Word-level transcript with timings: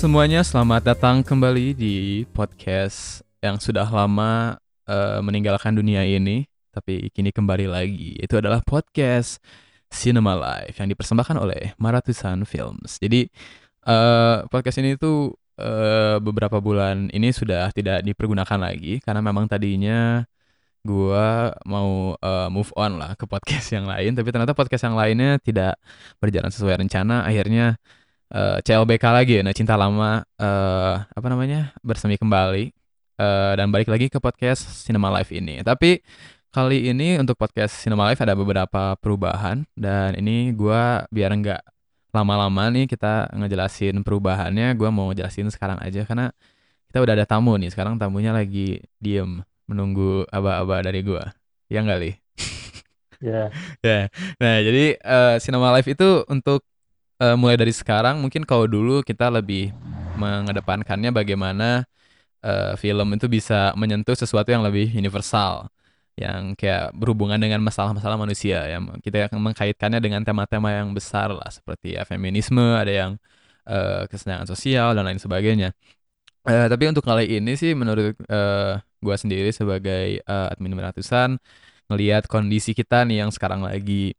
semuanya, 0.00 0.40
selamat 0.40 0.96
datang 0.96 1.20
kembali 1.20 1.76
di 1.76 2.24
podcast 2.32 3.20
yang 3.44 3.60
sudah 3.60 3.84
lama 3.84 4.56
uh, 4.88 5.20
meninggalkan 5.20 5.76
dunia 5.76 6.00
ini, 6.08 6.48
tapi 6.72 7.12
kini 7.12 7.28
kembali 7.28 7.68
lagi. 7.68 8.16
Itu 8.16 8.40
adalah 8.40 8.64
podcast 8.64 9.44
Cinema 9.92 10.32
Live 10.40 10.80
yang 10.80 10.88
dipersembahkan 10.88 11.36
oleh 11.36 11.76
Maratusan 11.76 12.48
Films. 12.48 12.96
Jadi 12.96 13.28
uh, 13.84 14.48
podcast 14.48 14.80
ini 14.80 14.96
tuh 14.96 15.36
uh, 15.60 16.16
beberapa 16.16 16.64
bulan 16.64 17.12
ini 17.12 17.28
sudah 17.28 17.68
tidak 17.68 18.00
dipergunakan 18.00 18.56
lagi 18.56 19.04
karena 19.04 19.20
memang 19.20 19.52
tadinya 19.52 20.24
gua 20.80 21.52
mau 21.68 22.16
uh, 22.16 22.48
move 22.48 22.72
on 22.72 22.96
lah 22.96 23.12
ke 23.20 23.28
podcast 23.28 23.68
yang 23.76 23.84
lain, 23.84 24.16
tapi 24.16 24.32
ternyata 24.32 24.56
podcast 24.56 24.80
yang 24.80 24.96
lainnya 24.96 25.36
tidak 25.44 25.76
berjalan 26.24 26.48
sesuai 26.48 26.80
rencana. 26.80 27.28
Akhirnya 27.28 27.76
uh, 28.30 28.56
eh, 28.56 28.58
CLBK 28.62 29.04
lagi 29.10 29.32
ya, 29.38 29.42
nah 29.42 29.54
cinta 29.54 29.74
lama 29.74 30.22
uh, 30.38 30.94
apa 31.02 31.26
namanya 31.26 31.74
bersemi 31.82 32.14
kembali 32.14 32.70
uh, 33.18 33.52
dan 33.58 33.68
balik 33.74 33.90
lagi 33.90 34.06
ke 34.06 34.18
podcast 34.22 34.86
Cinema 34.86 35.10
Live 35.18 35.30
ini. 35.34 35.60
Tapi 35.66 36.00
kali 36.50 36.90
ini 36.90 37.18
untuk 37.18 37.38
podcast 37.38 37.82
Cinema 37.82 38.10
Live 38.10 38.22
ada 38.22 38.34
beberapa 38.38 38.94
perubahan 38.98 39.66
dan 39.74 40.18
ini 40.18 40.54
gue 40.54 40.82
biar 41.10 41.30
nggak 41.34 41.62
lama-lama 42.10 42.70
nih 42.74 42.90
kita 42.90 43.30
ngejelasin 43.34 44.02
perubahannya, 44.02 44.74
gue 44.74 44.90
mau 44.90 45.14
jelasin 45.14 45.46
sekarang 45.50 45.78
aja 45.78 46.02
karena 46.06 46.34
kita 46.90 46.98
udah 47.02 47.14
ada 47.14 47.26
tamu 47.26 47.54
nih. 47.58 47.70
Sekarang 47.70 47.98
tamunya 47.98 48.34
lagi 48.34 48.82
diem 48.98 49.42
menunggu 49.70 50.26
aba-aba 50.30 50.82
dari 50.82 51.06
gue. 51.06 51.22
Ya 51.70 51.86
nggak 51.86 52.00
li? 52.02 52.12
Ya. 53.22 53.30
Yeah. 53.30 53.46
ya. 53.86 54.00
Nah 54.42 54.54
jadi 54.58 54.84
uh, 55.02 55.34
Cinema 55.38 55.70
Live 55.78 55.86
itu 55.86 56.26
untuk 56.26 56.66
uh, 57.20 57.36
mulai 57.36 57.60
dari 57.60 57.70
sekarang 57.70 58.18
mungkin 58.24 58.48
kalau 58.48 58.64
dulu 58.66 59.04
kita 59.04 59.28
lebih 59.28 59.70
mengedepankannya 60.16 61.12
bagaimana 61.12 61.84
uh, 62.42 62.74
film 62.80 63.14
itu 63.14 63.28
bisa 63.28 63.76
menyentuh 63.76 64.16
sesuatu 64.16 64.48
yang 64.50 64.64
lebih 64.64 64.90
universal 64.96 65.68
yang 66.18 66.52
kayak 66.52 66.92
berhubungan 66.92 67.40
dengan 67.40 67.64
masalah-masalah 67.64 68.20
manusia 68.20 68.60
yang 68.68 68.92
kita 69.00 69.32
mengkaitkannya 69.32 70.00
dengan 70.04 70.20
tema-tema 70.20 70.68
yang 70.68 70.92
besar 70.92 71.32
lah 71.32 71.48
seperti 71.48 71.96
ya, 71.96 72.04
feminisme 72.04 72.60
ada 72.60 72.92
yang 72.92 73.12
uh, 73.64 74.04
kesenjangan 74.04 74.44
sosial 74.44 74.92
dan 74.92 75.08
lain 75.08 75.16
sebagainya. 75.16 75.72
Uh, 76.44 76.68
tapi 76.68 76.88
untuk 76.88 77.04
kali 77.04 77.40
ini 77.40 77.56
sih 77.56 77.72
menurut 77.72 78.16
uh, 78.28 78.80
gue 79.00 79.16
sendiri 79.16 79.48
sebagai 79.52 80.20
uh, 80.28 80.52
admin 80.52 80.76
ratusan 80.76 81.40
ngelihat 81.88 82.28
kondisi 82.28 82.76
kita 82.76 83.04
nih 83.08 83.24
yang 83.24 83.30
sekarang 83.32 83.64
lagi 83.64 84.16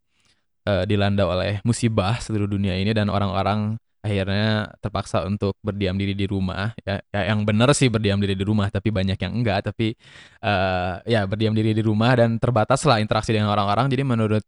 uh, 0.68 0.84
dilanda 0.86 1.26
oleh 1.26 1.62
musibah 1.66 2.18
seluruh 2.22 2.50
dunia 2.50 2.78
ini 2.78 2.92
dan 2.94 3.10
orang-orang 3.10 3.78
akhirnya 4.02 4.74
terpaksa 4.82 5.22
untuk 5.30 5.54
berdiam 5.62 5.94
diri 5.94 6.18
di 6.18 6.26
rumah. 6.26 6.74
Ya, 6.82 7.06
ya 7.14 7.32
yang 7.34 7.46
benar 7.46 7.70
sih 7.78 7.88
berdiam 7.88 8.18
diri 8.18 8.34
di 8.34 8.42
rumah 8.42 8.68
tapi 8.74 8.90
banyak 8.90 9.18
yang 9.18 9.34
enggak. 9.38 9.70
Tapi 9.70 9.94
uh, 10.42 11.02
ya 11.06 11.30
berdiam 11.30 11.54
diri 11.54 11.78
di 11.78 11.86
rumah 11.86 12.18
dan 12.18 12.42
terbatas 12.42 12.82
lah 12.90 12.98
interaksi 12.98 13.32
dengan 13.32 13.54
orang-orang. 13.54 13.94
Jadi 13.94 14.04
menurut 14.04 14.44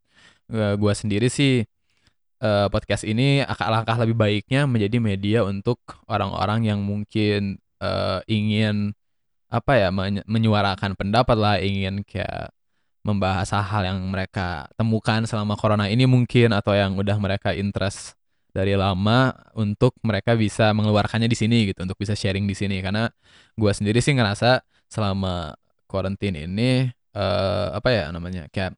uh, 0.54 0.74
gua 0.76 0.94
sendiri 0.98 1.30
sih 1.30 1.62
uh, 2.42 2.68
podcast 2.74 3.06
ini 3.06 3.46
langkah 3.46 3.98
lebih 4.02 4.18
baiknya 4.18 4.66
menjadi 4.66 4.98
media 4.98 5.40
untuk 5.46 5.80
orang-orang 6.10 6.66
yang 6.66 6.80
mungkin 6.82 7.62
uh, 7.78 8.26
ingin 8.26 8.98
apa 9.54 9.78
ya 9.78 9.94
menyuarakan 10.26 10.98
pendapat 10.98 11.38
lah 11.38 11.56
ingin 11.62 12.02
kayak 12.02 12.50
membahas 13.04 13.52
hal-hal 13.52 13.94
yang 13.94 14.00
mereka 14.08 14.72
temukan 14.80 15.28
selama 15.28 15.60
corona 15.60 15.92
ini 15.92 16.08
mungkin 16.08 16.56
atau 16.56 16.72
yang 16.72 16.96
udah 16.96 17.20
mereka 17.20 17.52
interest 17.52 18.16
dari 18.56 18.80
lama 18.80 19.36
untuk 19.60 19.92
mereka 20.06 20.40
bisa 20.40 20.72
mengeluarkannya 20.72 21.28
di 21.28 21.36
sini 21.36 21.58
gitu 21.74 21.84
untuk 21.84 22.00
bisa 22.00 22.16
sharing 22.16 22.48
di 22.48 22.56
sini. 22.56 22.80
Karena 22.80 23.12
gue 23.60 23.72
sendiri 23.76 24.00
sih 24.00 24.16
ngerasa 24.16 24.64
selama 24.88 25.52
quarantine 25.90 26.48
ini 26.48 26.88
uh, 27.18 27.76
apa 27.76 27.90
ya 27.92 28.04
namanya 28.14 28.48
kayak 28.50 28.78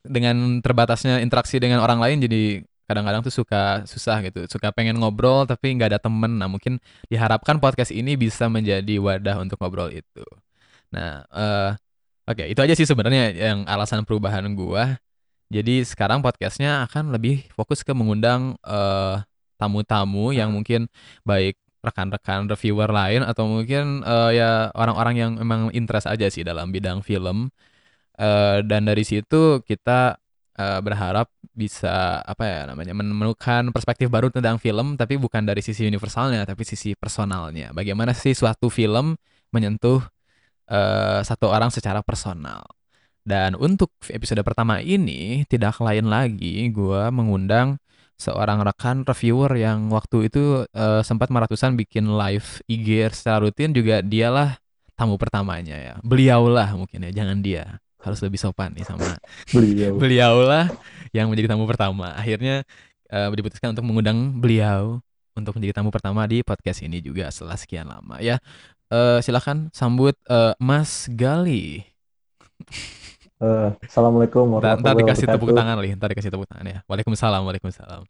dengan 0.00 0.64
terbatasnya 0.64 1.20
interaksi 1.20 1.60
dengan 1.60 1.84
orang 1.84 2.00
lain 2.00 2.24
jadi 2.24 2.64
kadang-kadang 2.88 3.22
tuh 3.22 3.30
suka 3.30 3.84
susah 3.84 4.18
gitu 4.24 4.48
suka 4.50 4.72
pengen 4.72 4.98
ngobrol 4.98 5.44
tapi 5.46 5.74
nggak 5.74 5.96
ada 5.96 6.00
temen. 6.02 6.38
Nah 6.38 6.46
mungkin 6.46 6.78
diharapkan 7.10 7.58
podcast 7.58 7.90
ini 7.90 8.14
bisa 8.14 8.46
menjadi 8.46 9.00
wadah 9.02 9.42
untuk 9.42 9.58
ngobrol 9.58 9.90
itu. 9.90 10.24
Nah 10.94 11.24
uh, 11.34 11.74
Oke, 12.30 12.46
itu 12.46 12.60
aja 12.62 12.74
sih 12.78 12.86
sebenarnya 12.86 13.34
yang 13.34 13.66
alasan 13.66 14.06
perubahan 14.06 14.46
gua. 14.54 15.02
Jadi 15.50 15.82
sekarang 15.82 16.22
podcastnya 16.22 16.86
akan 16.86 17.10
lebih 17.10 17.50
fokus 17.58 17.82
ke 17.82 17.90
mengundang 17.90 18.54
eh, 18.62 19.18
tamu-tamu 19.58 20.30
yang 20.30 20.54
mungkin 20.54 20.86
baik 21.26 21.58
rekan-rekan 21.82 22.46
reviewer 22.46 22.92
lain 22.92 23.24
atau 23.24 23.48
mungkin 23.48 24.04
uh, 24.04 24.28
ya 24.28 24.68
orang-orang 24.76 25.14
yang 25.16 25.30
memang 25.40 25.72
interest 25.72 26.04
aja 26.04 26.28
sih 26.28 26.44
dalam 26.44 26.68
bidang 26.68 27.00
film. 27.00 27.48
Uh, 28.20 28.60
dan 28.68 28.84
dari 28.84 29.00
situ 29.00 29.64
kita 29.64 30.20
uh, 30.60 30.80
berharap 30.84 31.32
bisa 31.56 32.20
apa 32.20 32.44
ya 32.44 32.60
namanya 32.68 32.92
menemukan 32.92 33.72
perspektif 33.72 34.12
baru 34.12 34.28
tentang 34.28 34.60
film 34.60 35.00
tapi 35.00 35.16
bukan 35.16 35.40
dari 35.40 35.64
sisi 35.64 35.88
universalnya 35.88 36.44
tapi 36.44 36.68
sisi 36.68 36.92
personalnya. 36.92 37.72
Bagaimana 37.72 38.12
sih 38.12 38.36
suatu 38.36 38.68
film 38.68 39.16
menyentuh 39.56 40.04
uh, 40.70 41.20
satu 41.26 41.50
orang 41.50 41.68
secara 41.68 42.00
personal. 42.00 42.64
Dan 43.20 43.52
untuk 43.60 43.92
episode 44.08 44.40
pertama 44.40 44.80
ini 44.80 45.44
tidak 45.44 45.76
lain 45.76 46.08
lagi 46.08 46.72
gue 46.72 47.02
mengundang 47.12 47.76
seorang 48.16 48.64
rekan 48.64 49.04
reviewer 49.04 49.52
yang 49.56 49.92
waktu 49.92 50.32
itu 50.32 50.64
uh, 50.72 51.00
sempat 51.04 51.28
meratusan 51.28 51.76
bikin 51.76 52.08
live 52.08 52.64
IG 52.68 53.12
secara 53.12 53.44
rutin 53.44 53.76
juga 53.76 54.00
dialah 54.00 54.56
tamu 54.96 55.20
pertamanya 55.20 55.76
ya. 55.76 55.94
Beliaulah 56.00 56.76
mungkin 56.76 57.08
ya, 57.08 57.12
jangan 57.12 57.40
dia. 57.44 57.80
Harus 58.00 58.24
lebih 58.24 58.40
sopan 58.40 58.72
nih 58.72 58.84
sama 58.88 59.20
beliau. 59.56 60.00
beliaulah 60.00 60.72
yang 61.12 61.28
menjadi 61.28 61.52
tamu 61.52 61.68
pertama. 61.68 62.16
Akhirnya 62.16 62.64
uh, 63.12 63.28
diputuskan 63.32 63.76
untuk 63.76 63.84
mengundang 63.84 64.40
beliau 64.40 65.04
untuk 65.36 65.56
menjadi 65.56 65.80
tamu 65.80 65.88
pertama 65.88 66.26
di 66.26 66.42
podcast 66.44 66.82
ini 66.84 67.00
juga 67.00 67.30
setelah 67.32 67.56
sekian 67.56 67.86
lama 67.86 68.18
ya 68.20 68.36
uh, 68.90 69.18
silakan 69.22 69.70
sambut 69.70 70.18
uh, 70.26 70.52
Mas 70.58 71.06
Gali. 71.08 71.86
Uh, 73.40 73.72
Assalamualaikum 73.80 74.44
warahmatullahi 74.58 74.76
wabarakatuh. 74.76 74.84
Ntar 74.84 74.94
dikasih 75.00 75.26
tepuk 75.30 75.50
tangan 75.56 75.76
nih, 75.80 75.92
ntar 75.96 76.08
dikasih 76.12 76.30
tepuk 76.34 76.48
tangan 76.50 76.66
ya. 76.66 76.78
Waalaikumsalam, 76.84 77.42
waalaikumsalam. 77.46 78.02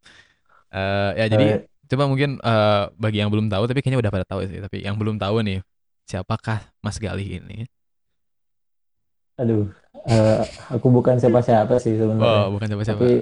Uh, 0.70 1.10
ya 1.14 1.26
jadi 1.30 1.46
uh, 1.46 1.58
coba 1.86 2.04
mungkin 2.10 2.30
uh, 2.42 2.90
bagi 2.98 3.22
yang 3.22 3.30
belum 3.30 3.46
tahu, 3.46 3.70
tapi 3.70 3.78
kayaknya 3.84 4.00
udah 4.02 4.10
pada 4.10 4.26
tahu 4.26 4.40
sih. 4.50 4.58
Tapi 4.58 4.82
yang 4.82 4.98
belum 4.98 5.22
tahu 5.22 5.46
nih, 5.46 5.62
siapakah 6.10 6.66
Mas 6.82 6.98
Gali 6.98 7.38
ini? 7.38 7.68
Aduh, 9.38 9.70
uh, 10.10 10.42
aku 10.68 10.90
bukan 10.90 11.16
siapa-siapa 11.16 11.78
sih 11.78 11.94
sebenarnya. 11.94 12.50
Oh, 12.50 12.58
bukan 12.58 12.66
siapa-siapa. 12.66 12.98
Tapi 12.98 13.12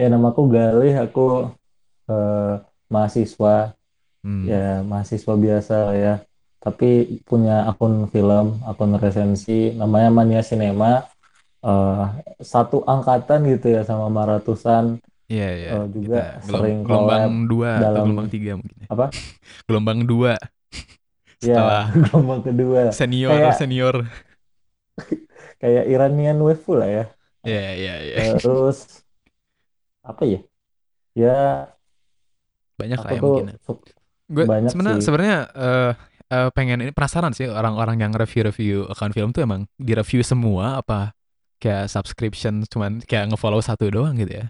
ya 0.00 0.06
namaku 0.08 0.42
Gali, 0.48 0.96
aku 0.96 1.52
uh, 2.08 2.54
mahasiswa. 2.88 3.76
Hmm. 4.20 4.44
Ya 4.44 4.84
mahasiswa 4.84 5.32
biasa 5.32 5.96
ya 5.96 6.20
tapi 6.60 7.20
punya 7.24 7.64
akun 7.64 8.04
film, 8.12 8.60
akun 8.68 8.92
resensi, 9.00 9.72
namanya 9.72 10.12
Mania 10.12 10.44
Cinema. 10.44 11.08
Uh, 11.60 12.08
satu 12.40 12.84
angkatan 12.84 13.44
gitu 13.48 13.72
ya 13.72 13.82
sama 13.84 14.12
Maratusan. 14.12 15.00
Iya, 15.28 15.48
iya. 15.56 15.70
Uh, 15.76 15.86
juga 15.88 16.40
Kita 16.40 16.52
sering 16.52 16.84
gelombang 16.84 17.48
dua 17.48 17.70
dalam, 17.80 17.88
atau 17.88 18.02
gelombang 18.04 18.28
tiga 18.28 18.52
mungkin. 18.60 18.76
Ya. 18.76 18.88
Apa? 18.92 19.06
gelombang 19.66 20.00
dua. 20.04 20.34
Iya, 21.40 21.56
Setelah 21.56 21.84
ya, 21.88 21.96
gelombang 22.04 22.40
kedua. 22.44 22.80
Senior, 22.92 23.32
kayak, 23.32 23.56
senior. 23.56 23.94
kayak 25.56 25.84
Iranian 25.88 26.36
wave 26.44 26.68
lah 26.76 26.88
ya. 26.92 27.04
Iya, 27.48 27.68
iya, 27.80 27.94
iya. 28.04 28.16
Terus 28.36 29.00
apa 30.04 30.28
ya? 30.28 30.44
Ya 31.16 31.36
banyak 32.76 32.98
lah 33.00 33.10
ya 33.16 33.20
mungkin. 33.24 33.46
Ya. 33.48 33.56
Gue 34.30 34.44
sebenarnya 34.68 35.00
sebenarnya 35.00 35.38
uh, 35.56 35.92
uh, 36.30 36.48
pengen 36.54 36.86
ini 36.86 36.92
penasaran 36.94 37.34
sih 37.34 37.50
orang-orang 37.50 38.00
yang 38.00 38.12
review-review 38.14 38.88
account 38.88 39.12
film 39.12 39.30
tuh 39.34 39.44
emang 39.44 39.66
direview 39.76 40.22
semua 40.22 40.80
apa 40.80 41.12
kayak 41.60 41.92
subscription 41.92 42.64
cuman 42.64 43.04
kayak 43.04 43.30
ngefollow 43.30 43.60
satu 43.60 43.90
doang 43.90 44.16
gitu 44.16 44.40
ya? 44.40 44.46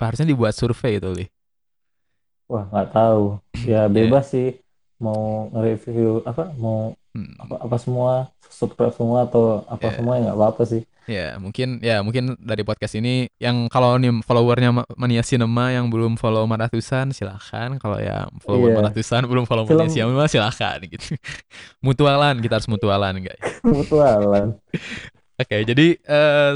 Harusnya 0.00 0.28
dibuat 0.28 0.56
survei 0.56 1.00
itu, 1.00 1.10
Li. 1.12 1.26
Wah, 2.50 2.66
nggak 2.68 2.88
tahu. 2.92 3.38
Ya 3.64 3.86
bebas 3.86 4.32
yeah. 4.32 4.32
sih 4.32 4.48
mau 5.00 5.48
nge-review 5.54 6.20
apa 6.28 6.52
mau 6.60 6.92
hmm. 7.14 7.34
apa, 7.40 7.54
apa 7.66 7.76
semua 7.80 8.12
subscribe 8.50 8.92
semua 8.92 9.24
atau 9.24 9.64
apa 9.70 9.88
yeah. 9.88 9.94
semua 9.96 10.12
ya 10.18 10.20
nggak 10.28 10.38
apa-apa 10.38 10.62
sih. 10.66 10.82
Ya, 11.10 11.34
mungkin 11.42 11.82
ya 11.82 12.06
mungkin 12.06 12.38
dari 12.38 12.62
podcast 12.62 12.94
ini 12.94 13.26
yang 13.42 13.66
kalau 13.66 13.98
nih 13.98 14.22
followernya 14.22 14.86
Mania 14.94 15.26
Cinema 15.26 15.74
yang 15.74 15.90
belum 15.90 16.14
follow 16.14 16.46
Maratusan 16.46 17.10
silahkan 17.10 17.74
kalau 17.82 17.98
ya 17.98 18.30
follower 18.44 18.70
yeah. 18.70 18.78
Maratusan 18.78 19.26
belum 19.26 19.42
follow 19.42 19.66
Film... 19.66 19.82
Mania 19.82 19.90
Cinema 19.90 20.30
silahkan 20.30 20.78
gitu. 20.86 21.18
mutualan 21.86 22.38
kita 22.38 22.62
harus 22.62 22.70
mutualan 22.70 23.14
guys. 23.26 23.42
mutualan. 23.66 24.54
Oke, 25.40 25.48
okay, 25.56 25.60
jadi 25.64 25.96
uh, 26.04 26.54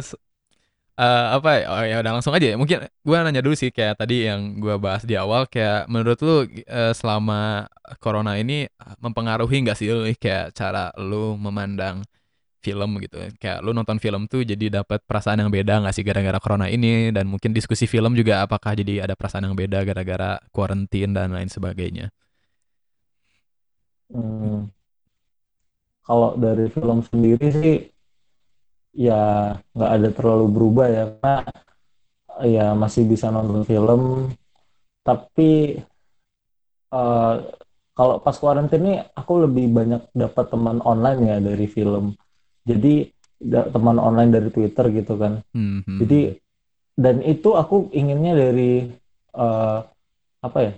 uh, 0.99 1.39
apa 1.39 1.51
ya? 1.61 1.65
Oh 1.71 1.83
ya 1.85 1.97
udah 2.03 2.13
langsung 2.19 2.35
aja 2.35 2.47
ya. 2.53 2.57
Mungkin 2.59 2.87
gue 2.87 3.17
nanya 3.23 3.43
dulu 3.45 3.55
sih 3.59 3.71
kayak 3.71 4.01
tadi 4.01 4.27
yang 4.29 4.59
gue 4.63 4.75
bahas 4.79 5.03
di 5.07 5.15
awal 5.19 5.47
kayak 5.51 5.87
menurut 5.91 6.19
lu 6.23 6.37
uh, 6.69 6.93
selama 6.95 7.71
corona 7.99 8.39
ini 8.39 8.67
mempengaruhi 9.03 9.65
nggak 9.65 9.77
sih 9.79 9.89
lu 9.93 10.09
kayak 10.17 10.55
cara 10.57 10.91
lu 10.99 11.37
memandang 11.37 12.03
film 12.65 12.97
gitu 13.05 13.21
kayak 13.37 13.61
lu 13.61 13.77
nonton 13.77 14.01
film 14.01 14.25
tuh 14.25 14.41
jadi 14.41 14.81
dapat 14.81 15.05
perasaan 15.05 15.45
yang 15.45 15.53
beda 15.53 15.85
nggak 15.85 15.93
sih 15.93 16.01
gara-gara 16.01 16.41
corona 16.41 16.73
ini 16.73 17.13
dan 17.13 17.29
mungkin 17.29 17.53
diskusi 17.53 17.85
film 17.85 18.17
juga 18.17 18.41
apakah 18.49 18.73
jadi 18.73 19.05
ada 19.05 19.13
perasaan 19.13 19.53
yang 19.53 19.53
beda 19.53 19.85
gara-gara 19.85 20.41
quarantine 20.49 21.13
dan 21.13 21.37
lain 21.37 21.53
sebagainya 21.53 22.09
hmm. 24.09 24.73
kalau 26.09 26.41
dari 26.41 26.73
film 26.73 27.05
sendiri 27.05 27.47
sih 27.53 27.77
ya 28.95 29.55
nggak 29.75 29.91
ada 29.91 30.09
terlalu 30.15 30.47
berubah 30.51 30.87
ya 30.87 31.05
karena 31.19 31.37
ya 32.47 32.67
masih 32.75 33.07
bisa 33.07 33.29
nonton 33.29 33.67
film. 33.67 34.31
Tapi 35.05 35.77
uh, 36.95 37.35
kalau 37.95 38.15
pas 38.19 38.35
quarantine 38.35 38.83
ini 38.83 38.95
aku 39.15 39.47
lebih 39.47 39.71
banyak 39.71 40.03
dapat 40.15 40.51
teman 40.51 40.81
online 40.83 41.21
ya 41.23 41.37
dari 41.39 41.67
film. 41.69 42.15
Jadi 42.65 43.07
teman 43.45 44.01
online 44.01 44.31
dari 44.33 44.49
Twitter 44.49 44.89
gitu 44.95 45.21
kan. 45.21 45.45
Mm-hmm. 45.53 45.99
jadi 46.01 46.21
dan 46.95 47.17
itu 47.27 47.53
aku 47.59 47.91
inginnya 47.91 48.39
dari 48.39 48.89
uh, 49.35 49.83
apa 50.41 50.59
ya 50.63 50.73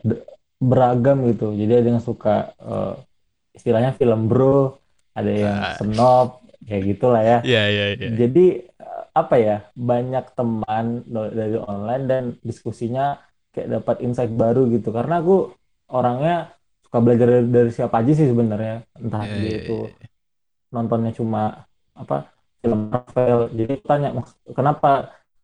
beragam 0.57 1.29
gitu. 1.31 1.53
Jadi 1.53 1.73
ada 1.73 1.89
yang 1.95 2.03
suka 2.03 2.57
uh, 2.59 2.97
istilahnya 3.53 3.97
film 3.97 4.29
bro 4.29 4.77
ada 5.17 5.33
yang 5.33 5.59
uh. 5.61 5.77
snob 5.81 6.29
kayak 6.67 6.83
gitulah 6.85 7.23
ya. 7.23 7.39
Yeah, 7.47 7.67
yeah, 7.71 7.89
yeah. 7.95 8.13
jadi 8.19 8.47
uh, 8.83 9.03
apa 9.15 9.35
ya 9.39 9.57
banyak 9.79 10.35
teman 10.35 11.07
dari 11.09 11.57
online 11.63 12.05
dan 12.11 12.25
diskusinya 12.43 13.23
kayak 13.55 13.81
dapat 13.81 13.97
insight 14.05 14.35
baru 14.35 14.69
gitu. 14.69 14.93
Karena 14.93 15.23
aku 15.23 15.55
orangnya 15.89 16.53
suka 16.83 16.99
belajar 17.01 17.27
dari, 17.31 17.49
dari 17.49 17.71
siapa 17.73 18.03
aja 18.03 18.13
sih 18.13 18.29
sebenarnya. 18.29 18.85
Entah 18.99 19.23
yeah, 19.25 19.33
dia 19.39 19.47
yeah, 19.47 19.59
itu 19.65 19.79
yeah. 19.89 20.11
nontonnya 20.75 21.13
cuma 21.15 21.65
apa 21.97 22.35
film 22.61 22.93
Marvel. 22.93 23.41
Jadi 23.55 23.73
aku 23.79 23.87
tanya 23.87 24.09
kenapa? 24.53 24.91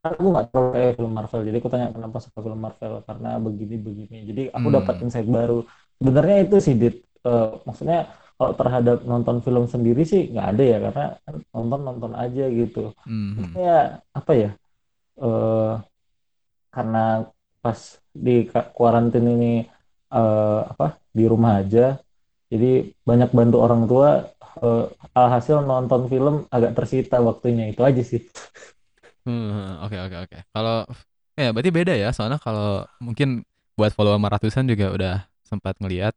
Aku 0.03 0.35
nggak 0.35 0.51
terlalu 0.51 0.69
kayak 0.75 0.93
film 0.99 1.13
Marvel. 1.15 1.43
Jadi 1.47 1.57
aku 1.63 1.71
tanya 1.71 1.87
kenapa 1.95 2.17
suka 2.19 2.39
film 2.43 2.61
Marvel? 2.61 2.93
Karena 3.07 3.31
begini 3.39 3.77
begini. 3.79 4.19
Jadi 4.27 4.43
aku 4.51 4.69
hmm. 4.69 4.77
dapat 4.83 4.95
insight 5.07 5.29
baru. 5.31 5.63
Sebenarnya 6.03 6.37
itu 6.43 6.57
sih 6.59 6.75
dit. 6.75 6.97
Uh, 7.23 7.63
maksudnya 7.63 8.11
kalau 8.43 8.59
terhadap 8.59 9.07
nonton 9.07 9.39
film 9.47 9.71
sendiri 9.71 10.03
sih 10.03 10.35
nggak 10.35 10.49
ada 10.59 10.65
ya 10.67 10.79
karena 10.83 11.07
nonton 11.55 11.81
nonton 11.87 12.13
aja 12.19 12.45
gitu 12.51 12.91
hmm. 13.07 13.55
ya 13.55 14.03
apa 14.11 14.33
ya 14.35 14.51
uh, 15.23 15.79
karena 16.75 17.31
pas 17.63 17.79
di 18.11 18.51
kuarantin 18.75 19.31
ini 19.31 19.63
uh, 20.11 20.67
apa 20.67 20.99
di 21.15 21.25
rumah 21.31 21.63
aja 21.63 22.03
jadi 22.51 22.91
banyak 23.07 23.31
bantu 23.31 23.57
orang 23.63 23.87
tua 23.87 24.29
uh, 24.61 24.85
alhasil 25.17 25.65
nonton 25.65 26.05
film 26.13 26.45
agak 26.53 26.77
tersita 26.77 27.17
waktunya 27.25 27.73
itu 27.73 27.81
aja 27.81 28.03
sih. 28.05 28.21
Hmm, 29.25 29.81
oke 29.81 29.97
oke 29.97 30.17
oke. 30.29 30.39
Kalau 30.53 30.85
ya 31.33 31.49
berarti 31.55 31.71
beda 31.73 31.95
ya, 31.97 32.13
soalnya 32.13 32.37
kalau 32.37 32.85
mungkin 33.01 33.41
buat 33.73 33.97
follower 33.97 34.21
ratusan 34.21 34.69
juga 34.69 34.93
udah 34.93 35.17
sempat 35.49 35.81
ngelihat 35.81 36.13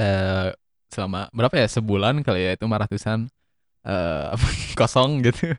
eh 0.00 0.48
selama 0.94 1.26
berapa 1.34 1.58
ya? 1.58 1.66
Sebulan 1.66 2.22
kali 2.22 2.46
ya 2.46 2.54
itu 2.54 2.64
ratusan 2.70 3.26
uh, 3.82 4.30
kosong 4.78 5.26
gitu. 5.26 5.50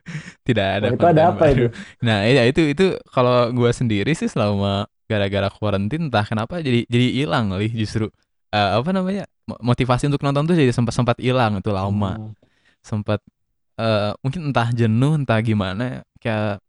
Tidak 0.48 0.68
ada 0.80 0.86
oh, 0.88 0.96
itu 0.96 1.06
ada 1.06 1.22
apa 1.28 1.52
baru. 1.52 1.52
itu? 1.52 1.66
Nah 2.00 2.24
ya 2.24 2.42
itu 2.48 2.72
itu 2.72 2.96
kalau 3.12 3.52
gue 3.52 3.70
sendiri 3.76 4.16
sih 4.16 4.32
selama 4.32 4.88
gara-gara 5.04 5.52
quarantine 5.52 6.08
entah 6.08 6.24
kenapa 6.24 6.64
jadi 6.64 6.88
jadi 6.88 7.06
hilang 7.22 7.52
nih 7.52 7.72
justru. 7.84 8.08
Uh, 8.48 8.80
apa 8.80 8.90
namanya? 8.96 9.28
Motivasi 9.46 10.08
untuk 10.08 10.24
nonton 10.24 10.48
tuh 10.48 10.56
jadi 10.56 10.72
sempat 10.72 10.96
sempat 10.96 11.20
hilang 11.20 11.60
itu 11.60 11.68
lama. 11.68 12.16
Hmm. 12.16 12.32
sempat 12.86 13.18
uh, 13.82 14.14
mungkin 14.22 14.54
entah 14.54 14.70
jenuh 14.70 15.18
entah 15.18 15.42
gimana 15.42 16.06
kayak 16.22 16.62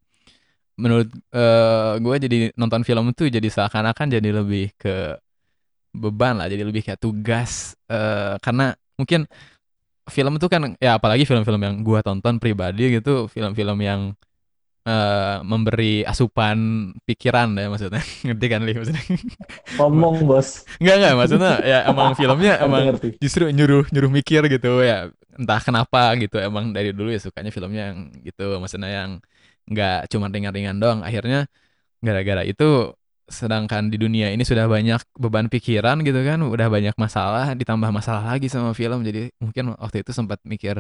menurut 0.78 1.10
uh, 1.34 1.98
gue 1.98 2.16
jadi 2.22 2.38
nonton 2.54 2.86
film 2.86 3.10
itu 3.10 3.30
jadi 3.34 3.50
seakan-akan 3.50 4.14
jadi 4.14 4.30
lebih 4.30 4.78
ke 4.78 5.18
beban 5.98 6.38
lah 6.38 6.48
jadi 6.48 6.64
lebih 6.64 6.86
kayak 6.86 7.02
tugas 7.02 7.74
uh, 7.90 8.38
karena 8.40 8.78
mungkin 8.96 9.26
film 10.08 10.40
itu 10.40 10.48
kan 10.48 10.78
ya 10.80 10.96
apalagi 10.96 11.28
film-film 11.28 11.60
yang 11.60 11.76
gue 11.84 12.00
tonton 12.00 12.40
pribadi 12.40 12.96
gitu 12.96 13.28
film-film 13.28 13.78
yang 13.84 14.02
uh, 14.88 15.38
memberi 15.44 16.08
asupan 16.08 16.90
pikiran 17.04 17.52
ya 17.60 17.68
maksudnya. 17.68 18.02
Ngerti 18.26 18.46
kan 18.48 18.62
li 18.64 18.74
maksudnya? 18.74 19.04
Ngomong 19.76 20.24
bos. 20.24 20.64
Nggak 20.80 20.96
nggak 21.04 21.14
maksudnya 21.20 21.54
ya 21.62 21.80
emang 21.92 22.16
filmnya 22.20 22.54
emang 22.64 22.96
justru 23.20 23.52
nyuruh 23.52 23.86
nyuruh 23.92 24.12
mikir 24.12 24.42
gitu 24.48 24.82
ya 24.82 25.12
entah 25.38 25.62
kenapa 25.62 26.18
gitu 26.18 26.42
emang 26.42 26.74
dari 26.74 26.96
dulu 26.96 27.14
ya 27.14 27.22
sukanya 27.22 27.54
filmnya 27.54 27.94
yang 27.94 28.10
gitu 28.26 28.58
maksudnya 28.58 28.90
yang 28.90 29.12
nggak 29.68 30.08
cuma 30.10 30.32
ringan-ringan 30.32 30.80
doang. 30.80 31.04
Akhirnya 31.04 31.52
gara-gara 32.00 32.48
itu 32.48 32.96
sedangkan 33.28 33.92
di 33.92 34.00
dunia 34.00 34.32
ini 34.32 34.48
sudah 34.48 34.72
banyak 34.72 35.04
beban 35.20 35.52
pikiran 35.52 36.00
gitu 36.00 36.24
kan 36.24 36.40
udah 36.48 36.72
banyak 36.72 36.96
masalah 36.96 37.52
ditambah 37.60 37.92
masalah 37.92 38.24
lagi 38.24 38.48
sama 38.48 38.72
film. 38.72 39.04
Jadi 39.04 39.36
mungkin 39.44 39.76
waktu 39.76 40.02
itu 40.08 40.16
sempat 40.16 40.40
mikir 40.48 40.80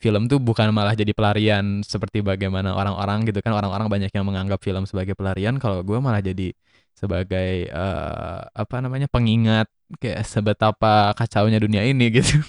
film 0.00 0.24
tuh 0.24 0.40
bukan 0.40 0.72
malah 0.72 0.96
jadi 0.96 1.12
pelarian 1.12 1.84
seperti 1.84 2.24
bagaimana 2.24 2.72
orang-orang 2.72 3.28
gitu 3.28 3.44
kan. 3.44 3.52
Orang-orang 3.52 3.92
banyak 3.92 4.10
yang 4.10 4.24
menganggap 4.24 4.64
film 4.64 4.88
sebagai 4.88 5.12
pelarian 5.12 5.60
kalau 5.60 5.84
gue 5.84 6.00
malah 6.00 6.24
jadi 6.24 6.56
sebagai 6.96 7.68
uh, 7.68 8.48
apa 8.52 8.76
namanya 8.80 9.08
pengingat 9.12 9.68
kayak 10.00 10.24
sebetapa 10.24 11.12
kacaunya 11.12 11.60
dunia 11.60 11.84
ini 11.84 12.08
gitu. 12.08 12.40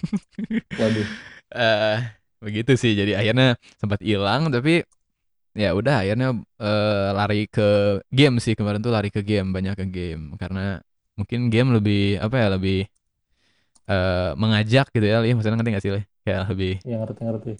Waduh. 0.79 1.07
uh, 1.51 1.97
begitu 2.47 2.79
sih. 2.79 2.95
Jadi 2.95 3.11
akhirnya 3.19 3.59
sempat 3.75 3.99
hilang 3.99 4.47
tapi 4.47 4.87
ya 5.53 5.69
udah 5.77 6.05
akhirnya 6.05 6.33
uh, 6.61 7.09
lari 7.13 7.45
ke 7.49 8.01
game 8.09 8.37
sih. 8.41 8.53
Kemarin 8.57 8.81
tuh 8.81 8.93
lari 8.93 9.09
ke 9.13 9.21
game 9.21 9.53
banyak 9.53 9.77
ke 9.77 9.85
game. 9.89 10.35
Karena 10.37 10.81
mungkin 11.13 11.53
game 11.53 11.69
lebih 11.77 12.17
apa 12.17 12.35
ya 12.37 12.47
lebih 12.57 12.79
uh, 13.89 14.33
mengajak 14.37 14.89
gitu 14.91 15.05
ya 15.05 15.21
li. 15.21 15.33
Maksudnya 15.33 15.57
ngerti 15.57 15.71
nggak 15.73 15.85
sih 15.85 15.93
li? 15.93 16.03
Kayak 16.23 16.41
lebih 16.51 16.73
ya 16.83 16.95
ngerti 17.01 17.21
ngerti. 17.23 17.53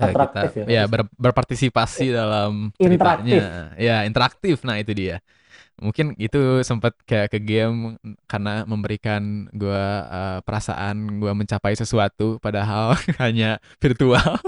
Ya, 0.00 0.16
kita 0.16 0.40
ya, 0.64 0.64
ya 0.64 0.82
ber, 0.88 1.04
berpartisipasi 1.20 2.08
eh, 2.08 2.12
dalam 2.16 2.72
ceritanya. 2.80 3.76
Ya 3.76 4.08
interaktif. 4.08 4.64
Nah 4.64 4.80
itu 4.80 4.96
dia. 4.96 5.20
Mungkin 5.74 6.14
itu 6.22 6.62
sempat 6.62 6.94
kayak 7.02 7.34
ke 7.34 7.38
game 7.42 7.98
karena 8.30 8.62
memberikan 8.64 9.50
gue 9.50 9.84
uh, 10.06 10.38
perasaan 10.46 11.18
gue 11.18 11.32
mencapai 11.34 11.74
sesuatu 11.74 12.38
padahal 12.38 12.94
hanya 13.22 13.58
virtual. 13.82 14.38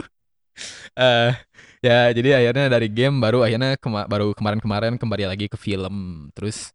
Uh, 0.97 1.35
ya 1.87 2.11
jadi 2.11 2.28
akhirnya 2.43 2.66
dari 2.66 2.88
game 2.90 3.23
baru 3.23 3.47
akhirnya 3.47 3.78
kema 3.78 4.11
baru 4.11 4.35
kemarin-kemarin 4.35 4.99
kembali 4.99 5.25
lagi 5.31 5.47
ke 5.47 5.55
film. 5.55 6.28
Terus 6.35 6.75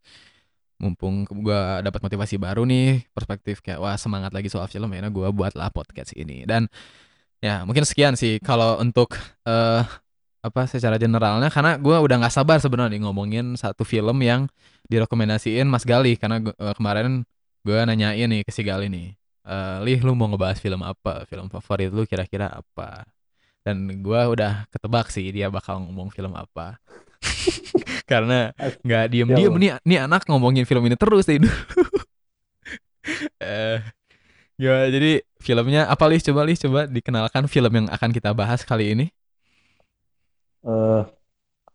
mumpung 0.82 1.28
gue 1.30 1.62
dapat 1.86 2.02
motivasi 2.02 2.42
baru 2.42 2.66
nih 2.66 3.06
perspektif 3.14 3.62
kayak 3.62 3.78
wah 3.78 3.94
semangat 4.00 4.34
lagi 4.34 4.50
soal 4.50 4.66
film 4.72 4.90
akhirnya 4.90 5.12
gue 5.12 5.28
buatlah 5.36 5.70
podcast 5.76 6.16
ini. 6.16 6.48
Dan 6.48 6.72
ya 7.44 7.68
mungkin 7.68 7.84
sekian 7.84 8.16
sih 8.16 8.40
kalau 8.40 8.80
untuk 8.80 9.14
uh, 9.44 9.84
apa 10.42 10.62
secara 10.72 10.96
generalnya. 10.96 11.52
Karena 11.52 11.76
gue 11.76 11.98
udah 12.00 12.16
nggak 12.24 12.34
sabar 12.34 12.58
sebenarnya 12.64 12.98
ngomongin 13.04 13.60
satu 13.60 13.84
film 13.84 14.24
yang 14.24 14.48
direkomendasiin 14.88 15.68
Mas 15.68 15.84
Gali. 15.84 16.16
Karena 16.16 16.40
gua, 16.40 16.56
uh, 16.56 16.74
kemarin 16.74 17.28
gue 17.68 17.80
nanyain 17.86 18.28
nih 18.32 18.42
ke 18.48 18.52
si 18.56 18.64
Gali 18.66 18.90
nih 18.90 19.14
uh, 19.46 19.78
Lih 19.86 20.02
lu 20.02 20.14
mau 20.18 20.30
ngebahas 20.32 20.58
film 20.62 20.82
apa? 20.82 21.26
Film 21.30 21.50
favorit 21.50 21.90
lu 21.94 22.06
kira-kira 22.10 22.50
apa 22.50 23.06
dan 23.62 24.02
gue 24.02 24.22
udah 24.34 24.66
ketebak 24.74 25.14
sih 25.14 25.30
dia 25.30 25.48
bakal 25.54 25.82
ngomong 25.82 26.10
film 26.10 26.34
apa. 26.34 26.82
Karena 28.12 28.50
nggak 28.82 29.06
diem 29.14 29.30
diem 29.30 29.54
nih 29.58 29.72
nih 29.86 30.00
anak 30.10 30.26
ngomongin 30.26 30.66
film 30.66 30.84
ini 30.90 30.98
terus 30.98 31.30
deh 31.30 31.38
eh 33.42 33.80
ya 34.58 34.86
jadi 34.90 35.26
filmnya 35.42 35.90
apa 35.90 36.06
lih 36.10 36.22
coba 36.22 36.42
lih 36.46 36.58
coba 36.58 36.86
dikenalkan 36.86 37.46
film 37.50 37.72
yang 37.74 37.88
akan 37.90 38.10
kita 38.14 38.34
bahas 38.34 38.62
kali 38.66 38.94
ini. 38.94 39.08
Uh, 40.62 41.02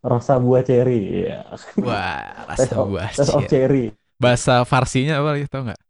rasa 0.07 0.39
buah 0.39 0.63
cherry 0.63 1.27
ya. 1.27 1.43
wah 1.83 2.23
rasa 2.55 2.75
buah 2.87 3.11
cherry. 3.11 3.47
cherry. 3.51 3.87
Bahasa 4.17 4.63
farsinya 4.63 5.19
apa 5.19 5.31
lih 5.35 5.47
tau 5.51 5.67
nggak? 5.67 5.83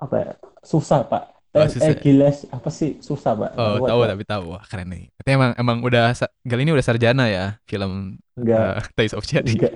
Apa 0.00 0.16
ya? 0.18 0.32
susah 0.62 1.02
pak 1.10 1.41
Oh, 1.52 1.60
eh, 1.60 1.68
eh 1.68 2.32
apa 2.48 2.68
sih 2.72 2.96
susah 3.04 3.36
pak? 3.36 3.50
Oh 3.60 3.84
tahu 3.84 4.00
tapi 4.08 4.24
tahu 4.24 4.56
wah 4.56 4.64
keren 4.64 4.88
nih. 4.88 5.12
Tapi 5.20 5.28
emang 5.36 5.52
emang 5.60 5.84
udah 5.84 6.16
kali 6.48 6.64
ini 6.64 6.72
udah 6.72 6.80
sarjana 6.80 7.28
ya 7.28 7.60
film 7.68 8.16
Enggak. 8.40 8.80
Uh, 8.80 8.80
Taste 8.96 9.16
of 9.20 9.28
Cherry. 9.28 9.60
Enggak. 9.60 9.74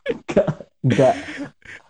Enggak. 0.88 1.14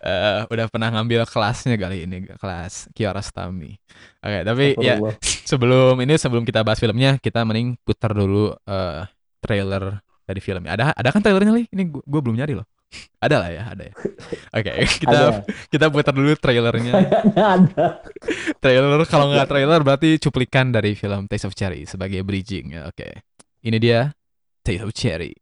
uh, 0.03 0.43
udah 0.51 0.65
pernah 0.67 0.91
ngambil 0.91 1.23
kelasnya 1.23 1.79
kali 1.79 2.03
ini 2.03 2.27
kelas 2.35 2.91
Kiarostami. 2.91 3.79
Oke 4.19 4.27
okay, 4.27 4.41
tapi 4.43 4.65
ya 4.83 4.99
sebelum 5.55 5.95
ini 6.03 6.19
sebelum 6.19 6.43
kita 6.43 6.59
bahas 6.59 6.83
filmnya 6.83 7.15
kita 7.15 7.47
mending 7.47 7.79
putar 7.79 8.11
dulu 8.11 8.51
uh, 8.51 9.07
trailer 9.39 10.03
dari 10.27 10.43
filmnya. 10.43 10.75
Ada 10.75 10.99
ada 10.99 11.09
kan 11.15 11.23
trailernya 11.23 11.55
li? 11.55 11.63
Ini 11.71 11.87
gue 11.87 12.21
belum 12.27 12.35
nyari 12.35 12.59
loh. 12.59 12.67
ada 13.25 13.35
lah 13.45 13.49
ya, 13.51 13.63
ada 13.69 13.83
ya. 13.89 13.93
Oke, 13.95 14.71
okay, 14.73 14.75
kita 14.99 15.17
ada. 15.17 15.41
kita 15.69 15.85
putar 15.89 16.13
dulu 16.13 16.33
trailernya. 16.37 16.93
ada. 17.57 17.87
trailer 18.59 19.01
kalau 19.05 19.29
nggak 19.31 19.47
trailer 19.49 19.81
berarti 19.85 20.17
cuplikan 20.17 20.73
dari 20.73 20.97
film 20.97 21.29
Taste 21.29 21.47
of 21.49 21.55
Cherry 21.55 21.85
sebagai 21.85 22.21
bridging. 22.25 22.75
Ya, 22.75 22.89
Oke, 22.89 23.05
okay. 23.05 23.13
ini 23.65 23.77
dia 23.77 24.13
Taste 24.65 24.85
of 24.85 24.91
Cherry. 24.93 25.33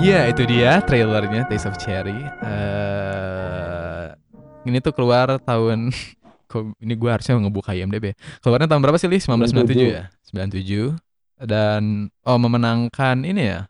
Iya 0.00 0.32
itu 0.32 0.48
dia 0.48 0.80
trailernya 0.80 1.44
Taste 1.44 1.68
of 1.68 1.76
Cherry. 1.76 2.16
Uh, 2.40 4.16
ini 4.64 4.80
tuh 4.80 4.96
keluar 4.96 5.36
tahun 5.44 5.92
ini 6.84 6.94
gue 6.96 7.10
harusnya 7.12 7.36
ngebuka 7.36 7.76
IMDb. 7.76 8.16
Keluarnya 8.40 8.64
tahun 8.64 8.80
berapa 8.80 8.96
sih, 8.96 9.12
Li? 9.12 9.20
1997 9.20 9.76
ya? 9.92 10.08
97. 10.32 10.96
Dan 11.44 12.08
oh 12.24 12.38
memenangkan 12.40 13.28
ini 13.28 13.52
ya. 13.52 13.68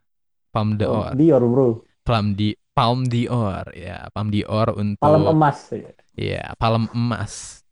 Palm 0.54 0.78
d'Or. 0.78 1.18
Dior, 1.18 1.42
Bro. 1.42 1.82
Palm 2.06 2.38
di 2.38 2.54
Palm 2.78 3.10
d'Or 3.10 3.66
ya, 3.74 4.06
Palm 4.14 4.30
d'Or 4.30 4.78
untuk 4.78 5.02
Palm 5.02 5.26
emas 5.26 5.58
ya. 5.74 5.90
Iya, 6.14 6.44
Palm 6.62 6.86
emas. 6.94 7.66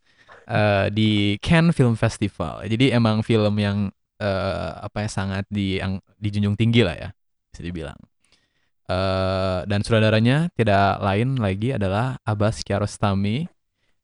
Uh, 0.50 0.90
di 0.90 1.38
Cannes 1.38 1.76
Film 1.78 1.94
Festival. 1.94 2.66
Jadi 2.66 2.90
emang 2.90 3.22
film 3.22 3.54
yang 3.60 3.94
uh, 4.18 4.70
apa 4.82 5.06
ya 5.06 5.10
sangat 5.10 5.44
di 5.46 5.78
yang 5.78 6.02
dijunjung 6.18 6.58
tinggi 6.58 6.82
lah 6.82 6.96
ya, 6.98 7.08
bisa 7.54 7.62
dibilang. 7.62 7.98
Uh, 8.88 9.68
dan 9.68 9.84
sutradaranya 9.84 10.48
tidak 10.56 10.96
lain 11.04 11.36
lagi 11.36 11.76
adalah 11.76 12.16
Abbas 12.24 12.64
Kiarostami 12.64 13.44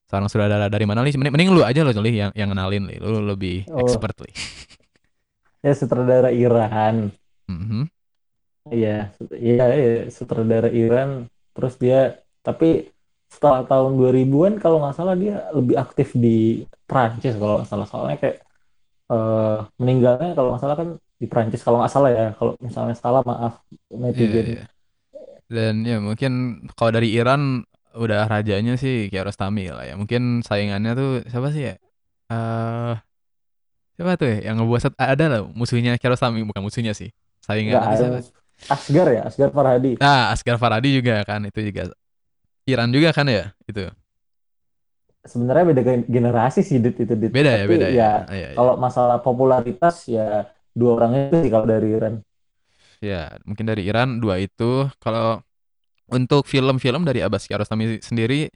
seorang 0.05 0.29
sutradara 0.29 0.69
dari 0.69 0.85
mana 0.85 1.01
nih 1.01 1.17
mending, 1.17 1.33
mending 1.33 1.51
lu 1.57 1.63
aja 1.65 1.81
loh 1.81 1.91
li 2.05 2.21
yang 2.21 2.31
yang 2.37 2.53
kenalin 2.53 2.85
li. 2.87 2.97
Lu 3.01 3.25
lebih 3.25 3.65
oh. 3.73 3.83
expert 3.83 4.15
li. 4.23 4.33
Ya 5.65 5.73
sutradara 5.73 6.29
Iran. 6.29 7.09
Mm-hmm. 7.49 7.83
iya 8.73 9.13
iya 9.33 9.65
ya, 9.73 10.13
sutradara 10.13 10.69
Iran. 10.69 11.33
Terus 11.57 11.81
dia 11.81 12.21
tapi 12.45 12.93
setelah 13.33 13.65
tahun 13.65 13.97
2000-an 13.97 14.61
kalau 14.61 14.85
nggak 14.85 14.95
salah 14.95 15.17
dia 15.17 15.49
lebih 15.57 15.81
aktif 15.81 16.13
di 16.13 16.69
Prancis 16.85 17.35
kalau 17.41 17.65
nggak 17.65 17.71
salah. 17.73 17.87
Soalnya 17.89 18.17
kayak 18.21 18.39
uh, 19.09 19.65
meninggalnya 19.81 20.37
kalau 20.37 20.53
nggak 20.53 20.63
salah 20.63 20.77
kan 20.77 20.89
di 21.17 21.27
Prancis 21.27 21.65
kalau 21.65 21.81
nggak 21.81 21.93
salah 21.97 22.11
ya. 22.13 22.27
Kalau 22.37 22.53
misalnya 22.61 22.97
salah 23.01 23.25
maaf 23.25 23.65
netizen. 23.89 24.45
Yeah, 24.45 24.49
yeah. 24.61 24.74
Dan 25.55 25.87
ya 25.87 26.03
mungkin 26.03 26.67
kalau 26.75 26.91
dari 26.99 27.15
Iran 27.15 27.63
udah 27.95 28.27
rajanya 28.27 28.75
sih 28.75 29.07
Kiarostami 29.07 29.71
lah 29.71 29.87
ya. 29.87 29.95
Mungkin 29.95 30.43
saingannya 30.43 30.93
tuh 30.99 31.11
siapa 31.31 31.55
sih 31.55 31.71
ya? 31.71 31.75
Uh, 32.27 32.99
siapa 33.95 34.19
tuh 34.19 34.27
ya 34.27 34.51
yang 34.51 34.59
ngebuat 34.59 34.99
ada 34.99 35.25
lah 35.31 35.41
musuhnya 35.47 35.95
Kiarostami 36.03 36.43
bukan 36.43 36.67
musuhnya 36.67 36.91
sih. 36.91 37.15
Saingan 37.39 37.79
siapa? 37.95 38.19
Asgar 38.71 39.07
ya, 39.11 39.23
Asgar 39.29 39.51
Farhadi. 39.55 39.99
Nah, 40.01 40.33
Asgar 40.35 40.57
Farhadi 40.59 40.99
juga 40.99 41.23
kan 41.23 41.43
itu 41.47 41.61
juga 41.71 41.93
Iran 42.65 42.91
juga 42.91 43.13
kan 43.13 43.29
ya 43.29 43.53
itu. 43.69 43.87
Sebenarnya 45.25 45.65
beda 45.73 45.83
generasi 46.05 46.61
sih 46.61 46.81
dit 46.81 46.97
itu 46.97 47.15
dit. 47.17 47.33
Beda 47.33 47.53
ya, 47.63 47.65
beda 47.65 47.87
ya. 47.89 47.95
ya. 47.95 48.13
ya, 48.29 48.49
ya. 48.53 48.57
Kalau 48.57 48.75
masalah 48.77 49.21
popularitas 49.21 50.05
ya 50.09 50.49
dua 50.77 51.01
orang 51.01 51.31
itu 51.31 51.47
sih 51.47 51.51
kalau 51.53 51.67
dari 51.69 51.89
Iran. 51.93 52.21
Ya, 53.05 53.37
mungkin 53.45 53.69
dari 53.69 53.85
Iran 53.85 54.25
dua 54.25 54.41
itu. 54.41 54.89
Kalau 54.97 55.45
untuk 56.09 56.49
film-film 56.49 57.05
dari 57.05 57.21
Abbas 57.21 57.45
Kiarostami 57.45 58.01
sendiri, 58.01 58.49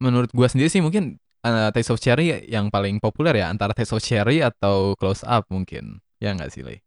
menurut 0.00 0.32
gua 0.32 0.48
sendiri 0.48 0.72
sih 0.72 0.80
mungkin 0.80 1.20
uh, 1.44 1.68
Taste 1.76 1.92
of 1.92 2.00
Cherry 2.00 2.48
yang 2.48 2.72
paling 2.72 2.96
populer 2.96 3.36
ya 3.36 3.52
antara 3.52 3.76
Taste 3.76 3.92
of 3.92 4.00
Cherry 4.00 4.40
atau 4.40 4.96
Close 4.96 5.20
Up 5.28 5.44
mungkin. 5.52 6.00
Ya 6.16 6.32
nggak 6.32 6.48
sih, 6.48 6.64
Le? 6.64 6.80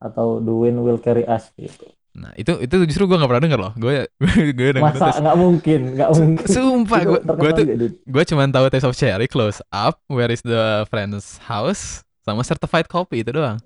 Atau 0.00 0.40
The 0.40 0.52
Wind 0.56 0.80
Will 0.80 0.96
Carry 0.98 1.28
Us 1.28 1.52
gitu. 1.60 1.92
Nah 2.12 2.32
itu 2.36 2.52
itu 2.60 2.76
justru 2.92 3.08
gue 3.08 3.16
gak 3.16 3.24
pernah 3.24 3.44
denger 3.48 3.60
loh 3.60 3.72
gue 3.72 4.04
gue 4.52 4.68
masa 4.84 5.16
nggak 5.16 5.38
mungkin 5.40 5.80
nggak 5.96 6.10
mungkin 6.12 6.44
sumpah 6.44 7.00
gue 7.08 7.20
gue 7.24 7.50
tuh 7.56 7.66
gue 8.04 8.24
cuma 8.28 8.44
tahu 8.52 8.68
Taste 8.68 8.84
of 8.84 8.92
Cherry 8.92 9.24
Close 9.24 9.64
Up 9.72 9.96
Where 10.12 10.28
is 10.28 10.44
the 10.44 10.84
Friend's 10.92 11.40
House 11.48 12.04
sama 12.20 12.44
Certified 12.44 12.84
Copy 12.92 13.24
itu 13.24 13.32
doang 13.32 13.56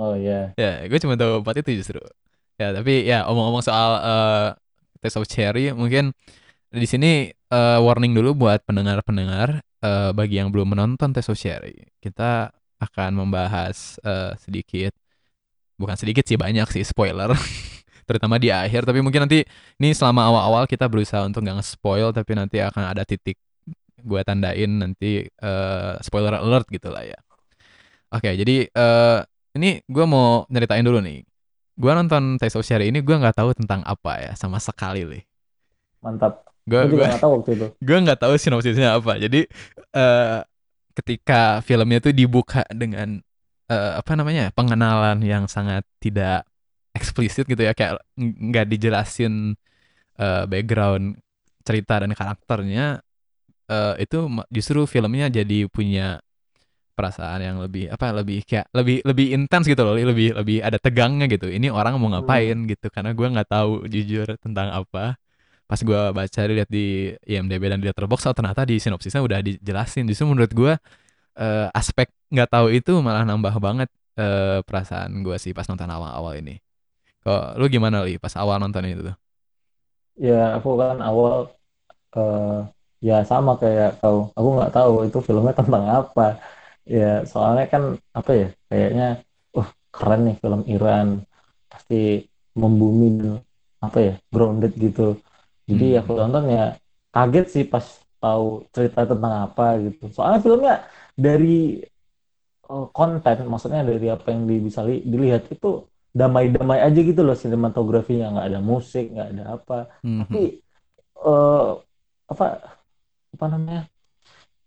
Oh 0.00 0.16
iya. 0.16 0.56
Yeah. 0.56 0.80
Ya, 0.80 0.88
gue 0.88 0.98
cuma 1.04 1.12
tahu 1.20 1.44
empat 1.44 1.60
itu 1.60 1.84
justru. 1.84 2.00
Ya, 2.56 2.72
tapi 2.72 3.04
ya 3.04 3.28
omong-omong 3.28 3.60
soal 3.60 3.90
uh, 4.00 4.48
Taste 5.04 5.20
of 5.20 5.28
Cherry, 5.28 5.76
mungkin 5.76 6.16
di 6.72 6.88
sini 6.88 7.28
uh, 7.52 7.84
warning 7.84 8.16
dulu 8.16 8.32
buat 8.32 8.64
pendengar-pendengar 8.64 9.60
uh, 9.84 10.10
bagi 10.16 10.40
yang 10.40 10.48
belum 10.48 10.72
menonton 10.72 11.12
Taste 11.12 11.28
of 11.28 11.36
Cherry. 11.36 11.84
Kita 12.00 12.48
akan 12.80 13.10
membahas 13.12 14.00
uh, 14.00 14.32
sedikit, 14.40 14.96
bukan 15.76 16.00
sedikit 16.00 16.24
sih 16.24 16.40
banyak 16.40 16.64
sih 16.72 16.84
spoiler, 16.84 17.36
terutama 18.08 18.40
di 18.40 18.48
akhir. 18.48 18.88
Tapi 18.88 19.04
mungkin 19.04 19.28
nanti 19.28 19.44
ini 19.76 19.92
selama 19.92 20.32
awal-awal 20.32 20.64
kita 20.64 20.88
berusaha 20.88 21.28
untuk 21.28 21.44
nggak 21.44 21.60
nge-spoil, 21.60 22.08
tapi 22.16 22.32
nanti 22.40 22.56
akan 22.64 22.88
ada 22.88 23.04
titik 23.04 23.36
gue 24.00 24.20
tandain 24.24 24.80
nanti 24.80 25.28
uh, 25.44 26.00
spoiler 26.00 26.40
alert 26.40 26.64
gitu 26.72 26.88
lah 26.88 27.04
ya. 27.04 27.20
Oke, 28.10 28.32
okay, 28.32 28.34
jadi 28.40 28.56
uh, 28.72 29.20
ini 29.56 29.82
gue 29.86 30.04
mau 30.06 30.46
nyeritain 30.46 30.84
dulu 30.84 31.02
nih. 31.02 31.26
Gue 31.80 31.92
nonton 31.96 32.36
Taste 32.36 32.60
of 32.60 32.66
Cherry 32.66 32.92
ini 32.92 33.00
gue 33.00 33.16
nggak 33.16 33.40
tahu 33.40 33.56
tentang 33.56 33.80
apa 33.86 34.20
ya 34.20 34.32
sama 34.36 34.60
sekali 34.60 35.06
nih. 35.06 35.22
Mantap. 36.04 36.44
Gue 36.68 36.86
gue 36.86 37.02
nggak 37.02 37.22
tahu 37.22 37.32
waktu 37.40 37.50
itu. 37.56 37.66
Gue 37.86 37.98
nggak 38.04 38.20
tahu 38.20 38.32
sinopsisnya 38.36 38.94
apa. 38.94 39.16
Jadi 39.16 39.48
uh, 39.96 40.44
ketika 40.94 41.64
filmnya 41.64 41.98
tuh 41.98 42.12
dibuka 42.12 42.62
dengan 42.70 43.18
uh, 43.72 43.98
apa 43.98 44.12
namanya 44.14 44.52
pengenalan 44.52 45.18
yang 45.24 45.48
sangat 45.48 45.82
tidak 45.98 46.44
eksplisit 46.92 47.46
gitu 47.46 47.62
ya 47.62 47.72
kayak 47.72 48.02
nggak 48.18 48.66
dijelasin 48.66 49.54
uh, 50.18 50.44
background 50.50 51.22
cerita 51.62 52.02
dan 52.02 52.10
karakternya 52.12 53.00
uh, 53.70 53.94
itu 53.96 54.26
justru 54.50 54.84
filmnya 54.84 55.30
jadi 55.30 55.70
punya 55.70 56.18
perasaan 57.00 57.40
yang 57.40 57.56
lebih 57.56 57.88
apa 57.88 58.12
lebih 58.12 58.44
kayak 58.44 58.68
lebih 58.76 59.00
lebih 59.08 59.26
intens 59.32 59.64
gitu 59.64 59.80
loh 59.80 59.96
lebih 59.96 60.36
lebih 60.36 60.60
ada 60.60 60.76
tegangnya 60.76 61.24
gitu. 61.32 61.48
Ini 61.48 61.72
orang 61.72 61.96
mau 61.96 62.12
ngapain 62.12 62.52
hmm. 62.52 62.68
gitu 62.76 62.92
karena 62.92 63.16
gue 63.16 63.24
nggak 63.24 63.48
tahu 63.48 63.88
jujur 63.88 64.28
tentang 64.36 64.68
apa. 64.68 65.16
Pas 65.64 65.80
gue 65.80 66.00
baca 66.12 66.40
lihat 66.50 66.68
di 66.68 67.14
IMDb 67.24 67.62
dan 67.72 67.80
di 67.80 67.88
Letterboxd 67.88 68.28
oh 68.28 68.34
ternyata 68.36 68.68
di 68.68 68.76
sinopsisnya 68.76 69.24
udah 69.24 69.40
dijelasin. 69.40 70.04
Justru 70.04 70.28
menurut 70.28 70.52
gue 70.52 70.72
uh, 71.40 71.68
aspek 71.72 72.12
nggak 72.28 72.50
tahu 72.52 72.66
itu 72.76 72.92
malah 73.00 73.24
nambah 73.24 73.56
banget 73.56 73.88
uh, 74.20 74.60
perasaan 74.60 75.24
gue 75.24 75.36
sih 75.40 75.56
pas 75.56 75.64
nonton 75.64 75.88
awal-awal 75.88 76.36
ini. 76.36 76.60
Kok 77.24 77.56
lu 77.56 77.64
gimana 77.72 78.04
li? 78.04 78.20
Pas 78.20 78.36
awal 78.36 78.60
nonton 78.60 78.84
itu 78.84 79.02
tuh. 79.08 79.16
Ya 80.20 80.58
aku 80.60 80.76
kan 80.76 81.00
awal 81.00 81.48
uh, 82.12 82.68
ya 83.00 83.24
sama 83.24 83.56
kayak 83.56 83.96
kau. 84.04 84.28
Aku 84.36 84.48
nggak 84.60 84.72
tahu 84.76 85.08
itu 85.08 85.18
filmnya 85.24 85.56
tentang 85.56 85.88
apa 85.88 86.36
ya 86.90 87.22
soalnya 87.22 87.70
kan 87.70 87.82
apa 88.10 88.32
ya 88.34 88.48
kayaknya 88.66 89.08
uh 89.54 89.68
keren 89.94 90.20
nih 90.26 90.36
film 90.42 90.62
Iran 90.66 91.08
pasti 91.70 92.26
membumi 92.58 93.38
apa 93.78 93.98
ya 94.02 94.14
grounded 94.34 94.74
gitu 94.74 95.14
jadi 95.70 95.86
hmm. 95.94 96.00
aku 96.02 96.12
nonton 96.18 96.44
ya 96.50 96.64
kaget 97.14 97.46
sih 97.46 97.64
pas 97.64 97.86
tahu 98.18 98.66
cerita 98.74 99.06
tentang 99.06 99.46
apa 99.46 99.78
gitu 99.86 100.10
soalnya 100.10 100.42
filmnya 100.42 100.74
dari 101.14 101.78
uh, 102.66 102.86
konten 102.90 103.46
maksudnya 103.46 103.86
dari 103.86 104.10
apa 104.10 104.26
yang 104.34 104.50
di, 104.50 104.56
bisa 104.58 104.82
li, 104.82 105.06
dilihat 105.06 105.46
itu 105.48 105.86
damai-damai 106.10 106.82
aja 106.82 107.00
gitu 107.00 107.22
loh 107.22 107.38
sinematografinya 107.38 108.34
nggak 108.34 108.46
ada 108.50 108.60
musik 108.60 109.14
nggak 109.14 109.28
ada 109.30 109.44
apa 109.54 109.78
hmm. 110.02 110.18
tapi 110.26 110.42
uh, 111.22 111.78
apa 112.26 112.46
apa 113.30 113.46
namanya 113.46 113.82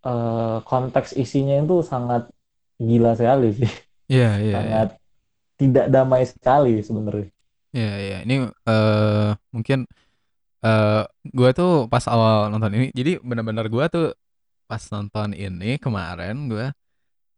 uh, 0.03 0.59
konteks 0.67 1.15
isinya 1.15 1.57
itu 1.59 1.81
sangat 1.83 2.29
gila 2.77 3.15
sekali 3.15 3.49
sih. 3.55 3.71
Iya, 4.11 4.19
yeah, 4.19 4.33
iya. 4.37 4.51
Yeah, 4.51 4.55
sangat 4.55 4.89
yeah. 4.93 5.57
tidak 5.57 5.85
damai 5.89 6.23
sekali 6.27 6.73
sebenarnya. 6.83 7.29
Iya, 7.73 7.83
yeah, 7.83 7.95
iya. 7.97 8.11
Yeah. 8.11 8.19
Ini 8.27 8.35
uh, 8.67 9.29
mungkin 9.55 9.79
uh, 10.61 11.03
gue 11.23 11.49
tuh 11.55 11.87
pas 11.87 12.03
awal 12.11 12.51
nonton 12.51 12.71
ini, 12.75 12.87
jadi 12.91 13.19
benar-benar 13.23 13.71
gue 13.71 13.85
tuh 13.89 14.07
pas 14.67 14.83
nonton 14.91 15.35
ini 15.35 15.79
kemarin 15.79 16.47
gue 16.47 16.71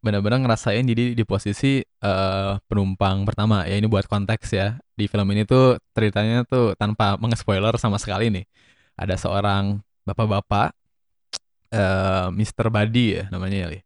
benar-benar 0.00 0.38
ngerasain 0.38 0.86
jadi 0.86 1.18
di 1.18 1.24
posisi 1.26 1.82
uh, 1.82 2.54
penumpang 2.70 3.26
pertama 3.26 3.66
ya 3.66 3.74
ini 3.74 3.90
buat 3.90 4.06
konteks 4.06 4.54
ya 4.54 4.78
di 4.94 5.10
film 5.10 5.26
ini 5.34 5.42
tuh 5.42 5.82
ceritanya 5.90 6.46
tuh 6.46 6.78
tanpa 6.78 7.18
mengespoiler 7.18 7.74
sama 7.74 7.98
sekali 7.98 8.30
nih 8.30 8.46
ada 8.94 9.18
seorang 9.18 9.82
bapak-bapak 10.06 10.70
uh, 11.72 12.28
Mr. 12.34 12.66
Badi 12.68 13.18
ya 13.18 13.24
namanya 13.32 13.70
ya 13.70 13.80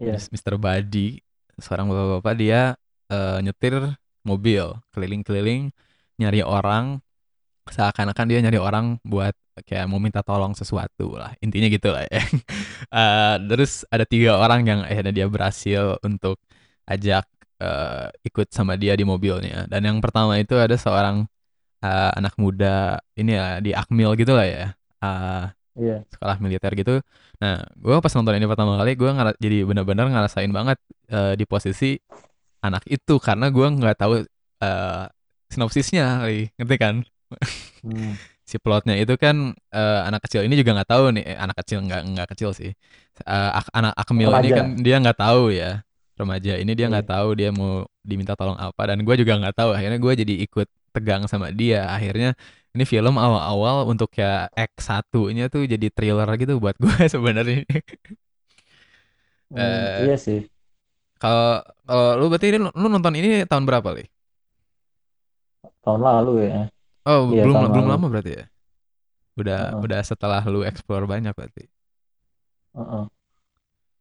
yeah. 0.00 0.18
Mr. 0.18 0.56
Badi 0.56 1.20
seorang 1.60 1.88
bapak-bapak 1.88 2.34
dia 2.40 2.74
uh, 3.12 3.38
nyetir 3.44 3.76
mobil 4.24 4.64
keliling-keliling 4.92 5.72
nyari 6.20 6.40
orang 6.44 7.00
seakan-akan 7.68 8.26
dia 8.28 8.38
nyari 8.42 8.58
orang 8.60 8.98
buat 9.04 9.32
kayak 9.64 9.86
mau 9.88 10.00
minta 10.00 10.24
tolong 10.24 10.56
sesuatu 10.56 11.20
lah 11.20 11.36
intinya 11.44 11.68
gitu 11.68 11.92
lah 11.92 12.04
ya 12.08 12.22
uh, 12.90 13.36
terus 13.50 13.84
ada 13.92 14.08
tiga 14.08 14.40
orang 14.40 14.64
yang 14.64 14.80
akhirnya 14.84 15.12
dia 15.12 15.26
berhasil 15.28 16.00
untuk 16.00 16.40
ajak 16.88 17.28
uh, 17.60 18.08
ikut 18.24 18.48
sama 18.50 18.74
dia 18.80 18.96
di 18.96 19.04
mobilnya 19.04 19.68
dan 19.68 19.84
yang 19.84 19.98
pertama 20.00 20.40
itu 20.40 20.56
ada 20.56 20.74
seorang 20.80 21.28
uh, 21.84 22.10
anak 22.16 22.34
muda 22.40 22.98
ini 23.14 23.36
ya 23.36 23.60
di 23.60 23.70
Akmil 23.76 24.16
gitu 24.16 24.32
lah 24.32 24.46
ya 24.48 24.66
uh, 25.04 25.44
yeah. 25.78 26.00
sekolah 26.10 26.36
militer 26.42 26.72
gitu. 26.74 26.94
Nah 27.38 27.62
gue 27.76 27.94
pas 28.00 28.12
nonton 28.14 28.34
ini 28.36 28.46
pertama 28.46 28.78
kali 28.80 28.96
gue 28.96 29.10
jadi 29.38 29.58
benar-benar 29.66 30.06
ngerasain 30.10 30.50
banget 30.50 30.78
uh, 31.12 31.34
di 31.36 31.44
posisi 31.46 31.98
anak 32.64 32.86
itu. 32.90 33.18
Karena 33.22 33.48
gue 33.52 33.66
nggak 33.66 33.96
tahu 33.98 34.24
uh, 34.62 35.04
sinopsisnya 35.50 36.24
ngerti 36.58 36.76
kan? 36.78 36.94
Hmm. 37.84 38.14
si 38.50 38.58
plotnya 38.58 38.98
itu 38.98 39.14
kan 39.14 39.54
uh, 39.70 40.00
anak 40.10 40.26
kecil 40.26 40.42
ini 40.42 40.58
juga 40.58 40.74
nggak 40.74 40.90
tahu 40.90 41.04
nih. 41.14 41.24
Eh, 41.24 41.38
anak 41.38 41.56
kecil 41.62 41.78
nggak 41.86 42.02
nggak 42.02 42.28
kecil 42.34 42.50
sih. 42.50 42.74
Uh, 43.22 43.50
anak 43.70 43.94
Akmil 43.94 44.32
ini 44.42 44.50
kan 44.50 44.66
dia 44.74 44.96
nggak 44.98 45.18
tahu 45.22 45.54
ya. 45.54 45.86
Remaja 46.18 46.58
ini 46.58 46.74
dia 46.76 46.90
nggak 46.90 47.06
yeah. 47.06 47.14
tahu 47.16 47.28
dia 47.32 47.48
mau 47.54 47.86
diminta 48.04 48.36
tolong 48.36 48.58
apa 48.58 48.82
dan 48.90 48.98
gue 49.06 49.14
juga 49.22 49.38
nggak 49.38 49.54
tahu. 49.54 49.70
Akhirnya 49.72 49.98
gue 50.02 50.12
jadi 50.18 50.34
ikut 50.50 50.68
tegang 50.90 51.30
sama 51.30 51.54
dia. 51.54 51.86
Akhirnya 51.86 52.34
ini 52.70 52.84
film 52.86 53.14
awal-awal 53.18 53.86
untuk 53.90 54.10
ya 54.14 54.46
X 54.54 54.86
satunya 54.86 55.50
tuh 55.50 55.66
jadi 55.66 55.90
thriller 55.90 56.28
gitu 56.38 56.58
buat 56.62 56.78
gue 56.78 56.94
sebenarnya 57.14 57.66
hmm, 59.50 59.58
uh, 59.58 59.98
iya 60.06 60.16
sih 60.16 60.46
kalau 61.20 61.60
kalau 61.84 62.06
lu 62.20 62.26
berarti 62.30 62.54
ini 62.54 62.58
lu 62.62 62.86
nonton 62.86 63.14
ini 63.18 63.44
tahun 63.44 63.66
berapa 63.66 63.88
li 63.94 64.04
tahun 65.82 66.00
lalu 66.00 66.32
ya 66.46 66.70
Oh, 67.08 67.32
iya, 67.32 67.48
belum 67.48 67.72
belum 67.72 67.86
lama 67.88 68.06
berarti 68.12 68.32
ya? 68.36 68.44
Udah 69.40 69.60
uh 69.72 69.80
-uh. 69.80 69.84
udah 69.84 70.00
setelah 70.04 70.42
lu 70.44 70.60
explore 70.68 71.08
banyak 71.08 71.32
berarti. 71.32 71.64
Uh 72.76 72.80
-uh. 72.80 73.04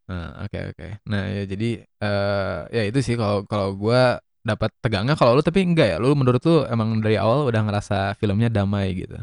Nah, 0.09 0.43
oke 0.43 0.51
okay, 0.51 0.61
oke. 0.67 0.75
Okay. 0.75 0.91
Nah, 1.07 1.23
ya 1.31 1.43
jadi 1.47 1.69
uh, 2.03 2.59
ya 2.73 2.83
itu 2.91 2.99
sih 2.99 3.15
kalau 3.15 3.47
kalau 3.47 3.71
gua 3.77 4.19
dapat 4.39 4.71
tegangnya 4.79 5.15
kalau 5.19 5.37
lu 5.37 5.43
tapi 5.43 5.63
enggak 5.63 5.95
ya. 5.95 5.97
Lu 5.97 6.15
menurut 6.15 6.41
lu 6.43 6.63
emang 6.67 6.99
dari 7.03 7.19
awal 7.19 7.47
udah 7.47 7.61
ngerasa 7.65 7.97
filmnya 8.17 8.49
damai 8.49 9.05
gitu. 9.05 9.19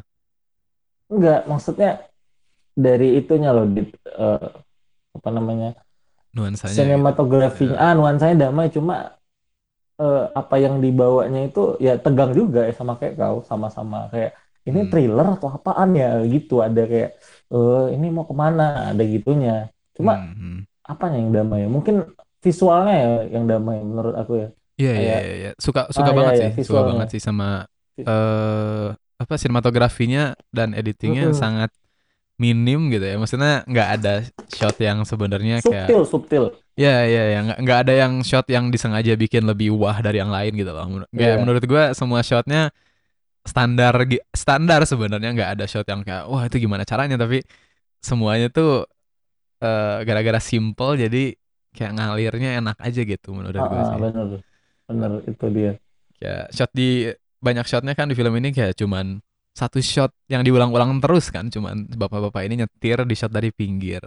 Enggak, 1.13 1.47
maksudnya 1.47 2.03
dari 2.77 3.17
itunya 3.17 3.51
loh 3.55 3.67
di 3.67 3.87
uh, 4.17 4.49
apa 5.17 5.29
namanya? 5.33 5.73
Nuansanya. 6.37 6.77
Sinematografinya. 6.77 7.77
Gitu. 7.77 7.81
Ah, 7.81 7.95
nuansanya 7.97 8.37
damai 8.49 8.69
cuma 8.69 9.17
uh, 10.01 10.25
apa 10.33 10.57
yang 10.61 10.81
dibawanya 10.81 11.49
itu 11.49 11.77
ya 11.81 11.97
tegang 11.97 12.37
juga 12.37 12.69
ya 12.69 12.73
sama 12.77 13.01
kayak 13.01 13.17
kau 13.17 13.41
sama-sama 13.45 14.09
kayak 14.13 14.37
ini 14.67 14.81
hmm. 14.85 14.91
thriller 14.91 15.27
atau 15.39 15.49
apaan 15.53 15.95
ya 15.97 16.21
gitu 16.27 16.61
ada 16.61 16.83
kayak 16.85 17.17
uh, 17.53 17.89
ini 17.93 18.07
mau 18.13 18.27
ke 18.27 18.35
mana 18.35 18.93
ada 18.93 19.03
gitunya 19.07 19.71
cuma 19.97 20.21
hmm. 20.21 20.35
hmm. 20.37 20.61
apanya 20.85 21.17
yang 21.17 21.33
damai 21.33 21.59
ya 21.65 21.69
mungkin 21.71 21.95
visualnya 22.43 22.95
ya 22.95 23.13
yang 23.41 23.45
damai 23.49 23.81
menurut 23.81 24.15
aku 24.15 24.33
ya 24.37 24.49
iya 24.77 24.93
iya 24.93 25.19
iya 25.21 25.35
ya. 25.41 25.51
suka 25.57 25.89
suka 25.89 26.11
ah, 26.13 26.17
banget 26.17 26.33
iya, 26.37 26.49
sih 26.53 26.65
suka 26.65 26.81
banget 26.85 27.09
sih 27.17 27.21
sama 27.21 27.65
uh, 28.05 28.93
apa 29.17 29.35
sinematografinya 29.41 30.37
dan 30.53 30.77
editingnya 30.77 31.33
-huh. 31.33 31.37
sangat 31.37 31.73
minim 32.37 32.93
gitu 32.93 33.05
ya. 33.05 33.17
Maksudnya 33.17 33.65
nggak 33.65 33.89
ada 34.01 34.15
shot 34.53 34.77
yang 34.77 35.03
sebenarnya 35.09 35.65
kayak 35.65 35.89
subtil 35.89 36.03
subtil. 36.05 36.45
Ya 36.77 37.09
ya 37.09 37.23
ya 37.33 37.39
nggak 37.49 37.59
nggak 37.65 37.79
ada 37.89 37.93
yang 37.97 38.13
shot 38.21 38.47
yang 38.53 38.69
disengaja 38.69 39.17
bikin 39.17 39.49
lebih 39.49 39.73
wah 39.73 39.97
dari 40.05 40.21
yang 40.21 40.29
lain 40.29 40.53
gitu 40.53 40.71
loh. 40.73 41.09
Yeah. 41.17 41.41
menurut 41.41 41.65
gue 41.65 41.85
semua 41.97 42.21
shotnya 42.21 42.69
standar 43.49 43.97
standar 44.37 44.85
sebenarnya. 44.85 45.33
Nggak 45.33 45.51
ada 45.57 45.65
shot 45.65 45.89
yang 45.89 46.05
kayak 46.05 46.29
wah 46.29 46.45
itu 46.45 46.61
gimana 46.61 46.85
caranya? 46.85 47.17
Tapi 47.17 47.41
semuanya 48.05 48.53
tuh 48.53 48.85
uh, 49.65 49.99
gara-gara 50.05 50.39
simple 50.39 51.01
jadi 51.01 51.33
kayak 51.73 51.93
ngalirnya 51.97 52.61
enak 52.61 52.77
aja 52.81 53.01
gitu 53.05 53.37
menurut 53.37 53.61
ah, 53.61 53.69
gue 53.69 53.81
sih. 53.81 53.97
bener 54.01 54.27
bener 54.87 55.23
itu 55.27 55.47
dia. 55.53 55.73
Ya 56.23 56.49
shot 56.55 56.73
di 56.73 57.11
banyak 57.43 57.67
shotnya 57.69 57.93
kan 57.93 58.09
di 58.09 58.17
film 58.17 58.33
ini 58.41 58.51
kayak 58.55 58.79
cuman 58.79 59.21
satu 59.57 59.81
shot 59.81 60.13
yang 60.29 60.45
diulang-ulang 60.45 61.01
terus 61.01 61.29
kan 61.33 61.49
cuman 61.49 61.89
bapak-bapak 61.97 62.45
ini 62.45 62.65
nyetir 62.65 63.05
di 63.05 63.15
shot 63.17 63.33
dari 63.33 63.53
pinggir. 63.53 64.03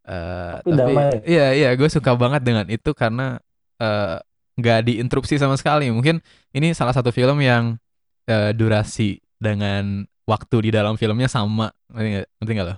Uh, 0.00 0.58
tapi, 0.64 0.74
tapi 0.74 1.28
iya 1.28 1.54
iya 1.54 1.70
gue 1.76 1.86
suka 1.86 2.16
banget 2.16 2.42
dengan 2.42 2.66
itu 2.66 2.90
karena 2.96 3.38
uh, 3.78 4.18
nggak 4.58 4.90
diinterupsi 4.90 5.38
sama 5.38 5.54
sekali. 5.54 5.90
Mungkin 5.92 6.18
ini 6.54 6.74
salah 6.74 6.94
satu 6.96 7.14
film 7.14 7.38
yang 7.42 7.78
uh, 8.26 8.50
durasi 8.50 9.20
dengan 9.38 10.06
waktu 10.26 10.56
di 10.68 10.70
dalam 10.70 10.94
filmnya 10.94 11.26
sama. 11.26 11.70
Ngerti 11.90 12.52
nggak 12.54 12.66
lo? 12.66 12.76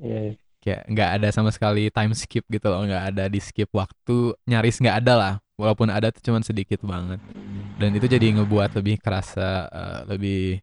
Iya, 0.00 0.18
iya. 0.30 0.34
kayak 0.64 0.82
nggak 0.90 1.10
ada 1.20 1.28
sama 1.30 1.50
sekali 1.52 1.88
time 1.92 2.12
skip 2.16 2.44
gitu 2.48 2.66
loh. 2.68 2.84
Nggak 2.84 3.04
ada 3.14 3.24
di 3.28 3.40
skip 3.40 3.68
waktu. 3.72 4.36
Nyaris 4.48 4.80
nggak 4.80 4.98
ada 5.04 5.14
lah 5.14 5.34
walaupun 5.54 5.88
ada 5.90 6.10
tuh 6.10 6.22
cuman 6.30 6.42
sedikit 6.42 6.82
banget. 6.82 7.20
Dan 7.78 7.90
itu 7.94 8.06
jadi 8.06 8.26
ngebuat 8.38 8.74
lebih 8.78 8.98
kerasa 9.02 9.66
uh, 9.70 10.00
lebih 10.10 10.62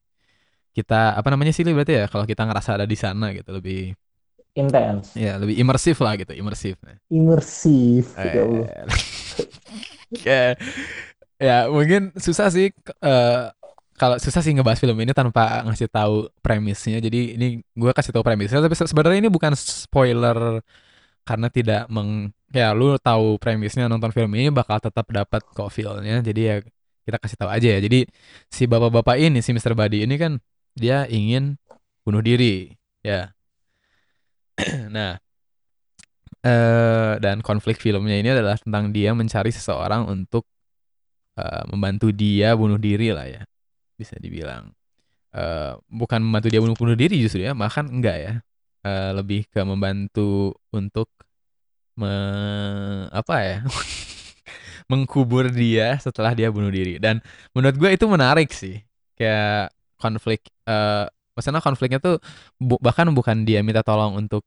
kita 0.72 1.20
apa 1.20 1.28
namanya 1.32 1.52
sih 1.52 1.68
berarti 1.68 2.04
ya? 2.04 2.06
Kalau 2.08 2.24
kita 2.28 2.48
ngerasa 2.48 2.80
ada 2.80 2.86
di 2.88 2.98
sana 3.00 3.36
gitu 3.36 3.52
lebih 3.52 3.96
intens. 4.56 5.16
Ya 5.16 5.40
lebih 5.40 5.56
imersif 5.60 6.00
lah 6.04 6.16
gitu 6.20 6.36
imersif 6.36 6.76
imersif 7.08 8.12
eh, 8.20 8.36
ya 10.28 10.56
ya 11.48 11.58
mungkin 11.72 12.12
susah 12.20 12.52
sih 12.52 12.76
uh, 13.04 13.48
kalau 13.96 14.18
susah 14.18 14.42
sih 14.42 14.52
ngebahas 14.58 14.82
film 14.82 14.98
ini 14.98 15.14
tanpa 15.14 15.62
ngasih 15.62 15.86
tahu 15.86 16.26
premisnya. 16.42 16.98
Jadi 16.98 17.38
ini 17.38 17.48
gue 17.62 17.92
kasih 17.94 18.10
tahu 18.10 18.26
premisnya. 18.26 18.58
Tapi 18.58 18.74
sebenarnya 18.74 19.22
ini 19.22 19.30
bukan 19.30 19.54
spoiler 19.54 20.58
karena 21.28 21.48
tidak 21.54 21.88
meng 21.88 22.34
ya 22.52 22.74
lu 22.76 22.98
tahu 23.00 23.40
premisnya 23.40 23.88
nonton 23.88 24.12
film 24.12 24.32
ini 24.36 24.50
bakal 24.52 24.78
tetap 24.82 25.08
dapat 25.08 25.42
kok 25.56 25.72
feelnya 25.72 26.20
jadi 26.20 26.42
ya 26.42 26.56
kita 27.06 27.18
kasih 27.18 27.38
tahu 27.38 27.50
aja 27.52 27.68
ya. 27.78 27.80
Jadi 27.82 28.00
si 28.48 28.64
bapak-bapak 28.70 29.18
ini 29.18 29.42
si 29.42 29.52
Mr. 29.54 29.74
Badi 29.74 30.06
ini 30.06 30.16
kan 30.16 30.38
dia 30.78 31.06
ingin 31.10 31.58
bunuh 32.06 32.22
diri 32.24 32.72
ya. 33.02 33.34
Nah 34.96 35.18
uh, 36.46 37.14
dan 37.18 37.42
konflik 37.42 37.82
filmnya 37.82 38.18
ini 38.22 38.30
adalah 38.34 38.58
tentang 38.62 38.94
dia 38.94 39.12
mencari 39.18 39.50
seseorang 39.50 40.06
untuk 40.10 40.46
uh, 41.38 41.66
membantu 41.74 42.14
dia 42.14 42.54
bunuh 42.54 42.78
diri 42.78 43.10
lah 43.10 43.26
ya 43.26 43.42
bisa 43.98 44.18
dibilang. 44.22 44.70
Uh, 45.32 45.80
bukan 45.88 46.20
membantu 46.20 46.52
dia 46.52 46.60
bunuh 46.60 46.76
bunuh 46.76 46.96
diri 47.00 47.16
justru 47.24 47.48
ya 47.48 47.56
bahkan 47.56 47.88
enggak 47.88 48.18
ya 48.20 48.34
uh, 48.86 49.12
lebih 49.17 49.48
ke 49.50 49.62
membantu 49.62 50.56
untuk 50.74 51.10
me 51.98 52.13
apa 53.12 53.36
ya? 53.41 53.58
Mengkubur 54.91 55.48
dia 55.54 55.96
setelah 56.02 56.36
dia 56.36 56.52
bunuh 56.52 56.72
diri. 56.74 57.00
Dan 57.00 57.24
menurut 57.56 57.76
gue 57.80 57.89
itu 57.96 58.06
menarik 58.10 58.52
sih. 58.52 58.82
Kayak 59.15 59.72
konflik 60.02 60.50
uh, 60.65 61.06
maksudnya 61.38 61.62
konfliknya 61.63 62.00
tuh 62.02 62.17
bu 62.58 62.76
bahkan 62.82 63.08
bukan 63.13 63.46
dia 63.46 63.62
minta 63.62 63.86
tolong 63.86 64.17
untuk 64.17 64.44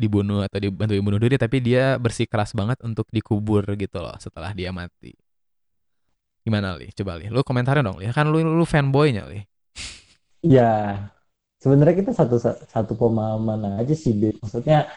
dibunuh 0.00 0.40
atau 0.44 0.60
dibantu 0.60 0.96
bunuh 1.00 1.20
diri 1.20 1.36
tapi 1.36 1.60
dia 1.60 2.00
bersikeras 2.00 2.56
banget 2.56 2.80
untuk 2.80 3.08
dikubur 3.12 3.64
gitu 3.76 4.00
loh 4.00 4.16
setelah 4.20 4.52
dia 4.56 4.72
mati. 4.72 5.12
Gimana 6.40 6.76
li? 6.80 6.88
Coba 6.96 7.20
li. 7.20 7.28
Lu 7.28 7.44
komentarin 7.44 7.84
dong 7.84 8.00
li. 8.00 8.08
Kan 8.12 8.32
lu 8.32 8.40
lu 8.40 8.64
fanboynya 8.64 9.28
li. 9.28 9.44
Ya 10.40 10.96
sebenarnya 11.60 11.94
kita 12.00 12.12
satu 12.16 12.40
satu 12.66 12.92
pemahaman 12.96 13.78
aja 13.78 13.92
sih 13.92 14.16
Be. 14.16 14.32
maksudnya 14.40 14.88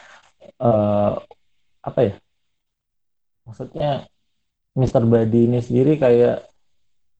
uh, 0.58 1.20
apa 1.84 2.00
ya? 2.00 2.14
Maksudnya 3.44 4.08
Mister 4.74 5.04
Badi 5.04 5.46
ini 5.46 5.60
sendiri 5.60 6.00
kayak 6.00 6.48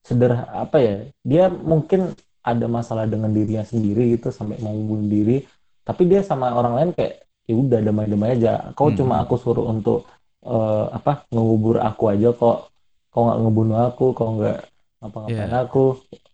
sederhana 0.00 0.64
apa 0.64 0.80
ya? 0.80 0.94
Dia 1.20 1.44
mungkin 1.52 2.16
ada 2.44 2.66
masalah 2.68 3.08
dengan 3.08 3.32
dirinya 3.32 3.64
sendiri 3.64 4.16
gitu 4.16 4.32
sampai 4.32 4.60
mau 4.64 4.72
bunuh 4.72 5.08
diri. 5.08 5.44
Tapi 5.84 6.08
dia 6.08 6.24
sama 6.24 6.52
orang 6.56 6.74
lain 6.80 6.90
kayak 6.96 7.28
ya 7.44 7.54
udah 7.54 7.80
damai-damai 7.84 8.40
aja. 8.40 8.72
Kau 8.72 8.88
hmm. 8.88 8.96
cuma 8.96 9.20
aku 9.20 9.36
suruh 9.36 9.68
untuk 9.68 10.08
uh, 10.48 10.88
apa 10.92 11.28
ngubur 11.28 11.80
aku 11.84 12.08
aja 12.08 12.32
kok. 12.32 12.72
Kau 13.12 13.28
nggak 13.28 13.38
ngebunuh 13.44 13.78
aku 13.84 14.06
kau 14.16 14.28
nggak 14.40 14.58
apa-ngapain 15.04 15.52
yeah. 15.52 15.62
aku. 15.64 15.84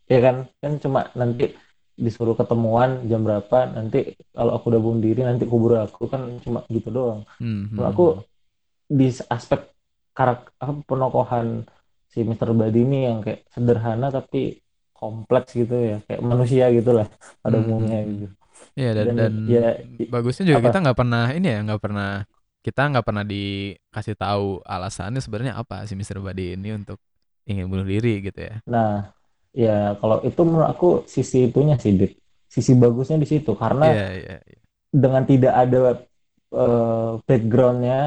Ya 0.06 0.18
kan? 0.22 0.36
Kan 0.62 0.72
cuma 0.78 1.10
nanti 1.18 1.50
disuruh 2.00 2.34
ketemuan 2.40 3.04
jam 3.10 3.20
berapa 3.22 3.58
nanti 3.76 4.16
kalau 4.32 4.56
aku 4.56 4.72
udah 4.72 4.80
bunuh 4.80 5.02
diri 5.04 5.20
nanti 5.20 5.44
kubur 5.44 5.76
aku 5.84 6.08
kan 6.08 6.40
cuma 6.40 6.64
gitu 6.72 6.88
doang 6.88 7.20
hmm, 7.38 7.76
hmm, 7.76 7.84
aku 7.84 8.04
hmm. 8.16 8.24
di 8.88 9.08
aspek 9.28 9.60
karakter 10.16 10.50
apa, 10.58 10.80
penokohan 10.88 11.46
si 12.10 12.24
Mr. 12.26 12.50
Body 12.56 12.80
ini 12.82 12.98
yang 13.06 13.18
kayak 13.22 13.46
sederhana 13.52 14.08
tapi 14.10 14.58
kompleks 14.96 15.54
gitu 15.54 15.76
ya 15.76 15.96
kayak 16.08 16.20
manusia 16.24 16.72
gitulah 16.74 17.06
pada 17.44 17.56
Hmm, 17.56 17.68
umumnya 17.68 18.00
hmm. 18.02 18.10
gitu 18.10 18.26
Iya 18.76 18.90
dan 18.92 19.06
dan 19.16 19.16
dan 19.16 19.32
ya 19.48 19.66
bagusnya 20.12 20.44
juga 20.52 20.60
apa 20.60 20.66
kita 20.68 20.78
nggak 20.84 20.98
pernah 21.00 21.24
ini 21.32 21.48
ya 21.48 21.58
nggak 21.64 21.80
pernah 21.80 22.10
kita 22.60 22.82
nggak 22.92 23.06
pernah 23.08 23.24
dikasih 23.24 24.14
tahu 24.20 24.60
alasannya 24.68 25.20
sebenarnya 25.24 25.54
apa 25.56 25.88
si 25.88 25.96
Mr. 25.96 26.20
Body 26.20 26.60
ini 26.60 26.76
untuk 26.76 27.00
ingin 27.48 27.66
bunuh 27.66 27.88
diri 27.88 28.20
gitu 28.20 28.36
ya. 28.36 28.60
nah 28.68 29.10
ya 29.54 29.70
kalau 30.00 30.16
itu 30.28 30.40
menurut 30.46 30.68
aku 30.74 30.86
sisi 31.14 31.50
itunya 31.50 31.74
sih 31.82 31.92
Dit. 31.98 32.12
sisi 32.50 32.72
bagusnya 32.82 33.16
di 33.22 33.28
situ 33.32 33.50
karena 33.62 33.84
Iya 33.84 34.02
iya. 34.16 34.36
iya. 34.50 34.60
dengan 34.90 35.22
tidak 35.26 35.52
ada 35.54 35.78
eh, 36.54 37.10
backgroundnya 37.26 37.98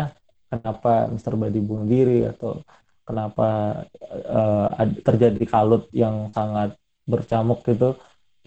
kenapa 0.51 0.89
Mr. 1.11 1.33
Body 1.39 1.59
bunuh 1.63 1.87
diri 1.87 2.27
atau 2.27 2.59
kenapa 3.07 3.43
ad- 4.81 4.99
terjadi 5.05 5.43
kalut 5.47 5.83
yang 5.95 6.29
sangat 6.35 6.75
bercamuk 7.07 7.59
gitu 7.67 7.95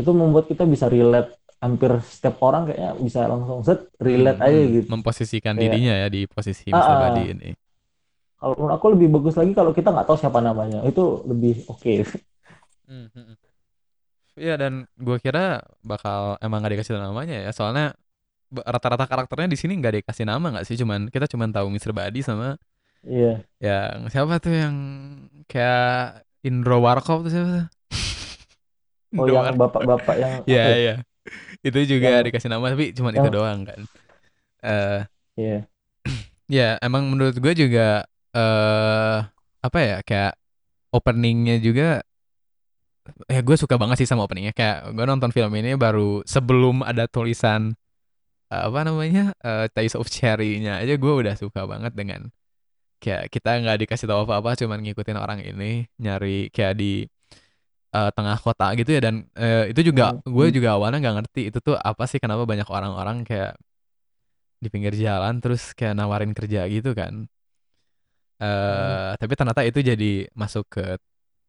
itu 0.01 0.11
membuat 0.13 0.47
kita 0.51 0.65
bisa 0.69 0.87
relate 0.89 1.37
hampir 1.61 1.91
setiap 2.05 2.37
orang 2.45 2.69
kayaknya 2.69 2.91
bisa 3.01 3.21
langsung 3.33 3.59
set 3.65 3.81
relate 4.01 4.39
Hmm, 4.39 4.45
aja 4.45 4.61
hmm. 4.61 4.73
gitu 4.77 4.93
Memposisikan 4.93 5.57
kayak 5.57 5.79
dirinya 5.79 5.93
ya 6.03 6.07
di 6.15 6.21
posisi 6.31 6.71
Mr. 6.77 6.95
ah. 6.95 7.01
Body 7.01 7.35
ini. 7.35 7.51
kalau 8.41 8.55
menurut 8.59 8.75
aku 8.79 8.87
lebih 8.95 9.09
bagus 9.17 9.35
lagi 9.41 9.53
kalau 9.59 9.73
kita 9.79 9.89
nggak 9.93 10.07
tahu 10.09 10.19
siapa 10.21 10.41
namanya 10.45 10.79
itu 10.89 11.03
lebih 11.31 11.53
oke 11.73 11.93
Hmm, 11.95 12.17
hmm, 12.87 13.09
hmm. 13.13 13.37
Iya 14.37 14.55
dan 14.61 14.85
gue 15.01 15.17
kira 15.17 15.65
bakal 15.81 16.37
emang 16.45 16.61
gak 16.61 16.77
dikasih 16.77 17.01
namanya 17.01 17.41
ya 17.41 17.51
soalnya 17.57 17.97
rata-rata 18.53 19.09
karakternya 19.09 19.49
di 19.51 19.59
sini 19.59 19.75
nggak 19.81 20.05
dikasih 20.05 20.29
nama 20.29 20.55
nggak 20.55 20.67
sih 20.69 20.79
cuman 20.79 21.11
kita 21.11 21.27
cuman 21.27 21.51
tahu 21.51 21.67
Mr. 21.73 21.91
Body 21.91 22.23
sama 22.23 22.55
iya 23.03 23.43
yang 23.59 24.07
siapa 24.07 24.39
tuh 24.39 24.55
yang 24.55 24.77
kayak 25.51 26.23
Indro 26.47 26.79
Warkop 26.79 27.27
tuh 27.27 27.33
siapa 27.35 27.49
tuh? 27.51 27.67
oh 29.19 29.27
Indro 29.27 29.43
yang 29.43 29.59
bapak-bapak 29.59 30.15
yang 30.15 30.33
Iya 30.47 30.63
ya 30.63 30.77
iya. 30.79 30.95
Itu 31.59 31.83
juga 31.91 32.23
yang 32.23 32.27
dikasih 32.31 32.51
nama 32.51 32.71
tapi 32.71 32.95
cuman 32.95 33.19
itu 33.19 33.27
yang 33.27 33.35
doang 33.35 33.61
kan. 33.67 33.81
Eh 34.63 35.01
iya 35.35 35.59
ya 36.63 36.69
emang 36.79 37.11
menurut 37.11 37.35
gue 37.35 37.53
juga 37.67 38.07
eh 38.31 39.19
apa 39.59 39.79
ya 39.83 39.99
kayak 40.07 40.39
openingnya 40.95 41.59
juga 41.59 42.06
ya 43.31 43.41
gue 43.47 43.57
suka 43.63 43.77
banget 43.81 43.97
sih 44.05 44.09
sama 44.11 44.27
openingnya. 44.27 44.55
Kayak 44.57 44.77
gue 44.97 45.05
nonton 45.11 45.31
film 45.37 45.53
ini 45.59 45.75
baru 45.79 46.23
sebelum 46.27 46.83
ada 46.87 47.05
tulisan 47.11 47.73
eh, 48.53 48.63
apa 48.69 48.81
namanya 48.89 49.33
eh, 49.47 49.67
Taste 49.75 49.97
of 50.01 50.09
Cherry-nya. 50.11 50.83
Aja 50.83 50.95
gue 50.97 51.13
udah 51.23 51.35
suka 51.39 51.65
banget 51.73 51.93
dengan 51.99 52.29
kayak 53.03 53.31
kita 53.35 53.51
nggak 53.63 53.79
dikasih 53.87 54.07
tahu 54.11 54.21
apa-apa 54.29 54.51
cuman 54.61 54.79
ngikutin 54.85 55.19
orang 55.21 55.41
ini 55.45 55.87
nyari 56.03 56.49
kayak 56.55 56.75
di 56.81 57.07
eh, 57.95 58.11
tengah 58.17 58.37
kota 58.45 58.65
gitu 58.79 58.91
ya. 58.97 59.01
Dan 59.07 59.15
eh, 59.39 59.71
itu 59.73 59.81
juga 59.93 60.05
Hmm, 60.05 60.21
gue 60.27 60.47
hmm, 60.47 60.57
juga 60.57 60.69
awalnya 60.77 60.99
nggak 61.03 61.17
ngerti 61.23 61.41
itu 61.51 61.59
tuh 61.67 61.75
apa 61.79 62.05
sih 62.11 62.19
kenapa 62.23 62.43
banyak 62.51 62.69
orang-orang 62.71 63.17
kayak 63.29 63.53
di 64.63 64.69
pinggir 64.73 64.95
jalan 65.05 65.35
terus 65.43 65.63
kayak 65.79 65.95
nawarin 65.99 66.33
kerja 66.39 66.61
gitu 66.75 66.91
kan. 67.01 67.15
Hmm, 68.67 68.97
eh 68.97 69.11
tapi 69.21 69.33
ternyata 69.39 69.63
itu 69.69 69.81
jadi 69.91 70.29
masuk 70.41 70.65
ke 70.75 70.81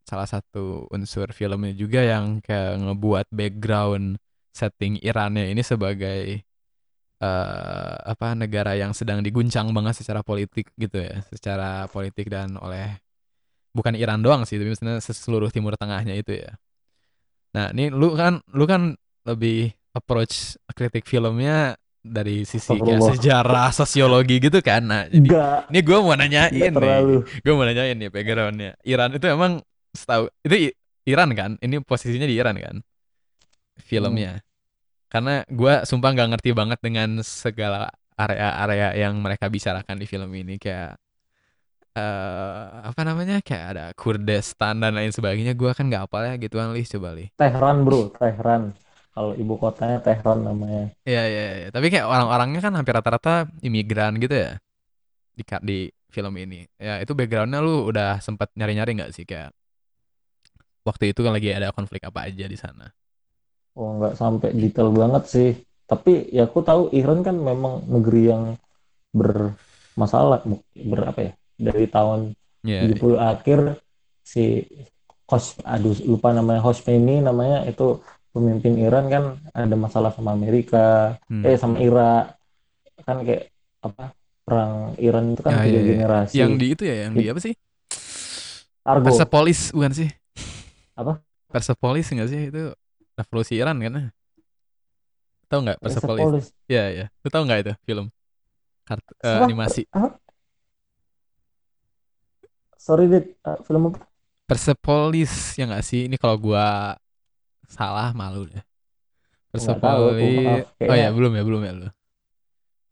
salah 0.08 0.24
satu 0.24 0.88
unsur 0.96 1.28
filmnya 1.36 1.76
juga 1.76 2.00
yang 2.00 2.40
kayak 2.40 2.80
ngebuat 2.80 3.28
background 3.28 4.16
setting 4.56 4.96
Irannya 5.04 5.52
ini 5.52 5.60
sebagai 5.60 6.48
eh 7.18 7.96
apa 8.08 8.38
negara 8.38 8.78
yang 8.78 8.96
sedang 8.96 9.20
diguncang 9.26 9.74
banget 9.76 10.00
secara 10.00 10.24
politik 10.24 10.72
gitu 10.80 11.02
ya, 11.02 11.20
secara 11.28 11.92
politik 11.92 12.32
dan 12.32 12.56
oleh 12.62 13.04
bukan 13.76 13.98
Iran 14.00 14.24
doang 14.24 14.48
sih, 14.48 14.56
tapi 14.56 14.72
maksudnya 14.72 15.02
seluruh 15.02 15.52
Timur 15.52 15.76
Tengahnya 15.76 16.16
itu 16.16 16.40
ya. 16.40 16.56
Nah, 17.58 17.74
ini 17.74 17.90
lu 17.90 18.14
kan 18.14 18.40
lu 18.54 18.70
kan 18.70 18.94
lebih 19.26 19.74
approach 19.98 20.62
kritik 20.78 21.10
filmnya 21.10 21.74
dari 22.06 22.46
sisi 22.46 22.78
kayak 22.78 23.18
sejarah, 23.18 23.74
sosiologi 23.74 24.38
gitu 24.38 24.62
kan. 24.62 24.86
Nah, 24.86 25.10
jadi 25.10 25.30
ini 25.74 25.80
gue 25.82 25.98
mau 25.98 26.14
nanyain 26.14 26.72
nih, 26.72 26.98
gue 27.42 27.54
mau 27.54 27.66
nanyain 27.66 27.98
nih 27.98 28.10
backgroundnya. 28.14 28.72
Iran 28.86 29.18
itu 29.18 29.26
emang 29.26 29.60
setahu 29.96 30.30
itu 30.46 30.74
Iran 31.08 31.32
kan? 31.36 31.52
Ini 31.64 31.80
posisinya 31.84 32.28
di 32.28 32.36
Iran 32.40 32.58
kan? 32.60 32.76
hmm, 34.02 34.28
Filmnya. 34.28 34.42
Karena 35.12 35.44
gue 35.48 35.74
sumpah 35.88 36.10
nggak 36.16 36.30
ngerti 36.38 36.50
banget 36.58 36.80
dengan 36.84 37.10
segala 37.24 37.90
area-area 38.20 38.98
yang 39.08 39.16
mereka 39.22 39.48
bicarakan 39.48 39.98
di 40.02 40.06
film 40.10 40.32
ini. 40.36 40.60
Kayak 40.60 41.00
eh 41.98 42.66
apa 42.90 43.02
namanya? 43.08 43.36
Kayak 43.48 43.66
ada 43.74 43.86
Kurdistan 43.98 44.76
dan 44.84 44.94
lain 44.98 45.12
sebagainya. 45.16 45.54
Gue 45.58 45.72
kan 45.78 45.86
nggak 45.90 46.04
hafal 46.08 46.24
ya 46.30 46.34
gituan 46.44 46.70
lih 46.76 46.86
coba 46.86 47.10
lih 47.18 47.28
Tehran 47.40 47.78
bro. 47.86 48.02
Tehran. 48.20 48.62
Kalau 49.14 49.32
ibu 49.34 49.54
kotanya 49.58 49.98
Tehran 50.06 50.46
namanya. 50.46 50.94
Iya 51.10 51.22
iya 51.32 51.44
iya. 51.66 51.68
Tapi 51.74 51.88
kayak 51.90 52.06
orang-orangnya 52.06 52.60
kan 52.66 52.74
hampir 52.78 52.94
rata-rata 52.98 53.50
imigran 53.66 54.14
gitu 54.22 54.36
ya? 54.38 54.52
Di 55.38 55.44
di 55.66 55.80
film 56.14 56.34
ini. 56.38 56.66
Ya 56.78 57.02
itu 57.02 57.14
backgroundnya 57.18 57.60
lu 57.66 57.90
udah 57.90 58.22
sempat 58.22 58.54
nyari-nyari 58.58 58.92
nggak 58.98 59.12
sih? 59.18 59.26
Kayak 59.26 59.57
waktu 60.88 61.12
itu 61.12 61.20
kan 61.20 61.36
lagi 61.36 61.52
ada 61.52 61.76
konflik 61.76 62.08
apa 62.08 62.32
aja 62.32 62.48
di 62.48 62.56
sana. 62.56 62.88
Oh 63.76 64.00
nggak 64.00 64.16
sampai 64.16 64.56
detail 64.56 64.96
banget 64.96 65.24
sih. 65.28 65.52
Tapi 65.84 66.32
ya 66.32 66.48
aku 66.48 66.64
tahu 66.64 66.96
Iran 66.96 67.20
kan 67.28 67.36
memang 67.36 67.84
negeri 67.92 68.32
yang 68.32 68.44
bermasalah 69.12 70.44
berapa 70.76 71.20
ya 71.20 71.32
dari 71.60 71.86
tahun 71.92 72.32
Iya 72.68 73.00
70 73.00 73.16
akhir 73.16 73.60
si 74.28 74.66
Hos 75.28 75.60
aduh 75.64 75.96
lupa 76.08 76.32
namanya 76.32 76.64
Hosseini 76.64 77.20
namanya 77.20 77.68
itu 77.68 78.00
pemimpin 78.32 78.80
Iran 78.80 79.12
kan 79.12 79.24
ada 79.52 79.76
masalah 79.76 80.12
sama 80.16 80.32
Amerika 80.32 81.16
hmm. 81.28 81.44
eh 81.44 81.56
sama 81.60 81.84
Irak. 81.84 82.36
Kan 83.04 83.24
kayak 83.24 83.52
apa 83.84 84.12
perang 84.44 84.96
Iran 85.00 85.36
itu 85.36 85.42
kan 85.44 85.52
ya 85.52 85.64
tiga 85.64 85.80
ya 85.80 85.84
generasi. 85.84 86.34
Yang 86.36 86.52
di 86.56 86.66
itu 86.72 86.84
ya 86.84 86.96
yang 87.08 87.14
di 87.16 87.26
apa 87.28 87.40
sih? 87.40 87.54
Argo. 88.88 89.12
Persepolis 89.12 89.76
bukan 89.76 89.92
sih 89.92 90.10
apa? 90.98 91.14
Persepolis 91.48 92.10
nggak 92.10 92.30
sih? 92.30 92.42
Itu 92.50 92.74
revolusi 93.16 93.54
Iran 93.56 93.78
kan? 93.80 94.10
Tahu 95.48 95.60
nggak 95.64 95.78
Persepolis? 95.80 96.28
Persepolis. 96.28 96.46
Ya 96.68 96.92
ya 96.92 97.06
lu 97.24 97.30
tahu 97.32 97.44
nggak 97.48 97.60
itu 97.64 97.74
film? 97.88 98.08
Kartu 98.84 99.12
eh, 99.24 99.32
apa 99.32 99.46
animasi. 99.48 99.82
Apa? 99.94 100.08
Sorry 102.76 103.06
dit. 103.08 103.26
Eh, 103.46 103.58
film 103.64 103.92
apa? 103.92 104.00
Persepolis 104.48 105.56
ya 105.60 105.68
nggak 105.68 105.84
sih? 105.84 106.08
Ini 106.08 106.16
kalau 106.20 106.36
gua 106.40 106.96
salah 107.68 108.12
malu 108.12 108.48
deh. 108.48 108.64
Tahu 109.56 110.16
Persepolis. 110.18 110.36
maaf 110.44 110.66
oh 110.84 110.96
ya 110.96 111.10
belum 111.12 111.32
ya 111.36 111.44
belum 111.48 111.62
ya 111.64 111.74
lu 111.74 111.88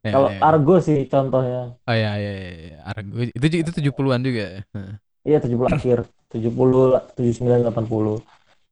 ya 0.06 0.12
kalau 0.14 0.30
ya. 0.30 0.38
Ya. 0.38 0.42
Argo 0.46 0.76
sih 0.84 1.00
contohnya. 1.10 1.62
Oh 1.90 1.96
ya 1.96 2.12
ya 2.22 2.32
ya, 2.32 2.52
ya. 2.72 2.78
Argo. 2.86 3.14
Itu 3.26 3.46
itu 3.52 3.72
70-an 3.74 4.22
juga. 4.22 4.44
Ya 4.44 4.62
Heeh. 4.74 4.96
Iya 5.28 5.38
70 5.44 5.72
akhir. 5.78 5.98
70 6.34 7.00
79 7.18 7.62
80 7.66 8.16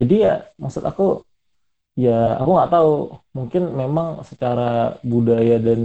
jadi 0.02 0.16
ya 0.26 0.34
maksud 0.64 0.84
aku 0.90 1.04
ya 2.06 2.12
aku 2.42 2.50
nggak 2.56 2.72
tahu. 2.76 2.92
Mungkin 3.38 3.64
memang 3.82 4.08
secara 4.30 4.98
budaya 5.12 5.56
dan 5.68 5.82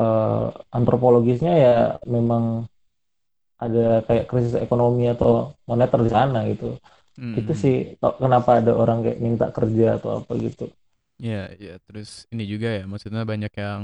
eh, 0.00 0.46
antropologisnya 0.76 1.52
ya 1.64 1.74
memang 2.14 2.44
ada 3.58 4.06
kayak 4.06 4.24
krisis 4.30 4.54
ekonomi 4.54 5.10
atau 5.10 5.50
moneter 5.66 6.00
di 6.06 6.10
sana 6.10 6.46
gitu. 6.46 6.78
Itu 7.34 7.52
Hmm. 7.52 7.60
sih 7.62 7.74
to- 8.00 8.16
kenapa 8.22 8.50
ada 8.62 8.72
orang 8.82 8.98
kayak 9.04 9.18
minta 9.18 9.46
kerja 9.50 9.98
atau 9.98 10.22
apa 10.22 10.32
gitu. 10.38 10.64
Ya 11.18 11.50
ya 11.58 11.82
terus 11.82 12.30
ini 12.30 12.46
juga 12.46 12.68
ya 12.78 12.84
maksudnya 12.86 13.26
banyak 13.26 13.50
yang 13.58 13.82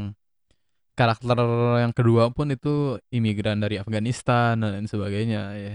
karakter 0.99 1.39
yang 1.83 1.93
kedua 1.99 2.23
pun 2.37 2.47
itu 2.55 2.69
imigran 3.17 3.59
dari 3.65 3.77
Afghanistan 3.83 4.53
dan 4.63 4.71
lain 4.75 4.89
sebagainya 4.93 5.41
ya. 5.65 5.75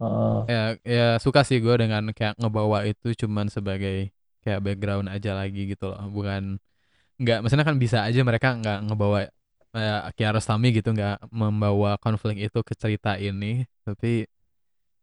Heeh. 0.00 0.50
ya 0.50 0.60
ya 0.84 1.02
suka 1.24 1.40
sih 1.48 1.58
gue 1.64 1.74
dengan 1.82 2.02
kayak 2.16 2.34
ngebawa 2.40 2.78
itu 2.90 3.06
cuman 3.22 3.46
sebagai 3.56 4.10
kayak 4.42 4.60
background 4.64 5.06
aja 5.14 5.30
lagi 5.40 5.60
gitu 5.72 5.84
loh. 5.92 6.00
Bukan 6.16 6.42
nggak 7.22 7.36
maksudnya 7.44 7.66
kan 7.68 7.78
bisa 7.84 7.98
aja 8.08 8.20
mereka 8.28 8.48
nggak 8.60 8.78
ngebawa 8.90 9.18
kayak 9.74 10.00
Kiarostami 10.18 10.68
gitu 10.76 10.88
nggak 10.96 11.16
membawa 11.32 11.90
konflik 12.02 12.36
itu 12.46 12.60
ke 12.68 12.74
cerita 12.82 13.10
ini 13.20 13.46
tapi 13.86 14.26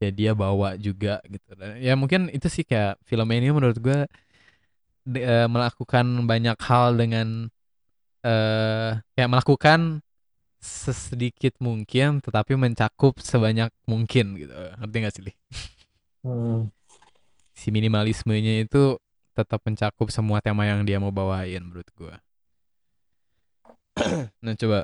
ya 0.04 0.10
dia 0.14 0.32
bawa 0.38 0.76
juga 0.78 1.22
gitu. 1.34 1.50
Dan 1.60 1.80
ya 1.82 1.94
mungkin 2.02 2.22
itu 2.36 2.48
sih 2.52 2.66
kayak 2.68 3.00
film 3.10 3.28
ini 3.36 3.48
menurut 3.56 3.80
gue 3.82 3.98
de- 5.08 5.24
eh, 5.24 5.48
melakukan 5.48 6.06
banyak 6.30 6.58
hal 6.68 6.88
dengan 7.00 7.28
eh 8.28 8.92
kayak 9.16 9.32
melakukan 9.32 10.04
sesedikit 10.60 11.56
mungkin 11.64 12.20
tetapi 12.20 12.60
mencakup 12.60 13.24
sebanyak 13.24 13.72
mungkin 13.88 14.36
gitu. 14.36 14.52
Ngerti 14.52 14.98
gak 15.00 15.14
sih 15.16 15.24
Li? 15.32 15.34
Hmm. 16.28 16.68
si 17.56 17.72
minimalismenya 17.72 18.68
itu 18.68 19.00
tetap 19.32 19.64
mencakup 19.64 20.12
semua 20.12 20.44
tema 20.44 20.68
yang 20.68 20.84
dia 20.84 21.00
mau 21.00 21.14
bawain 21.14 21.64
menurut 21.64 21.88
gue 21.96 22.16
nah 24.44 24.54
coba 24.60 24.80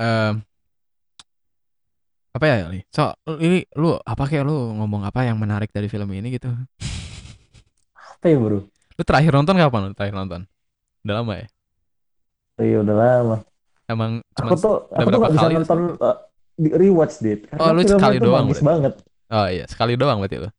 um, 0.00 0.34
apa 2.34 2.44
ya 2.44 2.56
nih 2.72 2.82
so 2.90 3.14
ini 3.38 3.62
lu 3.78 3.94
apa 3.94 4.26
kayak 4.26 4.42
lu 4.42 4.74
ngomong 4.80 5.06
apa 5.06 5.22
yang 5.22 5.38
menarik 5.38 5.70
dari 5.70 5.86
film 5.86 6.10
ini 6.12 6.34
gitu? 6.34 6.50
Apa 8.18 8.26
ya 8.26 8.36
bro? 8.36 8.66
Lu 8.68 9.02
terakhir 9.06 9.32
nonton 9.32 9.56
kapan 9.56 9.80
lu? 9.86 9.90
Terakhir 9.94 10.16
nonton? 10.18 10.40
Udah 11.06 11.14
lama 11.22 11.32
ya 11.38 11.46
iya 12.60 12.78
udah 12.82 12.96
lama 12.96 13.36
emang 13.88 14.12
aku 14.36 14.54
tuh 14.58 14.76
aku 14.92 15.08
tuh 15.08 15.20
gak 15.22 15.32
bisa 15.34 15.48
nonton 15.50 15.80
uh, 15.98 16.16
di 16.58 16.68
rewatch 16.74 17.22
dit 17.22 17.40
oh 17.56 17.70
lu 17.72 17.82
sekali 17.86 18.18
doang 18.20 18.46
banget 18.50 18.94
oh 19.30 19.46
iya 19.46 19.64
sekali 19.70 19.94
doang 19.94 20.20
berarti 20.20 20.42
lu 20.42 20.50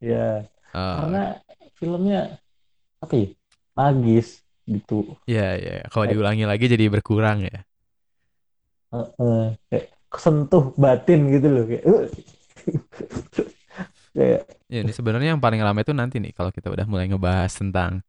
Iya. 0.00 0.44
Oh. 0.76 0.96
Karena 1.04 1.22
filmnya 1.76 2.20
apa 3.00 3.14
ya? 3.16 3.28
Magis 3.76 4.40
gitu. 4.64 5.16
Iya, 5.28 5.48
iya. 5.60 5.74
Kalau 5.88 6.04
diulangi 6.08 6.44
lagi 6.48 6.66
jadi 6.68 6.88
berkurang 6.88 7.44
ya. 7.44 7.60
Uh, 8.92 9.04
uh, 9.20 9.44
kayak 9.68 9.92
kesentuh 10.08 10.72
batin 10.78 11.28
gitu 11.32 11.48
loh 11.50 11.64
kayak. 11.68 11.84
Uh. 11.84 12.06
kayak 14.16 14.48
ya 14.72 14.80
ini 14.80 14.92
sebenarnya 14.96 15.36
yang 15.36 15.42
paling 15.44 15.60
ramai 15.60 15.84
itu 15.84 15.92
nanti 15.92 16.16
nih 16.16 16.32
kalau 16.32 16.48
kita 16.48 16.72
udah 16.72 16.88
mulai 16.88 17.04
ngebahas 17.04 17.52
tentang 17.52 18.00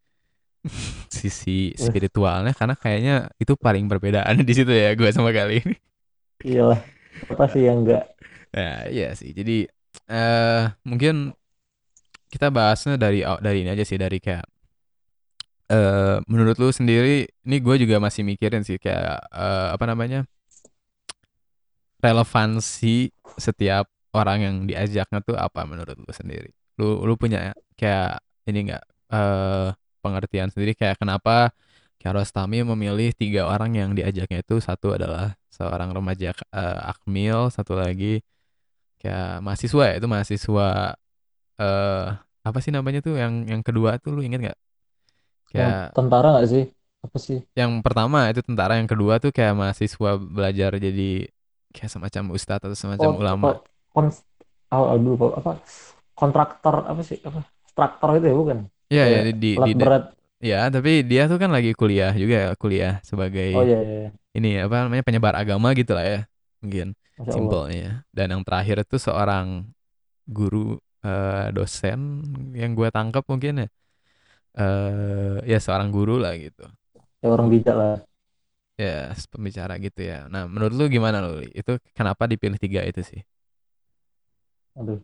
sisi 1.08 1.73
spiritualnya 1.75 2.53
karena 2.53 2.75
kayaknya 2.77 3.15
itu 3.39 3.58
paling 3.58 3.88
perbedaan 3.88 4.39
di 4.47 4.53
situ 4.53 4.69
ya 4.71 4.93
gue 4.93 5.10
sama 5.12 5.34
kali 5.34 5.63
ini. 5.63 5.75
Iyalah. 6.45 6.82
Apa 7.34 7.49
sih 7.49 7.65
yang 7.65 7.82
enggak? 7.82 8.06
Ya, 8.53 8.86
iya 8.88 9.08
sih. 9.17 9.34
Jadi 9.34 9.65
eh 10.08 10.13
uh, 10.13 10.71
mungkin 10.86 11.34
kita 12.27 12.53
bahasnya 12.53 12.99
dari 12.99 13.23
dari 13.23 13.58
ini 13.65 13.69
aja 13.73 13.84
sih 13.88 13.97
dari 13.97 14.21
kayak 14.21 14.45
uh, 15.71 16.19
menurut 16.27 16.56
lu 16.60 16.69
sendiri 16.71 17.27
ini 17.47 17.58
gue 17.60 17.75
juga 17.80 17.99
masih 17.99 18.23
mikirin 18.27 18.63
sih 18.63 18.80
kayak 18.80 19.19
uh, 19.32 19.73
apa 19.75 19.86
namanya 19.88 20.27
relevansi 22.03 23.10
setiap 23.39 23.89
orang 24.13 24.39
yang 24.43 24.56
diajaknya 24.67 25.19
tuh 25.23 25.36
apa 25.36 25.65
menurut 25.65 25.97
lu 25.97 26.12
sendiri 26.13 26.51
lu 26.77 27.03
lu 27.03 27.13
punya 27.17 27.56
kayak 27.75 28.21
ini 28.47 28.69
enggak 28.69 28.84
uh, 29.12 29.73
pengertian 30.08 30.48
sendiri 30.48 30.72
kayak 30.72 31.04
kenapa 31.04 31.52
Kiarostami 31.98 32.62
memilih 32.62 33.12
tiga 33.12 33.50
orang 33.50 33.74
yang 33.74 33.91
diajaknya 33.91 34.46
itu 34.46 34.62
satu 34.62 34.96
adalah 34.96 35.34
seorang 35.52 35.91
remaja 35.91 36.32
uh, 36.54 36.93
Akmil 36.93 37.50
satu 37.50 37.74
lagi 37.74 38.22
kayak 39.02 39.41
mahasiswa 39.41 39.84
ya 39.91 39.93
itu 39.98 40.08
mahasiswa 40.08 40.93
uh, 41.58 42.06
apa 42.48 42.60
sih 42.63 42.72
namanya 42.72 43.04
tuh 43.04 43.20
yang 43.20 43.43
yang 43.43 43.62
kedua 43.65 44.00
tuh 44.00 44.15
lu 44.15 44.22
inget 44.24 44.39
nggak? 44.39 44.60
Kayak 45.52 45.91
tentara 45.91 46.38
nggak 46.38 46.48
sih? 46.48 46.63
Apa 47.04 47.17
sih? 47.20 47.39
Yang 47.54 47.72
pertama 47.84 48.32
itu 48.32 48.41
tentara, 48.46 48.80
yang 48.80 48.89
kedua 48.89 49.20
tuh 49.20 49.36
kayak 49.36 49.54
mahasiswa 49.58 50.12
belajar 50.15 50.72
jadi 50.80 51.28
kayak 51.76 51.91
semacam 51.91 52.24
ustadz 52.34 52.63
atau 52.63 52.78
semacam 52.78 53.10
oh, 53.12 53.20
ulama. 53.20 53.46
Kon 53.91 54.08
oh, 54.72 54.96
dulu 54.96 55.36
apa? 55.36 55.60
Kontraktor 56.15 56.88
apa 56.88 57.02
sih? 57.04 57.20
Apa? 57.22 57.43
Traktor 57.76 58.17
itu 58.17 58.26
ya 58.32 58.36
bukan? 58.36 58.58
Iya 58.88 59.04
ya 59.04 59.19
di, 59.28 59.34
di, 59.36 59.52
di 59.56 59.73
berat. 59.76 60.04
Ya, 60.38 60.69
tapi 60.69 61.02
dia 61.02 61.26
tuh 61.26 61.41
kan 61.41 61.50
lagi 61.50 61.73
kuliah 61.73 62.13
juga 62.13 62.54
kuliah 62.62 63.02
sebagai 63.02 63.58
oh, 63.58 63.65
iya, 63.65 63.80
iya. 63.82 63.97
iya. 64.06 64.10
ini 64.38 64.62
apa 64.62 64.86
namanya 64.86 65.02
penyebar 65.02 65.34
agama 65.34 65.73
gitu 65.73 65.97
lah 65.97 66.06
ya 66.06 66.19
mungkin 66.62 66.93
simpelnya. 67.26 68.06
Dan 68.13 68.38
yang 68.38 68.43
terakhir 68.45 68.86
itu 68.86 69.02
seorang 69.02 69.65
guru 70.30 70.78
uh, 71.08 71.47
dosen 71.56 72.21
yang 72.54 72.76
gue 72.76 72.91
tangkap 72.91 73.23
mungkin 73.26 73.65
ya 73.65 73.67
uh, 74.60 75.38
ya 75.47 75.58
seorang 75.62 75.89
guru 75.93 76.19
lah 76.19 76.36
gitu 76.36 76.65
ya 77.23 77.28
orang 77.32 77.47
bijak 77.47 77.76
lah 77.76 77.97
ya 78.78 79.15
pembicara 79.32 79.80
gitu 79.82 80.06
ya 80.06 80.30
nah 80.30 80.45
menurut 80.45 80.73
lu 80.76 80.86
gimana 80.91 81.23
lu 81.23 81.41
itu 81.50 81.80
kenapa 81.97 82.30
dipilih 82.30 82.60
tiga 82.62 82.86
itu 82.86 83.02
sih 83.02 83.21
aduh 84.78 85.02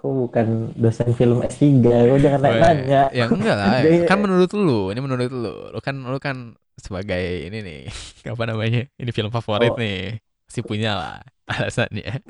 aku 0.00 0.32
bukan 0.32 0.72
dosen 0.80 1.12
film 1.12 1.44
S3 1.44 1.84
aku 1.84 2.16
jangan 2.24 2.40
nanya. 2.40 3.12
ya 3.12 3.28
enggak 3.28 3.52
lah. 3.52 3.84
Kan 4.08 4.24
menurut 4.24 4.48
lu 4.56 4.88
ini 4.88 5.00
menurut 5.04 5.28
lu. 5.28 5.52
Lu 5.76 5.80
kan 5.84 5.92
lu 6.00 6.16
kan 6.16 6.56
sebagai 6.80 7.20
ini 7.20 7.60
nih 7.60 7.80
apa 8.32 8.42
namanya 8.48 8.88
ini 8.96 9.10
film 9.12 9.28
favorit 9.28 9.76
oh. 9.76 9.78
nih 9.78 10.16
si 10.48 10.64
punya 10.64 10.96
lah 10.96 11.16
alasannya. 11.44 12.24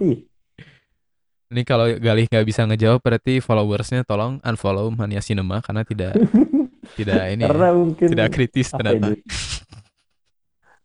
Ini 1.50 1.62
kalau 1.62 1.86
Galih 1.94 2.26
nggak 2.26 2.42
bisa 2.42 2.66
ngejawab 2.66 2.98
berarti 3.06 3.38
followersnya 3.38 4.02
tolong 4.02 4.42
unfollow 4.42 4.90
Mania 4.90 5.22
Cinema 5.22 5.62
karena 5.62 5.86
tidak 5.86 6.18
tidak 6.98 7.22
ini 7.38 7.46
karena 7.46 7.70
ya, 7.70 7.74
mungkin 7.78 8.08
tidak 8.10 8.28
kritis 8.34 8.74
ternyata. 8.74 9.14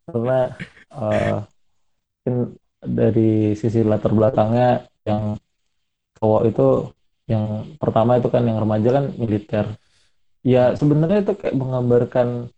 Karena 0.06 0.40
uh, 0.94 1.38
mungkin 2.22 2.36
dari 2.86 3.58
sisi 3.58 3.82
latar 3.82 4.14
belakangnya 4.14 4.86
yang 5.10 5.38
cowok 6.18 6.42
itu 6.50 6.68
yang 7.26 7.76
pertama 7.82 8.22
itu 8.22 8.30
kan 8.30 8.44
yang 8.46 8.62
remaja 8.62 8.90
kan 9.02 9.06
militer. 9.18 9.66
Ya 10.46 10.78
sebenarnya 10.78 11.26
itu 11.26 11.34
kayak 11.34 11.58
menggambarkan 11.58 12.54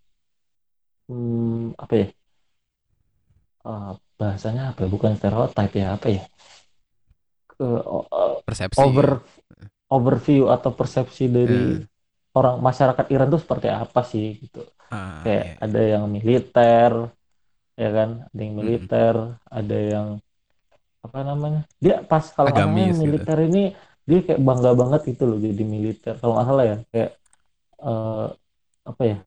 hmm, 1.07 1.79
apa 1.79 1.93
ya? 1.95 2.07
Uh, 3.63 3.91
bahasanya 4.19 4.75
apa? 4.75 4.83
Ya? 4.83 4.89
Bukan 4.91 5.15
stereotip 5.15 5.71
ya 5.71 5.95
apa 5.95 6.07
ya? 6.11 6.23
uh, 7.61 8.41
persepsi 8.45 8.77
over 8.81 9.21
overview 9.87 10.51
atau 10.51 10.71
persepsi 10.75 11.31
dari 11.31 11.81
hmm. 11.81 12.35
orang 12.35 12.59
masyarakat 12.59 13.05
Iran 13.13 13.31
tuh 13.31 13.41
seperti 13.41 13.67
apa 13.71 14.01
sih 14.03 14.37
gitu 14.37 14.61
ah, 14.91 15.23
kayak 15.23 15.45
iya. 15.45 15.53
ada 15.63 15.81
yang 15.81 16.03
militer 16.11 16.91
ya 17.77 17.89
kan 17.93 18.09
ada 18.27 18.39
yang 18.41 18.53
hmm. 18.53 18.61
militer 18.61 19.13
hmm. 19.15 19.37
ada 19.49 19.77
yang 19.77 20.07
apa 21.07 21.19
namanya 21.23 21.61
dia 21.79 22.03
pas 22.03 22.23
kalau 22.35 22.51
Agamis, 22.51 22.99
gitu. 22.99 23.01
militer 23.07 23.37
gitu. 23.39 23.49
ini 23.49 23.63
dia 24.07 24.19
kayak 24.23 24.41
bangga 24.43 24.71
banget 24.75 25.01
gitu 25.11 25.23
loh 25.27 25.37
jadi 25.39 25.63
militer 25.63 26.13
kalau 26.19 26.39
nggak 26.39 26.47
salah 26.47 26.63
ya 26.63 26.77
kayak 26.91 27.11
uh, 27.83 28.25
apa 28.87 29.03
ya 29.03 29.17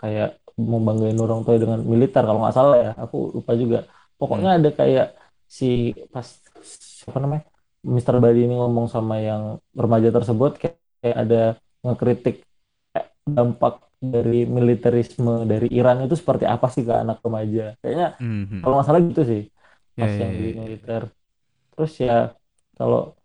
kayak 0.00 0.30
mau 0.60 0.80
banggain 0.80 1.16
orang 1.16 1.40
tua 1.44 1.56
dengan 1.56 1.80
militer 1.84 2.22
kalau 2.24 2.40
nggak 2.44 2.56
salah 2.56 2.76
ya 2.76 2.90
aku 2.96 3.40
lupa 3.40 3.52
juga 3.56 3.78
pokoknya 4.16 4.50
hmm. 4.56 4.58
ada 4.60 4.70
kayak 4.76 5.06
si 5.44 5.96
pas 6.12 6.24
siapa 6.60 7.16
namanya 7.20 7.48
Mr. 7.80 8.20
Badi 8.20 8.44
ini 8.44 8.60
ngomong 8.60 8.92
sama 8.92 9.24
yang 9.24 9.56
remaja 9.72 10.12
tersebut 10.12 10.60
kayak, 10.60 10.76
kayak 11.00 11.16
ada 11.16 11.42
ngekritik 11.80 12.36
eh, 12.92 13.08
dampak 13.24 13.88
dari 14.00 14.44
militerisme 14.44 15.48
dari 15.48 15.68
Iran 15.72 16.04
itu 16.04 16.16
seperti 16.16 16.44
apa 16.44 16.68
sih 16.72 16.84
ke 16.84 16.92
anak 16.92 17.20
remaja 17.24 17.76
kayaknya 17.80 18.16
mm-hmm. 18.20 18.60
kalau 18.64 18.80
masalah 18.80 19.00
gitu 19.04 19.22
sih 19.24 19.42
pas 19.96 20.08
yeah, 20.08 20.20
yang 20.20 20.32
yeah, 20.32 20.40
di 20.40 20.76
yeah. 20.80 21.04
Terus 21.80 21.96
ya 21.96 22.36
kalau 22.76 23.16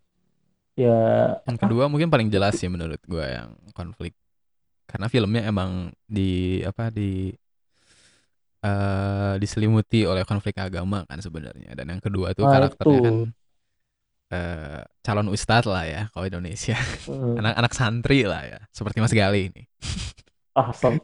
ya 0.79 0.95
yang 1.43 1.59
kedua 1.59 1.91
mungkin 1.91 2.07
paling 2.07 2.31
jelas 2.31 2.55
sih 2.55 2.71
menurut 2.71 3.03
gue 3.03 3.27
yang 3.27 3.51
konflik 3.75 4.15
karena 4.87 5.11
filmnya 5.11 5.43
emang 5.43 5.91
di 6.07 6.63
apa 6.63 6.87
di 6.87 7.35
uh, 8.63 9.35
diselimuti 9.35 10.07
oleh 10.07 10.23
konflik 10.23 10.55
agama 10.55 11.03
kan 11.03 11.19
sebenarnya 11.19 11.75
dan 11.75 11.99
yang 11.99 11.99
kedua 11.99 12.31
tuh 12.31 12.47
nah, 12.47 12.63
karakternya 12.63 12.95
itu. 12.95 13.03
kan 13.03 13.15
uh, 14.31 14.81
calon 15.03 15.27
ustadz 15.35 15.67
lah 15.67 15.83
ya 15.83 16.01
kalau 16.15 16.31
Indonesia 16.31 16.79
hmm. 17.11 17.35
anak-anak 17.43 17.73
santri 17.75 18.23
lah 18.23 18.47
ya 18.47 18.59
seperti 18.71 19.03
Mas 19.03 19.11
Gali 19.11 19.51
ini 19.51 19.67
ah 20.55 20.71
so, 20.71 20.95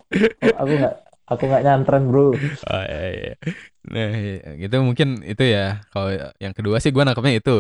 aku 0.56 0.72
nggak 0.72 0.96
aku 1.28 1.44
nggak 1.52 1.64
nyantren 1.68 2.08
bro 2.08 2.32
oh, 2.32 2.84
iya, 2.88 3.08
iya. 3.12 3.36
Nah 3.82 4.14
gitu 4.58 4.76
mungkin 4.86 5.26
itu 5.26 5.44
ya. 5.46 5.82
Kalau 5.90 6.10
yang 6.38 6.54
kedua 6.54 6.78
sih 6.78 6.94
gue 6.94 7.02
nangkepnya 7.02 7.42
itu. 7.42 7.58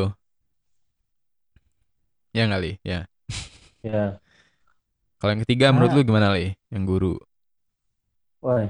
Ya 2.32 2.48
kali 2.48 2.78
ya. 2.86 3.10
Ya. 3.82 4.22
Kalau 5.18 5.32
yang 5.34 5.44
ketiga 5.46 5.70
nah. 5.70 5.74
menurut 5.78 5.92
lu 5.94 6.02
gimana 6.06 6.34
li? 6.34 6.54
Yang 6.70 6.84
guru. 6.86 7.14
Wah, 8.42 8.66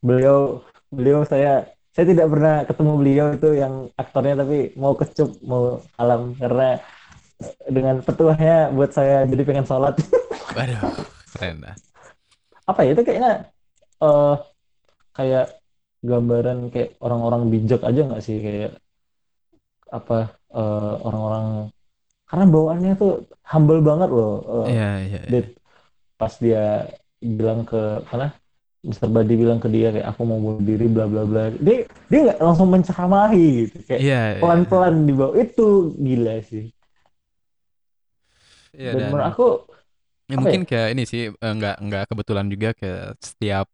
beliau 0.00 0.64
beliau 0.88 1.20
saya 1.28 1.68
saya 1.92 2.06
tidak 2.08 2.30
pernah 2.32 2.64
ketemu 2.64 2.92
beliau 2.96 3.26
itu 3.36 3.48
yang 3.56 3.74
aktornya 3.96 4.44
tapi 4.44 4.72
mau 4.76 4.96
kecup 4.96 5.28
mau 5.44 5.80
alam. 6.00 6.32
Karena 6.36 6.80
dengan 7.68 8.00
petuahnya 8.00 8.72
buat 8.72 8.92
saya 8.92 9.24
jadi 9.28 9.42
pengen 9.44 9.66
sholat. 9.68 9.96
Waduh, 10.56 10.80
keren 11.36 11.64
dah. 11.64 11.76
Apa 12.68 12.84
ya 12.84 12.92
itu 12.92 13.02
kayaknya 13.04 13.32
uh, 14.00 14.36
kayak 15.16 15.58
gambaran 16.02 16.70
kayak 16.70 16.94
orang-orang 17.02 17.50
bijak 17.50 17.82
aja 17.82 18.00
nggak 18.06 18.22
sih 18.22 18.38
kayak 18.38 18.72
apa 19.88 20.36
uh, 20.52 20.94
orang-orang 21.02 21.46
karena 22.28 22.44
bawaannya 22.44 22.92
tuh 23.00 23.24
humble 23.40 23.80
banget 23.80 24.12
loh. 24.12 24.34
Uh, 24.44 24.66
iya, 24.68 24.90
iya, 25.00 25.20
iya. 25.24 25.42
Pas 26.20 26.36
dia 26.36 26.84
bilang 27.18 27.64
ke 27.64 28.04
mana 28.12 28.36
Mr. 28.84 29.10
Badi 29.10 29.34
bilang 29.34 29.58
ke 29.58 29.66
dia 29.66 29.90
kayak 29.90 30.06
aku 30.06 30.22
mau 30.22 30.38
bunuh 30.38 30.62
diri 30.62 30.86
bla 30.86 31.10
bla 31.10 31.26
bla 31.26 31.50
dia 31.50 31.82
dia 32.06 32.18
nggak 32.30 32.38
langsung 32.38 32.70
menceramahi 32.70 33.46
gitu 33.66 33.76
kayak 33.90 34.00
yeah, 34.06 34.24
iya. 34.38 34.40
pelan 34.40 34.62
pelan 34.70 34.94
yeah. 35.02 35.06
di 35.10 35.12
bawah 35.18 35.34
itu 35.34 35.68
gila 35.98 36.34
sih 36.46 36.66
yeah, 38.70 38.94
dan, 38.94 39.02
dan 39.02 39.10
menurut 39.10 39.26
aku 39.34 39.46
Ya, 40.28 40.36
apa 40.36 40.44
ya 40.44 40.60
mungkin 40.60 40.62
kayak 40.68 40.88
ini 40.92 41.02
sih 41.08 41.32
eh, 41.32 41.52
nggak 41.56 41.76
nggak 41.88 42.04
kebetulan 42.12 42.46
juga 42.52 42.76
ke 42.76 43.16
setiap 43.16 43.64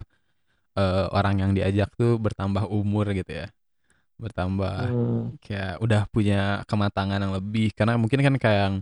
eh, 0.78 1.06
orang 1.10 1.34
yang 1.42 1.52
diajak 1.56 1.90
tuh 1.98 2.18
bertambah 2.20 2.66
umur 2.70 3.10
gitu 3.16 3.32
ya. 3.44 3.46
Bertambah 4.20 4.76
hmm, 4.90 5.22
kayak 5.42 5.74
udah 5.82 6.02
punya 6.10 6.62
kematangan 6.70 7.18
yang 7.22 7.34
lebih. 7.34 7.74
Karena 7.74 7.98
mungkin 7.98 8.20
kan 8.22 8.34
kayak 8.38 8.60
yang 8.70 8.76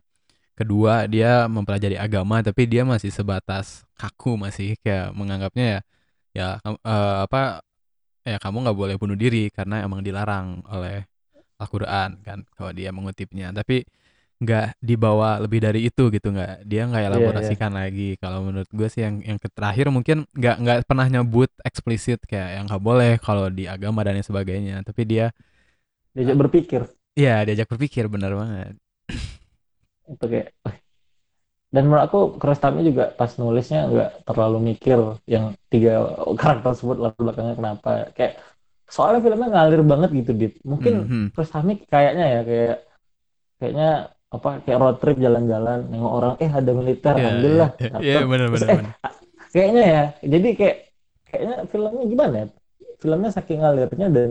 kedua 0.53 1.09
dia 1.09 1.49
mempelajari 1.49 1.97
agama 1.97 2.45
tapi 2.45 2.69
dia 2.69 2.85
masih 2.85 3.09
sebatas 3.09 3.89
kaku 3.97 4.37
masih 4.37 4.77
kayak 4.85 5.17
menganggapnya 5.17 5.65
ya 5.65 5.81
ya 6.37 6.49
eh, 6.63 7.17
apa 7.25 7.65
ya 8.23 8.37
kamu 8.37 8.69
nggak 8.69 8.79
boleh 8.79 8.97
bunuh 9.01 9.17
diri 9.19 9.49
karena 9.51 9.83
emang 9.83 10.05
dilarang 10.05 10.61
oleh 10.69 11.09
Al-Quran 11.63 12.11
kan 12.27 12.39
kalau 12.59 12.73
dia 12.75 12.91
mengutipnya. 12.91 13.55
Tapi 13.55 13.87
nggak 14.43 14.67
dibawa 14.83 15.39
lebih 15.45 15.61
dari 15.63 15.81
itu 15.89 16.03
gitu 16.15 16.29
nggak 16.35 16.67
dia 16.67 16.83
nggak 16.91 17.05
iya 17.15 17.31
iya. 17.39 17.53
elaborasikan 17.59 17.73
lagi. 17.81 18.19
Kalau 18.23 18.39
menurut 18.47 18.69
gue 18.75 18.89
sih 18.93 19.03
yang 19.07 19.23
yang 19.23 19.39
terakhir 19.41 19.87
mungkin 19.95 20.27
nggak 20.35 20.57
nggak 20.63 20.79
pernah 20.91 21.07
nyebut 21.07 21.51
eksplisit 21.69 22.19
kayak 22.31 22.51
yang 22.61 22.65
nggak 22.69 22.83
boleh 22.83 23.13
kalau 23.23 23.47
di 23.49 23.65
agama 23.71 24.03
dan 24.07 24.19
lain 24.19 24.27
sebagainya. 24.27 24.77
Tapi 24.83 25.03
dia 25.07 25.31
diajak 26.17 26.37
berpikir. 26.41 26.83
ya 27.17 27.45
diajak 27.47 27.69
berpikir 27.73 28.05
benar 28.13 28.33
banget. 28.37 28.75
Itu 30.13 30.25
kayak 30.33 30.47
dan 31.75 31.83
menurut 31.89 32.05
aku 32.09 32.19
Kurosami 32.41 32.81
juga 32.89 33.05
pas 33.19 33.31
nulisnya 33.41 33.79
nggak 33.91 34.11
terlalu 34.29 34.59
mikir 34.71 34.99
yang 35.35 35.45
tiga 35.73 35.91
karakter 36.41 36.69
tersebut 36.77 36.97
latar 37.03 37.21
belakangnya 37.25 37.55
kenapa. 37.61 37.89
Kayak 38.17 38.33
soalnya 38.95 39.21
filmnya 39.25 39.49
ngalir 39.53 39.81
banget 39.93 40.11
gitu 40.21 40.31
dit. 40.41 40.53
Mungkin 40.71 40.95
Mhm. 41.09 41.33
Kurosami 41.35 41.73
kayaknya 41.93 42.25
ya 42.35 42.41
kayak 42.49 42.75
kayaknya 43.59 43.87
apa 44.33 44.65
kayak 44.65 44.79
road 44.81 44.97
trip 44.97 45.21
jalan-jalan 45.21 45.93
nengok 45.93 46.13
orang 46.13 46.35
eh 46.41 46.49
ada 46.49 46.71
militer 46.73 47.15
ya 47.21 47.29
ambil 47.37 47.53
ya 47.53 47.61
lah 47.61 47.71
ya 47.77 47.91
ya 48.01 48.15
dapat 48.17 48.29
benar 48.33 48.47
terus 48.49 48.63
benar 48.65 48.85
eh 48.89 48.89
kayaknya 49.53 49.83
ya 49.85 50.05
jadi 50.25 50.49
kayak 50.57 50.77
kayaknya 51.33 51.57
filmnya 51.73 52.05
gimana 52.09 52.35
ya? 52.37 52.47
Filmnya 53.01 53.31
saking 53.33 53.61
ngalirnya 53.65 54.09
dan 54.13 54.31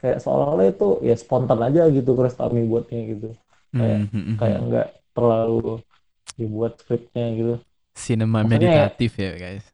kayak 0.00 0.18
seolah-olah 0.24 0.66
itu 0.72 0.88
ya 1.04 1.14
spontan 1.14 1.60
aja 1.60 1.86
gitu 1.92 2.10
Kurosami 2.16 2.64
buatnya 2.64 3.00
gitu. 3.04 3.28
Kayak 3.72 3.98
mhm, 4.08 4.34
kayak 4.40 4.58
mhm. 4.58 4.66
nggak 4.72 4.88
terlalu 5.12 5.72
dibuat 6.40 6.72
skripnya 6.80 7.26
gitu. 7.36 7.54
Maksudnya 7.98 8.24
ya, 8.24 8.48
meditatif 8.48 9.10
ya 9.20 9.32
guys. 9.36 9.64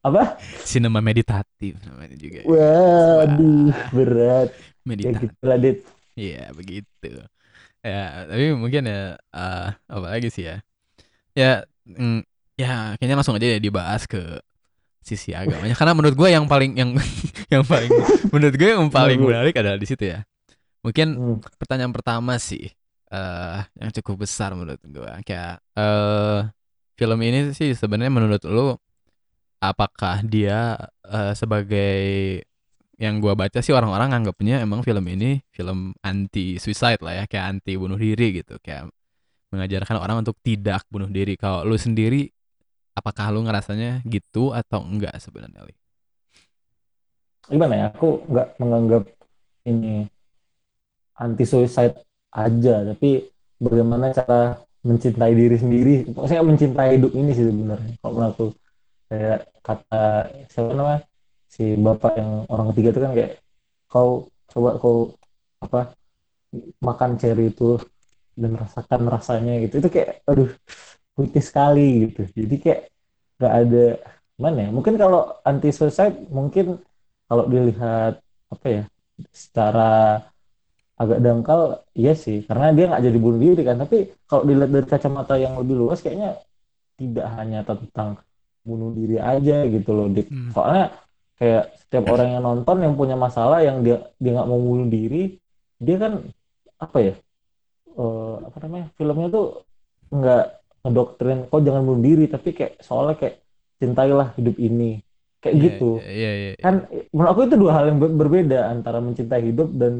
Apa? 0.00 0.40
Sinema 0.64 1.04
meditatif 1.04 1.76
namanya 1.84 2.16
juga 2.16 2.40
ya 2.40 2.48
waduh 2.48 3.68
wah. 3.68 3.88
berat. 3.92 4.48
Ya 4.50 4.88
meditatif. 4.88 5.20
gitu 5.28 5.44
lah 5.44 5.58
dit. 5.60 5.78
Iya 6.16 6.44
begitu 6.56 7.08
ya 7.80 8.28
tapi 8.28 8.44
mungkin 8.56 8.82
ya 8.86 9.16
eh, 9.16 9.68
apa 9.74 10.06
lagi 10.06 10.28
sih 10.28 10.44
ya? 10.48 10.56
Ya 11.36 11.50
mm, 11.88 12.20
ya 12.60 12.94
kayaknya 13.00 13.16
langsung 13.16 13.36
aja 13.36 13.56
ya 13.56 13.60
dibahas 13.60 14.04
ke 14.04 14.20
sisi 15.00 15.32
agamanya. 15.32 15.72
Karena 15.74 15.96
menurut 15.96 16.16
gue 16.16 16.28
yang 16.28 16.44
paling 16.44 16.76
yang 16.76 16.90
yang 17.54 17.64
paling 17.64 17.90
menurut 18.30 18.54
gue 18.54 18.68
yang 18.68 18.90
paling 18.92 19.18
menarik 19.18 19.54
adalah 19.56 19.80
di 19.80 19.88
situ 19.88 20.04
ya. 20.08 20.24
Mungkin 20.80 21.16
hmm. 21.16 21.60
pertanyaan 21.60 21.92
pertama 21.92 22.36
sih 22.40 22.68
eh 23.10 23.60
yang 23.74 23.90
cukup 23.90 24.22
besar 24.22 24.54
menurut 24.54 24.78
gue 24.86 25.12
kayak 25.26 25.58
eh 25.74 26.40
film 26.94 27.18
ini 27.26 27.50
sih 27.50 27.74
sebenarnya 27.74 28.12
menurut 28.12 28.42
lu 28.46 28.78
apakah 29.60 30.24
dia 30.24 30.76
eh, 31.04 31.32
sebagai 31.36 31.98
yang 33.00 33.16
gua 33.16 33.32
baca 33.32 33.64
sih 33.64 33.72
orang-orang 33.72 34.12
anggapnya 34.12 34.60
emang 34.60 34.84
film 34.84 35.00
ini 35.08 35.40
film 35.48 35.96
anti 36.04 36.60
suicide 36.60 37.00
lah 37.00 37.24
ya 37.24 37.24
kayak 37.24 37.44
anti 37.56 37.72
bunuh 37.80 37.96
diri 37.96 38.44
gitu. 38.44 38.60
Kayak 38.60 38.92
mengajarkan 39.48 39.96
orang 39.96 40.20
untuk 40.20 40.36
tidak 40.44 40.84
bunuh 40.92 41.08
diri. 41.08 41.34
Kalau 41.40 41.64
lu 41.64 41.80
sendiri 41.80 42.28
apakah 42.92 43.32
lu 43.32 43.40
ngerasanya 43.48 44.04
gitu 44.04 44.52
atau 44.52 44.84
enggak 44.84 45.16
sebenarnya 45.16 45.64
Li? 45.64 45.74
gimana 47.50 47.74
ya? 47.74 47.86
Aku 47.90 48.22
nggak 48.30 48.48
menganggap 48.62 49.02
ini 49.66 50.06
anti 51.18 51.44
suicide 51.48 51.98
aja 52.30 52.86
tapi 52.94 53.26
bagaimana 53.58 54.12
cara 54.12 54.60
mencintai 54.84 55.32
diri 55.32 55.56
sendiri? 55.56 55.94
Maksudnya 56.12 56.44
mencintai 56.44 57.00
hidup 57.00 57.16
ini 57.16 57.32
sih 57.32 57.48
sebenarnya 57.48 57.96
kalau 58.04 58.28
aku. 58.28 58.46
Kayak 59.10 59.50
kata 59.66 60.30
siapa 60.46 60.70
namanya 60.70 61.09
si 61.50 61.74
bapak 61.74 62.12
yang 62.14 62.30
orang 62.46 62.70
ketiga 62.70 62.88
itu 62.94 63.00
kan 63.02 63.12
kayak 63.18 63.32
kau 63.90 64.30
coba 64.50 64.70
kau 64.78 64.96
apa 65.58 65.80
makan 66.78 67.18
cherry 67.18 67.50
itu 67.50 67.76
dan 68.38 68.54
rasakan 68.54 69.02
rasanya 69.10 69.58
gitu 69.66 69.82
itu 69.82 69.88
kayak 69.90 70.22
aduh 70.30 70.50
putih 71.18 71.42
sekali 71.42 72.06
gitu 72.06 72.22
jadi 72.32 72.54
kayak 72.62 72.80
nggak 73.36 73.54
ada 73.66 73.84
mana 74.40 74.58
ya 74.64 74.70
mungkin 74.72 74.94
kalau 74.96 75.20
anti 75.44 75.68
suicide 75.74 76.16
mungkin 76.30 76.80
kalau 77.28 77.44
dilihat 77.50 78.22
apa 78.50 78.66
ya 78.66 78.82
secara 79.34 80.22
agak 81.00 81.18
dangkal 81.20 81.60
iya 81.96 82.12
sih 82.12 82.44
karena 82.44 82.72
dia 82.76 82.84
nggak 82.88 83.04
jadi 83.04 83.18
bunuh 83.20 83.40
diri 83.40 83.62
kan 83.64 83.76
tapi 83.80 84.12
kalau 84.28 84.42
dilihat 84.44 84.70
dari 84.70 84.86
kacamata 84.86 85.34
yang 85.36 85.56
lebih 85.60 85.76
luas 85.76 86.00
kayaknya 86.04 86.40
tidak 87.00 87.26
hanya 87.36 87.60
tentang 87.64 88.20
bunuh 88.60 88.92
diri 88.92 89.16
aja 89.16 89.64
gitu 89.64 89.90
loh 89.96 90.06
Dik. 90.12 90.28
Hmm. 90.28 90.52
Soalnya 90.52 90.84
kayak 91.40 91.64
setiap 91.80 92.04
orang 92.12 92.28
yang 92.36 92.42
nonton 92.48 92.76
yang 92.84 92.94
punya 93.00 93.16
masalah 93.26 93.58
yang 93.66 93.78
dia 93.86 93.96
dia 94.22 94.30
nggak 94.36 94.48
mau 94.50 94.60
bunuh 94.60 94.88
diri, 94.96 95.40
dia 95.80 95.96
kan 96.02 96.12
apa 96.84 96.98
ya? 97.06 97.14
eh, 98.00 98.34
apa 98.48 98.56
namanya? 98.64 98.86
Filmnya 98.98 99.28
tuh 99.36 99.44
nggak 100.16 100.42
ngedoktrin 100.84 101.38
kok 101.50 101.60
jangan 101.66 101.82
bunuh 101.88 102.02
diri, 102.08 102.24
tapi 102.34 102.48
kayak 102.58 102.72
soalnya 102.86 103.14
kayak 103.20 103.36
cintailah 103.80 104.28
hidup 104.38 104.56
ini. 104.60 105.00
Kayak 105.42 105.56
Iya, 105.56 105.66
gitu. 105.66 105.84
iya, 106.14 106.28
iya, 106.40 106.50
Kan 106.64 106.74
iya. 106.74 107.00
menurut 107.14 107.30
aku 107.32 107.42
itu 107.48 107.56
dua 107.62 107.72
hal 107.76 107.84
yang 107.90 107.98
ber- 108.02 108.16
berbeda 108.20 108.58
antara 108.74 108.98
mencintai 109.00 109.42
hidup 109.50 109.68
dan 109.80 109.92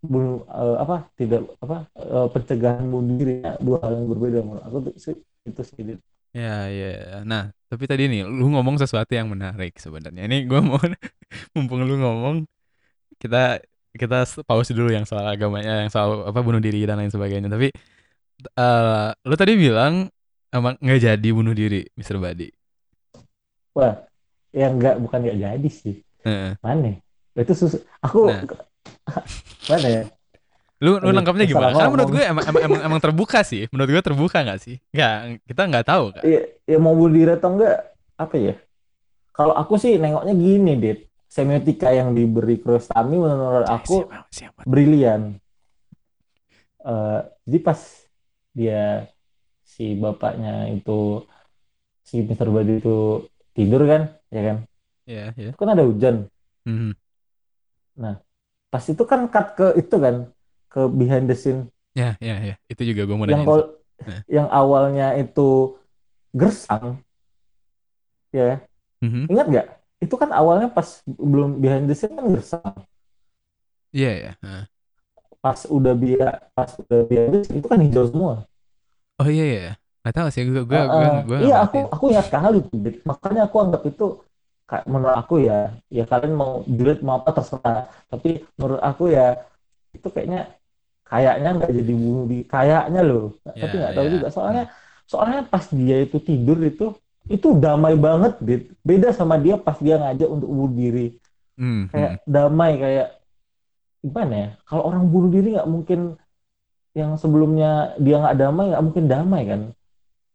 bunuh 0.00 0.44
eh, 0.48 0.76
apa 0.84 0.96
tidak 1.18 1.40
apa 1.64 1.76
eh, 2.00 2.26
pencegahan 2.32 2.86
bunuh 2.88 3.16
diri 3.20 3.34
dua 3.60 3.76
hal 3.84 3.92
yang 4.00 4.08
berbeda 4.12 4.38
menurut 4.46 4.64
aku 4.64 4.76
tuh 4.88 4.94
sih 4.96 5.16
itu 5.48 5.62
sih. 5.64 5.82
Ya, 6.30 6.70
ya. 6.70 7.26
Nah, 7.26 7.50
tapi 7.66 7.90
tadi 7.90 8.06
nih, 8.06 8.22
lu 8.22 8.46
ngomong 8.54 8.78
sesuatu 8.78 9.10
yang 9.10 9.26
menarik 9.26 9.74
sebenarnya. 9.82 10.30
Ini 10.30 10.46
gue 10.46 10.60
mau, 10.62 10.78
mumpung 11.54 11.82
lu 11.82 11.98
ngomong, 11.98 12.46
kita 13.18 13.58
kita 13.90 14.22
pause 14.46 14.70
dulu 14.70 14.94
yang 14.94 15.02
soal 15.02 15.26
agamanya, 15.26 15.82
yang 15.82 15.90
soal 15.90 16.22
apa 16.30 16.38
bunuh 16.46 16.62
diri 16.62 16.86
dan 16.86 17.02
lain 17.02 17.10
sebagainya. 17.10 17.50
Tapi 17.50 17.74
eh 18.40 19.08
lu 19.26 19.34
tadi 19.34 19.52
bilang 19.58 20.06
emang 20.54 20.78
nggak 20.78 21.00
jadi 21.10 21.28
bunuh 21.34 21.54
diri, 21.54 21.82
Mister 21.98 22.16
Badi. 22.22 22.46
Wah, 23.74 23.98
ya 24.54 24.70
enggak 24.70 25.02
bukan 25.02 25.18
nggak 25.26 25.38
jadi 25.42 25.68
sih. 25.70 25.96
Heeh. 26.22 26.54
Mana? 26.62 27.02
Itu 27.34 27.54
sus 27.58 27.82
aku 27.98 28.30
Nah, 28.30 28.42
mana 29.70 29.88
ya? 29.90 30.02
Lu 30.80 30.96
lu 30.96 31.12
nangkapnya 31.12 31.44
salah 31.44 31.52
gimana? 31.52 31.72
Karena 31.76 31.92
menurut 31.92 32.10
gue 32.16 32.24
emang 32.24 32.44
emang 32.48 32.62
emang, 32.64 32.80
emang 32.88 33.00
terbuka 33.04 33.38
sih. 33.44 33.68
Menurut 33.68 33.88
gue 33.92 34.02
terbuka 34.02 34.38
nggak 34.40 34.60
sih? 34.64 34.76
Nggak, 34.96 35.14
kita 35.44 35.62
nggak 35.68 35.86
tahu 35.86 36.04
kan. 36.16 36.22
Ya, 36.24 36.40
ya 36.64 36.78
mau 36.80 36.96
bunuh 36.96 37.12
diri 37.12 37.36
atau 37.36 37.52
enggak 37.52 37.76
apa 38.16 38.34
ya? 38.40 38.54
Kalau 39.36 39.54
aku 39.54 39.76
sih 39.76 40.00
nengoknya 40.00 40.32
gini, 40.32 40.72
Dit. 40.80 40.98
Semiotika 41.30 41.94
yang 41.94 42.10
diberi 42.10 42.58
Kurosami 42.58 43.14
menurut 43.14 43.68
aku 43.68 44.02
siapa 44.02 44.26
siapa? 44.34 44.60
brilian. 44.66 45.38
Eh, 46.80 47.20
jadi 47.46 47.58
pas 47.60 47.80
dia 48.50 49.06
si 49.62 49.94
bapaknya 49.94 50.66
itu 50.74 51.22
si 52.02 52.26
Mr. 52.26 52.50
Badi 52.50 52.82
itu 52.82 53.28
tidur 53.54 53.86
kan, 53.86 54.02
ya 54.32 54.42
kan? 54.42 54.56
Ya, 55.06 55.24
ya. 55.38 55.52
Itu 55.52 55.58
kan 55.60 55.70
ada 55.70 55.84
hujan. 55.86 56.26
Mhm. 56.66 56.98
Nah, 58.00 58.18
pas 58.72 58.84
itu 58.88 59.02
kan 59.06 59.28
cut 59.30 59.46
ke 59.54 59.66
itu 59.78 59.96
kan 60.00 60.34
ke 60.70 60.80
behind 60.88 61.26
the 61.28 61.36
scene 61.36 61.66
Ya, 61.90 62.14
ya, 62.22 62.38
ya. 62.38 62.54
Itu 62.70 62.86
juga 62.86 63.02
gue 63.02 63.16
mau 63.18 63.26
yang 63.26 63.42
kol- 63.42 63.74
Nah. 64.00 64.22
yang 64.30 64.48
awalnya 64.48 65.12
itu 65.20 65.76
gersang, 66.32 67.04
ya 68.32 68.62
Mhm. 69.04 69.28
ingat 69.28 69.46
nggak? 69.50 69.66
Itu 70.00 70.14
kan 70.16 70.32
awalnya 70.32 70.72
pas 70.72 71.04
belum 71.04 71.60
behind 71.60 71.84
the 71.90 71.92
scene 71.92 72.16
kan 72.16 72.24
gersang. 72.32 72.72
Iya, 73.92 74.10
ya. 74.16 74.32
Heeh. 74.40 74.64
Pas 75.44 75.60
udah 75.68 75.92
biar 75.96 76.48
pas 76.56 76.70
udah 76.80 77.00
behind 77.04 77.30
the 77.34 77.38
scene 77.44 77.58
itu 77.60 77.68
kan 77.68 77.80
hijau 77.84 78.04
semua. 78.08 78.34
Oh 79.20 79.28
iya 79.28 79.44
ya. 79.44 79.72
Nggak 80.00 80.14
tahu 80.16 80.28
sih 80.32 80.42
gue 80.48 80.62
gue 80.64 80.78
Ah, 80.80 80.86
gue 80.88 81.06
gue 81.28 81.38
iya 81.44 81.56
aku 81.60 81.78
aku 81.92 82.04
ingat 82.08 82.26
sekali. 82.32 82.58
Makanya 83.04 83.40
aku 83.48 83.56
anggap 83.60 83.82
itu 83.84 84.06
kayak 84.64 84.84
menurut 84.88 85.16
aku 85.18 85.34
ya 85.44 85.76
ya 85.92 86.04
kalian 86.08 86.32
mau 86.40 86.64
julid 86.64 87.04
mau 87.04 87.20
apa 87.20 87.30
terserah. 87.36 87.84
Tapi 88.08 88.40
menurut 88.56 88.80
aku 88.80 89.12
ya 89.12 89.44
itu 89.92 90.08
kayaknya 90.08 90.56
kayaknya 91.10 91.48
nggak 91.58 91.70
jadi 91.78 91.92
bunuh 92.02 92.24
di 92.32 92.36
kayaknya 92.52 93.00
loh. 93.08 93.24
Ya, 93.46 93.52
Tapi 93.62 93.74
nggak 93.80 93.94
tahu 93.96 94.06
ya. 94.06 94.12
juga 94.16 94.26
soalnya 94.36 94.62
Hmm. 94.66 95.08
soalnya 95.10 95.38
pas 95.52 95.64
dia 95.78 95.96
itu 96.06 96.16
tidur 96.28 96.58
itu 96.70 96.84
itu 97.34 97.48
damai 97.64 97.94
banget 98.06 98.32
Dit. 98.46 98.62
Beda 98.88 99.08
sama 99.18 99.34
dia 99.44 99.54
pas 99.66 99.76
dia 99.84 99.94
ngajak 100.02 100.28
untuk 100.36 100.48
bunuh 100.56 100.72
diri. 100.80 101.06
Hmm, 101.58 101.84
hmm. 101.84 101.90
Kayak 101.92 102.10
damai 102.26 102.72
kayak 102.82 103.06
gimana 104.04 104.34
ya? 104.42 104.48
Kalau 104.68 104.82
orang 104.88 105.04
bunuh 105.12 105.30
diri 105.34 105.48
nggak 105.56 105.68
mungkin 105.74 106.00
yang 106.98 107.12
sebelumnya 107.22 107.94
dia 108.04 108.16
nggak 108.22 108.36
damai 108.42 108.64
nggak 108.74 108.84
mungkin 108.86 109.06
damai 109.06 109.42
kan? 109.52 109.62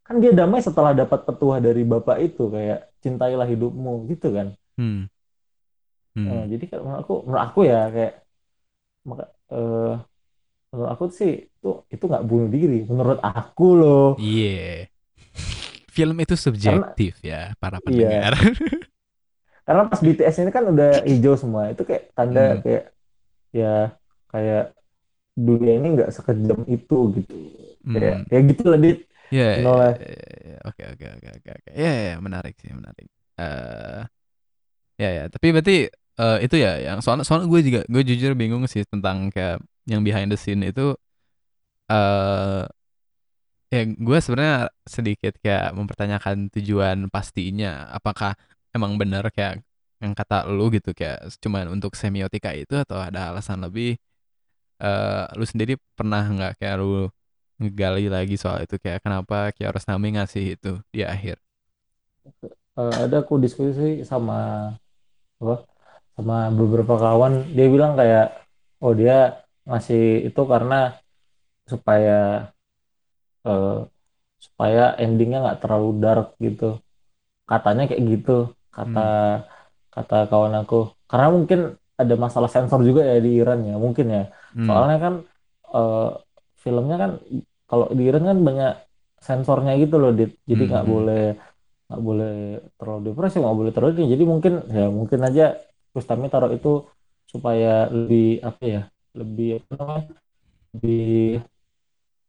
kan 0.07 0.17
dia 0.23 0.31
damai 0.37 0.61
setelah 0.61 0.93
dapat 0.93 1.19
petuah 1.27 1.59
dari 1.63 1.81
bapak 1.81 2.17
itu 2.27 2.43
kayak 2.55 2.79
cintailah 3.03 3.47
hidupmu 3.49 4.05
gitu 4.11 4.29
kan 4.37 4.47
hmm. 4.77 5.07
Eh, 6.15 6.41
Hmm. 6.41 6.47
jadi 6.51 6.63
menurut 6.83 6.99
aku 7.03 7.13
menurut 7.27 7.43
aku 7.47 7.59
ya 7.71 7.77
kayak 7.93 8.13
maka 9.09 9.23
eh, 9.53 9.91
menurut 10.75 10.91
aku 10.95 11.05
sih 11.19 11.31
itu 11.55 11.67
itu 11.93 12.03
nggak 12.09 12.25
bunuh 12.29 12.47
diri 12.55 12.75
menurut 12.91 13.19
aku 13.29 13.63
loh 13.79 14.03
Iya. 14.15 14.87
Film 15.95 16.19
itu 16.19 16.35
karena 16.63 16.87
subjektif 16.95 17.23
ya, 17.23 17.55
para 17.57 17.79
iya 17.89 18.07
pendengar. 18.11 18.35
karena 19.65 19.81
pas 19.89 20.01
BTS 20.05 20.37
ini 20.41 20.51
kan 20.53 20.63
udah 20.71 20.89
hijau 21.09 21.33
semua 21.41 21.63
itu 21.73 21.81
kayak 21.89 22.03
tanda 22.17 22.41
Hmm. 22.41 22.61
kayak 22.63 22.83
ya 23.55 23.67
kayak 24.31 24.63
dunia 25.37 25.71
ini 25.79 25.87
nggak 25.95 26.11
sekejam 26.15 26.59
itu 26.75 26.95
gitu 27.17 27.35
kayak 27.93 28.15
Hmm. 28.15 28.25
ya 28.33 28.39
gitu 28.49 28.63
lah 28.71 28.79
dit 28.85 28.97
Ya, 29.31 29.43
ya, 29.57 29.71
oke 30.67 30.83
oke 30.93 31.05
oke 31.17 31.27
oke 31.37 31.49
oke. 31.57 31.69
Ya, 31.73 31.89
ya, 31.97 32.03
ya, 32.13 32.17
menarik 32.21 32.53
sih, 32.61 32.71
menarik. 32.77 33.07
Eh, 33.41 34.01
ya 35.01 35.09
ya, 35.17 35.23
tapi 35.33 35.47
berarti 35.55 35.75
eh, 36.21 36.37
itu 36.45 36.55
ya 36.55 36.71
yang 36.79 36.99
soalnya 37.03 37.25
soalnya 37.27 37.47
gue 37.51 37.61
juga 37.67 37.79
gue 37.93 38.01
jujur 38.09 38.31
bingung 38.39 38.63
sih 38.71 38.83
tentang 38.87 39.27
kayak 39.33 39.59
yang 39.91 40.01
behind 40.05 40.29
the 40.33 40.37
scene 40.39 40.61
itu 40.65 40.95
eh 41.89 42.65
ya 43.73 43.81
gue 44.07 44.17
sebenarnya 44.23 44.57
sedikit 44.95 45.33
kayak 45.43 45.73
mempertanyakan 45.77 46.37
tujuan 46.53 46.97
pastinya. 47.13 47.89
Apakah 47.97 48.31
emang 48.75 48.93
benar 49.01 49.23
kayak 49.35 49.53
yang 50.03 50.13
kata 50.19 50.35
lu 50.51 50.69
gitu 50.75 50.91
kayak 50.99 51.17
cuman 51.43 51.65
untuk 51.75 51.91
semiotika 52.01 52.51
itu 52.53 52.73
atau 52.83 52.97
ada 53.01 53.19
alasan 53.33 53.59
lebih? 53.65 53.97
Eh 54.83 55.25
lu 55.39 55.45
sendiri 55.51 55.73
pernah 55.97 56.23
nggak 56.35 56.51
kayak 56.59 56.75
lu 56.81 57.09
ngegali 57.61 58.05
lagi 58.15 58.35
soal 58.43 58.59
itu? 58.65 58.75
Kayak 58.83 58.99
kenapa 59.05 59.35
Kiarostami 59.55 60.07
ngasih 60.17 60.43
itu 60.57 60.71
di 60.95 61.01
akhir? 61.05 61.37
Eh, 62.79 62.93
ada 63.07 63.15
aku 63.23 63.33
diskusi 63.43 64.03
sama 64.03 64.33
apa 65.41 65.55
sama 66.15 66.35
beberapa 66.59 66.95
kawan. 67.03 67.33
Dia 67.55 67.67
bilang 67.73 67.93
kayak 67.99 68.25
oh 68.83 68.93
dia 68.95 69.44
ngasih 69.65 70.29
itu 70.29 70.41
karena 70.45 70.75
supaya 71.65 72.49
eh, 73.47 73.77
supaya 74.45 74.83
endingnya 75.01 75.39
nggak 75.43 75.59
terlalu 75.63 75.89
dark 76.03 76.27
gitu. 76.41 76.79
Katanya 77.49 77.83
kayak 77.89 78.03
gitu 78.05 78.31
kata 78.69 79.07
hmm. 79.07 79.43
kata 79.93 80.17
kawan 80.29 80.55
aku. 80.61 80.93
Karena 81.09 81.27
mungkin 81.33 81.59
ada 81.95 82.15
masalah 82.19 82.49
sensor 82.51 82.83
juga 82.83 83.01
ya 83.07 83.17
di 83.23 83.31
Iran 83.41 83.59
ya 83.65 83.75
mungkin 83.77 84.05
ya. 84.09 84.23
Hmm. 84.53 84.67
Soalnya 84.67 84.97
kan 85.01 85.13
eh, 85.73 86.09
filmnya 86.61 86.95
kan 86.97 87.11
kalau 87.69 87.85
di 87.93 88.03
Iran 88.09 88.23
kan 88.29 88.37
banyak 88.41 88.73
sensornya 89.25 89.73
gitu 89.81 89.97
loh 89.97 90.13
Dit. 90.13 90.37
jadi 90.45 90.63
hmm 90.65 90.69
nggak 90.69 90.85
hmm. 90.85 90.93
boleh 90.93 91.23
nggak 91.85 92.01
boleh 92.01 92.33
terlalu 92.81 93.01
depresi 93.09 93.37
nggak 93.41 93.57
boleh 93.61 93.71
terlalu 93.73 93.91
ini 94.01 94.07
jadi 94.17 94.23
mungkin 94.25 94.53
ya 94.69 94.85
mungkin 94.89 95.19
aja 95.21 95.45
Bustami 95.93 96.27
taruh 96.27 96.51
itu 96.51 96.83
supaya 97.29 97.87
lebih 97.87 98.41
apa 98.41 98.63
ya 98.65 98.81
lebih 99.15 99.63
apa 99.63 99.73
namanya 99.79 100.05
lebih 100.75 101.39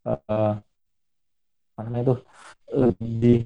eh, 0.07 0.53
apa 1.67 1.79
namanya 1.83 2.03
itu 2.03 2.15
lebih 2.73 3.37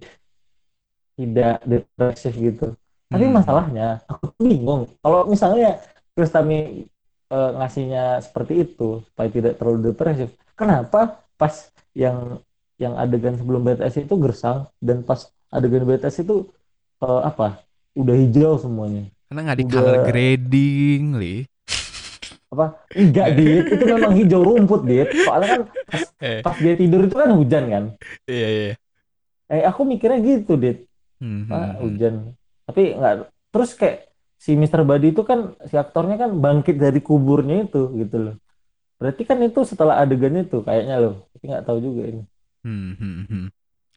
tidak 1.20 1.56
depresif 1.68 2.34
gitu. 2.38 2.68
Tapi 3.12 3.24
hmm. 3.26 3.30
hmm. 3.30 3.38
masalahnya 3.44 3.88
aku 4.08 4.32
bingung. 4.40 4.88
Kalau 5.04 5.28
misalnya 5.28 5.82
Bustami 6.16 6.86
eh, 7.32 7.52
ngasihnya 7.58 8.22
seperti 8.24 8.64
itu 8.64 9.02
supaya 9.10 9.28
tidak 9.28 9.58
terlalu 9.58 9.92
depresif 9.92 10.32
kenapa 10.62 11.26
pas 11.40 11.74
yang 11.98 12.38
yang 12.78 12.94
adegan 12.98 13.34
sebelum 13.34 13.66
BTS 13.66 14.06
itu 14.06 14.16
gersang 14.22 14.70
dan 14.78 15.02
pas 15.02 15.30
adegan 15.50 15.86
BTS 15.90 16.22
itu 16.22 16.46
eh, 17.02 17.22
apa 17.26 17.62
udah 17.98 18.16
hijau 18.16 18.62
semuanya? 18.62 19.10
Karena 19.28 19.42
nggak 19.48 19.58
di 19.58 19.66
udah 19.66 19.74
color 19.74 19.96
grading 20.06 21.04
li 21.18 21.36
apa? 22.52 22.66
Enggak 22.92 23.28
dit. 23.40 23.64
Itu 23.72 23.84
memang 23.88 24.12
hijau 24.20 24.42
rumput 24.44 24.84
dit. 24.84 25.08
Soalnya 25.24 25.48
kan 25.48 25.62
pas 25.88 26.04
eh. 26.20 26.40
pas 26.44 26.58
dia 26.60 26.76
tidur 26.76 27.08
itu 27.08 27.16
kan 27.16 27.32
hujan 27.32 27.64
kan? 27.72 27.84
Iya 28.28 28.48
iya. 28.52 28.74
Eh 29.48 29.64
aku 29.64 29.88
mikirnya 29.88 30.20
gitu 30.20 30.60
dit. 30.60 30.84
Hmm 31.24 31.48
hmm 31.48 31.52
ah 31.56 31.64
hmm 31.64 31.76
hujan. 31.80 32.14
Tapi 32.68 32.82
enggak 33.00 33.14
terus 33.52 33.72
kayak 33.80 34.12
si 34.36 34.52
Mr. 34.60 34.84
Body 34.84 35.16
itu 35.16 35.24
kan 35.24 35.56
si 35.68 35.80
aktornya 35.80 36.20
kan 36.20 36.36
bangkit 36.36 36.76
dari 36.76 37.00
kuburnya 37.00 37.72
itu 37.72 37.88
gitu 37.96 38.18
loh. 38.20 38.36
Berarti 39.00 39.24
kan 39.26 39.40
itu 39.42 39.64
setelah 39.64 40.04
adegan 40.04 40.36
itu 40.36 40.60
kayaknya 40.62 41.00
loh. 41.00 41.26
Tapi 41.32 41.44
nggak 41.48 41.66
tahu 41.66 41.80
juga 41.80 42.04
ini. 42.12 42.24
Hmm 42.62 42.94
hmm 43.00 43.26
hmm. 43.32 43.48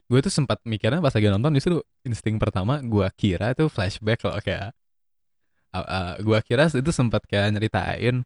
gue 0.05 0.21
tuh 0.21 0.29
sempat 0.29 0.61
mikirnya 0.69 1.01
pas 1.01 1.17
lagi 1.17 1.33
nonton 1.33 1.57
justru 1.57 1.81
insting 2.05 2.37
pertama 2.37 2.77
gue 2.85 3.09
kira 3.17 3.57
itu 3.57 3.73
flashback 3.73 4.21
loh 4.21 4.37
kayak 4.37 4.77
uh, 5.73 5.81
uh, 5.81 6.11
gue 6.21 6.39
kira 6.45 6.69
itu 6.69 6.93
sempat 6.93 7.25
kayak 7.25 7.57
nyeritain 7.57 8.21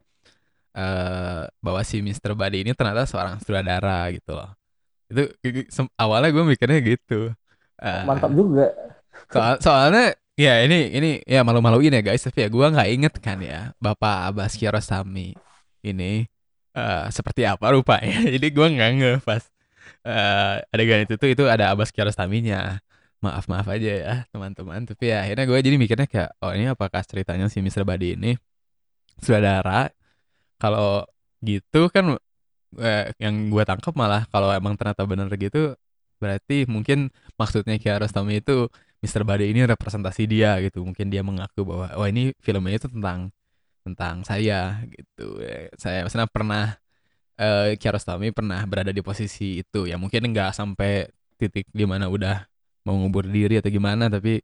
eh 0.75 1.43
bahwa 1.65 1.81
si 1.85 2.01
Mr. 2.05 2.33
Body 2.37 2.65
ini 2.67 2.73
ternyata 2.77 3.05
seorang 3.09 3.41
sutradara 3.41 4.09
gitu 4.13 4.37
loh. 4.37 4.51
Itu 5.09 5.33
awalnya 5.97 6.29
gue 6.35 6.45
mikirnya 6.45 6.79
gitu. 6.85 7.33
Eh, 7.79 8.03
mantap 8.05 8.35
juga 8.35 8.75
soal 9.31 9.55
soalnya 9.59 10.15
ya 10.39 10.63
ini 10.63 10.95
ini 10.95 11.11
ya 11.27 11.43
malu-maluin 11.43 11.91
ya 11.91 12.03
guys 12.03 12.23
tapi 12.23 12.47
ya 12.47 12.49
gue 12.51 12.67
nggak 12.71 12.89
inget 12.95 13.15
kan 13.19 13.39
ya 13.43 13.75
Bapak 13.83 14.31
Abbas 14.31 14.55
Kiarostami 14.55 15.35
ini 15.83 16.27
eh 16.77 17.07
seperti 17.11 17.43
apa 17.49 17.75
rupanya. 17.75 18.23
Jadi 18.35 18.47
gue 18.55 18.67
nggak 18.75 18.91
nge 18.99 19.13
pas 19.27 19.43
eh 20.07 20.55
adegan 20.75 21.01
itu 21.05 21.15
tuh 21.19 21.29
itu 21.35 21.45
ada 21.51 21.75
Abbas 21.75 21.91
Kiarostaminya. 21.95 22.79
Maaf 23.19 23.51
maaf 23.51 23.67
aja 23.67 23.91
ya 23.91 24.15
teman-teman. 24.31 24.87
Tapi 24.87 25.11
ya 25.11 25.27
akhirnya 25.27 25.45
gue 25.51 25.59
jadi 25.59 25.75
mikirnya 25.75 26.07
kayak 26.07 26.31
oh 26.39 26.55
ini 26.55 26.71
apakah 26.71 27.03
ceritanya 27.03 27.51
si 27.51 27.59
Mr. 27.59 27.83
Body 27.83 28.15
ini 28.15 28.39
sutradara 29.19 29.91
kalau 30.63 31.07
gitu 31.43 31.89
kan 31.95 32.19
eh, 32.79 33.15
yang 33.23 33.49
gue 33.49 33.63
tangkap 33.65 33.95
malah 33.95 34.27
kalau 34.29 34.51
emang 34.53 34.75
ternyata 34.79 35.07
bener 35.09 35.31
gitu 35.39 35.75
berarti 36.19 36.67
mungkin 36.67 37.15
maksudnya 37.39 37.79
Kiarostami 37.79 38.43
itu 38.43 38.67
Mr. 39.03 39.23
Bade 39.23 39.47
ini 39.47 39.63
representasi 39.63 40.27
dia 40.27 40.59
gitu 40.59 40.83
mungkin 40.83 41.07
dia 41.09 41.23
mengaku 41.23 41.63
bahwa 41.63 41.95
oh 41.95 42.07
ini 42.11 42.35
filmnya 42.43 42.75
itu 42.83 42.91
tentang 42.91 43.31
tentang 43.87 44.27
saya 44.27 44.83
gitu 44.91 45.39
saya 45.79 46.05
misalnya 46.05 46.29
pernah 46.29 46.65
eh, 47.39 47.79
Kiarostami 47.79 48.35
pernah 48.35 48.61
berada 48.67 48.91
di 48.91 49.01
posisi 49.01 49.63
itu 49.63 49.87
ya 49.87 49.97
mungkin 49.97 50.35
nggak 50.35 50.51
sampai 50.59 51.07
titik 51.39 51.71
di 51.71 51.87
mana 51.87 52.11
udah 52.11 52.45
mau 52.83 52.99
ngubur 52.99 53.31
diri 53.31 53.63
atau 53.63 53.71
gimana 53.71 54.11
tapi 54.11 54.43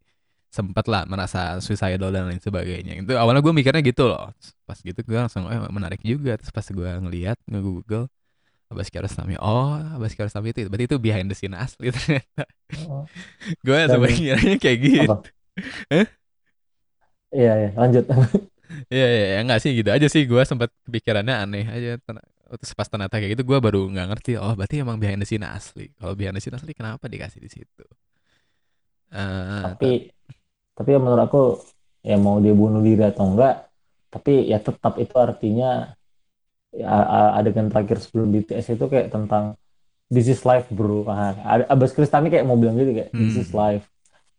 sempat 0.57 0.87
lah 0.93 1.03
merasa 1.11 1.59
suicidal 1.65 2.11
dan 2.15 2.31
lain 2.31 2.41
sebagainya. 2.43 2.93
Itu 3.03 3.13
awalnya 3.19 3.43
gue 3.47 3.55
mikirnya 3.59 3.83
gitu 3.83 4.03
loh. 4.11 4.31
Pas 4.69 4.79
gitu 4.81 5.01
gue 5.03 5.19
langsung 5.19 5.45
eh 5.51 5.61
menarik 5.73 6.01
juga. 6.07 6.39
Terus 6.41 6.53
pas 6.55 6.67
gue 6.79 6.91
ngeliat 7.05 7.39
nge-google 7.51 8.07
Abbas 8.73 8.89
Kiarostami 8.93 9.37
oh 9.39 9.77
Abbas 9.97 10.15
Kiarostami 10.19 10.51
itu 10.57 10.67
berarti 10.71 10.87
itu 10.91 10.97
behind 10.99 11.29
the 11.31 11.37
scene 11.39 11.55
asli 11.55 11.91
ternyata. 11.95 12.45
Oh, 12.77 13.09
gue 13.67 13.79
sebenarnya 13.91 14.55
kayak 14.63 14.79
gitu. 14.83 15.15
iya 17.37 17.53
ya 17.63 17.69
lanjut. 17.79 18.05
Ya 18.93 19.07
ya 19.07 19.25
ya 19.37 19.39
nggak 19.47 19.61
sih 19.63 19.71
gitu 19.79 19.91
aja 19.95 20.07
sih. 20.15 20.23
Gue 20.31 20.43
sempat 20.51 20.71
kepikirannya 20.87 21.35
aneh 21.45 21.65
aja. 21.69 21.91
Terus 22.61 22.73
pas 22.79 22.89
ternyata 22.89 23.15
kayak 23.21 23.31
gitu 23.39 23.45
gue 23.51 23.59
baru 23.67 23.79
nggak 23.93 24.07
ngerti 24.15 24.31
oh 24.41 24.53
berarti 24.59 24.75
emang 24.85 24.97
behind 25.03 25.21
the 25.23 25.29
scene 25.29 25.45
asli. 25.47 25.91
Kalau 25.99 26.15
behind 26.19 26.35
the 26.37 26.43
scene 26.43 26.57
asli 26.57 26.73
kenapa 26.77 27.05
dikasih 27.11 27.41
di 27.45 27.51
situ? 27.53 27.85
Eh, 29.13 29.19
tapi 29.63 29.91
ta- 29.95 29.99
tapi 30.75 30.89
ya 30.95 30.99
menurut 30.99 31.23
aku 31.25 31.43
ya 32.05 32.19
mau 32.21 32.43
dia 32.43 32.53
bunuh 32.53 32.83
diri 32.85 33.03
atau 33.07 33.31
enggak 33.31 33.71
tapi 34.15 34.47
ya 34.47 34.63
tetap 34.63 34.95
itu 35.03 35.15
artinya 35.19 35.91
ya, 36.71 36.87
adegan 37.35 37.67
terakhir 37.67 37.99
sebelum 37.99 38.31
BTS 38.31 38.79
itu 38.79 38.87
kayak 38.87 39.11
tentang 39.11 39.59
this 40.07 40.31
is 40.31 40.43
life 40.47 40.71
bro. 40.71 41.03
Nah, 41.07 41.35
ada 41.43 41.65
Abbas 41.67 41.91
Kristani 41.91 42.31
kayak 42.31 42.47
mau 42.47 42.55
bilang 42.55 42.79
gitu 42.79 42.95
kayak 42.95 43.11
this 43.11 43.35
is 43.35 43.51
hmm. 43.51 43.59
life. 43.59 43.85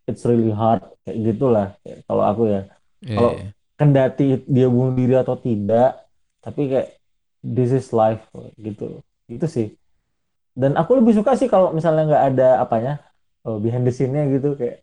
It's 0.07 0.23
really 0.23 0.53
hard. 0.55 0.85
Kayak 1.03 1.17
gitulah 1.33 1.67
kalau 2.07 2.23
aku 2.23 2.43
ya. 2.47 2.61
Ya 3.03 3.15
kalau 3.19 3.31
ya. 3.35 3.47
kendati 3.75 4.27
dia 4.47 4.67
bunuh 4.71 4.95
diri 4.95 5.15
atau 5.19 5.35
tidak 5.35 6.07
tapi 6.39 6.71
kayak 6.71 6.89
this 7.43 7.75
is 7.75 7.91
life 7.91 8.23
gitu. 8.55 9.03
Gitu 9.27 9.45
sih. 9.51 9.67
Dan 10.55 10.79
aku 10.79 11.03
lebih 11.03 11.11
suka 11.11 11.35
sih 11.35 11.51
kalau 11.51 11.75
misalnya 11.75 12.07
nggak 12.07 12.23
ada 12.31 12.49
apanya 12.63 12.93
oh, 13.43 13.59
behind 13.59 13.83
the 13.83 13.91
scene-nya 13.91 14.23
gitu 14.31 14.55
kayak 14.55 14.79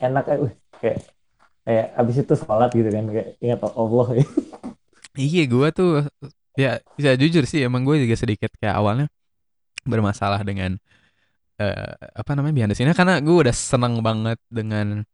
enak 0.00 0.24
weh, 0.42 0.54
kayak 0.80 0.98
kayak 1.66 1.86
abis 1.98 2.16
itu 2.22 2.34
sholat 2.38 2.70
gitu 2.72 2.88
kan 2.92 3.04
kayak 3.10 3.28
ingat 3.42 3.60
Allah 3.74 4.06
ya. 4.16 4.24
Iya 5.16 5.42
gue 5.48 5.68
tuh 5.72 5.90
ya 6.56 6.80
bisa 6.96 7.16
jujur 7.16 7.44
sih 7.48 7.64
emang 7.64 7.84
gue 7.88 8.04
juga 8.04 8.16
sedikit 8.16 8.52
kayak 8.60 8.76
awalnya 8.76 9.06
bermasalah 9.88 10.44
dengan 10.44 10.76
eh, 11.60 11.92
apa 12.16 12.30
namanya 12.36 12.54
behind 12.56 12.70
the 12.72 12.76
scene-nya 12.76 12.96
karena 12.96 13.20
gue 13.20 13.32
udah 13.32 13.54
seneng 13.54 14.00
banget 14.04 14.36
dengan 14.52 15.04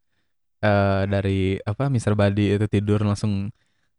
eh, 0.63 1.03
dari 1.07 1.59
apa 1.63 1.87
Mr. 1.91 2.15
Body 2.19 2.59
itu 2.59 2.67
tidur 2.67 3.03
langsung 3.03 3.51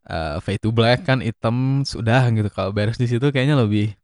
eh, 0.07 0.35
fade 0.43 0.59
to 0.63 0.71
black 0.75 1.07
kan 1.07 1.23
hitam 1.23 1.87
sudah 1.87 2.27
gitu 2.31 2.49
kalau 2.51 2.71
beres 2.75 2.99
di 2.99 3.07
situ 3.07 3.31
kayaknya 3.31 3.59
lebih 3.59 3.95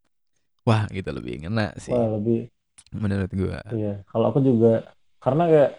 wah 0.63 0.87
gitu 0.91 1.09
lebih 1.11 1.47
ngena 1.47 1.75
sih 1.79 1.91
Wah 1.91 2.15
lebih 2.19 2.47
menurut 2.95 3.31
gue 3.31 3.57
iya 3.75 4.01
kalau 4.07 4.31
aku 4.31 4.39
juga 4.39 4.87
karena 5.19 5.43
kayak 5.51 5.71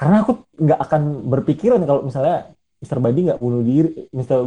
karena 0.00 0.24
aku 0.24 0.32
nggak 0.56 0.80
akan 0.80 1.02
berpikiran 1.28 1.80
kalau 1.84 2.08
misalnya 2.08 2.48
Mister 2.80 2.96
Badi 2.96 3.28
nggak 3.28 3.40
bunuh 3.44 3.60
diri 3.60 4.08
Mister 4.16 4.40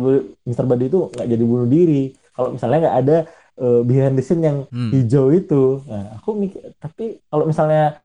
Mister 0.50 0.66
Badi 0.66 0.90
itu 0.90 1.14
nggak 1.14 1.28
jadi 1.30 1.44
bunuh 1.46 1.70
diri 1.70 2.18
kalau 2.34 2.58
misalnya 2.58 2.90
nggak 2.90 2.98
ada 3.06 3.18
uh, 3.62 3.82
behind 3.86 4.18
the 4.18 4.26
scene 4.26 4.42
yang 4.42 4.66
hmm. 4.74 4.90
hijau 4.90 5.30
itu 5.30 5.86
nah 5.86 6.18
aku 6.18 6.34
mikir 6.34 6.74
tapi 6.82 7.22
kalau 7.30 7.46
misalnya 7.46 8.02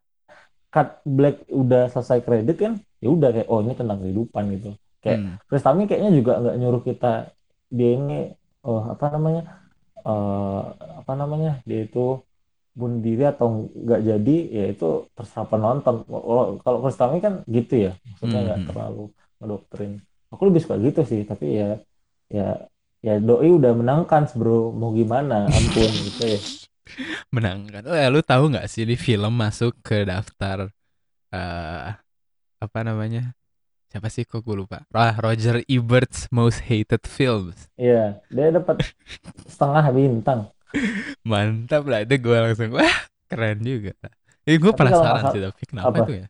cut 0.69 1.01
black 1.09 1.49
udah 1.49 1.89
selesai 1.89 2.21
kredit 2.21 2.57
kan 2.61 2.73
ya 3.01 3.09
udah 3.09 3.33
kayak 3.33 3.49
oh 3.49 3.65
ini 3.65 3.73
tentang 3.73 4.05
kehidupan 4.05 4.45
gitu 4.61 4.71
kayak 5.01 5.19
hmm. 5.25 5.35
Kristami 5.49 5.89
kayaknya 5.89 6.13
juga 6.13 6.33
nggak 6.45 6.57
nyuruh 6.61 6.83
kita 6.85 7.33
dia 7.73 7.91
ini 7.97 8.29
oh 8.69 8.93
apa 8.93 9.09
namanya 9.17 9.43
uh, 10.05 10.77
apa 11.01 11.13
namanya 11.17 11.65
dia 11.65 11.89
itu 11.89 12.21
bunuh 12.79 13.03
diri 13.03 13.27
atau 13.27 13.67
nggak 13.75 14.01
jadi 14.07 14.37
ya 14.55 14.65
itu 14.71 15.11
terserah 15.19 15.47
penonton. 15.51 16.07
Kalau 16.07 16.63
kalau 16.63 16.79
Kristami 16.87 17.19
kan 17.19 17.43
gitu 17.51 17.91
ya 17.91 17.93
maksudnya 18.07 18.41
nggak 18.47 18.61
hmm. 18.63 18.69
terlalu 18.71 19.05
ngedoktrin. 19.43 19.93
Aku 20.31 20.43
lebih 20.47 20.61
suka 20.63 20.79
gitu 20.79 21.03
sih 21.03 21.27
tapi 21.27 21.59
ya 21.59 21.83
ya 22.31 22.49
ya 23.03 23.19
doi 23.19 23.51
udah 23.51 23.75
menangkan 23.75 24.31
bro 24.39 24.71
mau 24.71 24.95
gimana? 24.95 25.51
Ampun 25.51 25.91
gitu 26.07 26.23
ya. 26.23 26.39
Menangkan. 27.35 27.83
Oh 27.91 27.99
ya 27.99 28.07
lu 28.15 28.23
tahu 28.23 28.55
nggak 28.55 28.71
sih 28.71 28.87
di 28.87 28.95
film 28.95 29.35
masuk 29.35 29.75
ke 29.83 30.07
daftar 30.07 30.71
uh, 31.35 31.99
apa 32.63 32.79
namanya? 32.87 33.35
Siapa 33.89 34.13
sih 34.13 34.23
kok 34.23 34.45
gue 34.45 34.55
lupa? 34.55 34.85
Ah 34.95 35.19
Roger 35.19 35.65
Ebert's 35.67 36.31
Most 36.31 36.63
Hated 36.71 37.03
Films. 37.11 37.67
Iya 37.75 38.23
dia 38.31 38.55
dapat 38.55 38.87
setengah 39.51 39.91
bintang 39.91 40.53
mantap 41.31 41.83
lah 41.89 42.05
itu 42.05 42.15
gue 42.21 42.37
langsung 42.37 42.71
wah 42.77 42.97
keren 43.29 43.59
juga. 43.61 43.93
Eh 44.49 44.57
gue 44.57 44.73
penasaran 44.73 45.29
sih 45.33 45.41
tapi 45.41 45.63
kenapa 45.69 45.93
apa? 45.93 45.99
itu 46.05 46.13
ya? 46.25 46.27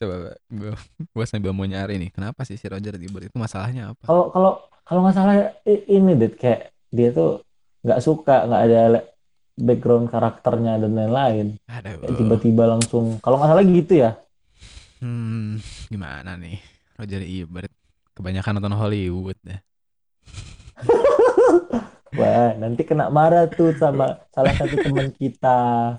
Coba 0.00 0.14
gue 0.36 0.72
gue 1.12 1.24
sambil 1.28 1.52
mau 1.52 1.68
nyari 1.68 2.00
nih 2.00 2.10
kenapa 2.12 2.44
sih 2.48 2.56
si 2.56 2.66
Roger 2.68 2.96
Ebert 2.96 3.32
itu 3.32 3.36
masalahnya 3.36 3.92
apa? 3.92 4.04
Kalau 4.08 4.32
kalau 4.32 4.52
kalau 4.84 5.00
nggak 5.04 5.16
salah 5.16 5.36
ini 5.66 6.12
deh 6.16 6.32
kayak 6.34 6.72
dia 6.90 7.12
tuh 7.12 7.44
nggak 7.84 8.00
suka 8.00 8.44
nggak 8.48 8.62
ada 8.68 8.80
background 9.60 10.08
karakternya 10.08 10.80
dan 10.80 10.92
lain-lain. 10.96 11.46
Tiba-tiba 12.04 12.64
langsung 12.68 13.20
kalau 13.20 13.40
nggak 13.40 13.50
salah 13.52 13.64
gitu 13.64 13.92
ya. 13.96 14.16
Hmm 15.00 15.60
gimana 15.88 16.36
nih? 16.36 16.60
Roger 17.00 17.24
Ebert. 17.24 17.72
Kebanyakan 18.10 18.60
nonton 18.60 18.76
Hollywood 18.76 19.38
deh 19.40 19.56
Wah, 22.18 22.58
nanti 22.58 22.82
kena 22.82 23.06
marah 23.06 23.46
tuh 23.46 23.70
sama 23.78 24.18
salah 24.34 24.54
satu 24.58 24.74
teman 24.82 25.14
kita. 25.14 25.94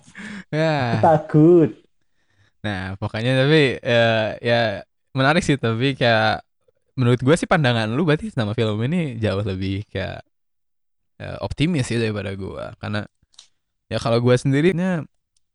Ya. 0.51 0.99
Takut. 0.99 1.71
Nah, 2.61 2.99
pokoknya 2.99 3.47
tapi 3.47 3.79
ya, 3.79 4.35
ya 4.43 4.61
menarik 5.15 5.43
sih 5.43 5.55
tapi 5.59 5.95
kayak 5.95 6.43
menurut 6.95 7.19
gue 7.23 7.35
sih 7.39 7.47
pandangan 7.47 7.87
lu 7.91 8.03
berarti 8.03 8.31
sama 8.31 8.51
film 8.55 8.79
ini 8.87 9.15
jauh 9.19 9.43
lebih 9.43 9.87
kayak 9.87 10.23
ya, 11.19 11.39
optimis 11.43 11.87
sih 11.87 11.99
daripada 11.99 12.35
gue 12.35 12.65
karena 12.79 13.07
ya 13.87 13.97
kalau 13.99 14.19
gue 14.19 14.35
sendirinya 14.35 15.03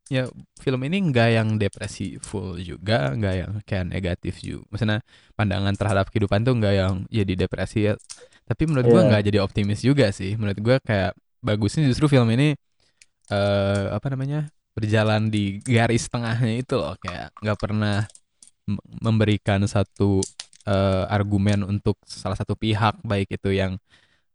ya 0.07 0.31
film 0.63 0.81
ini 0.87 1.11
nggak 1.11 1.29
yang 1.35 1.49
depresi 1.59 2.17
full 2.23 2.57
juga 2.63 3.11
nggak 3.17 3.35
yang 3.35 3.53
kayak 3.67 3.87
negatif 3.91 4.39
juga 4.39 4.63
maksudnya 4.71 4.99
pandangan 5.35 5.75
terhadap 5.75 6.07
kehidupan 6.15 6.47
tuh 6.47 6.55
nggak 6.55 6.75
yang 6.79 6.95
jadi 7.11 7.33
depresi 7.47 7.91
ya 7.91 7.95
tapi 8.47 8.63
menurut 8.71 8.87
yeah. 8.87 8.95
gue 8.95 9.03
iya. 9.03 9.09
nggak 9.11 9.23
jadi 9.27 9.39
optimis 9.43 9.81
juga 9.83 10.07
sih 10.15 10.39
menurut 10.39 10.59
gue 10.59 10.77
kayak 10.81 11.13
bagusnya 11.43 11.85
justru 11.91 12.07
film 12.07 12.31
ini 12.31 12.55
uh, 13.35 13.93
apa 13.93 14.07
namanya 14.15 14.49
berjalan 14.79 15.29
di 15.29 15.59
garis 15.61 16.07
tengahnya 16.07 16.63
itu 16.63 16.75
loh 16.79 16.95
kayak 17.03 17.35
nggak 17.43 17.59
pernah 17.59 18.07
memberikan 19.03 19.63
satu 19.67 20.23
uh, 20.67 21.05
argumen 21.11 21.67
untuk 21.67 21.99
salah 22.07 22.39
satu 22.39 22.55
pihak 22.55 23.03
baik 23.03 23.35
itu 23.35 23.55
yang 23.55 23.79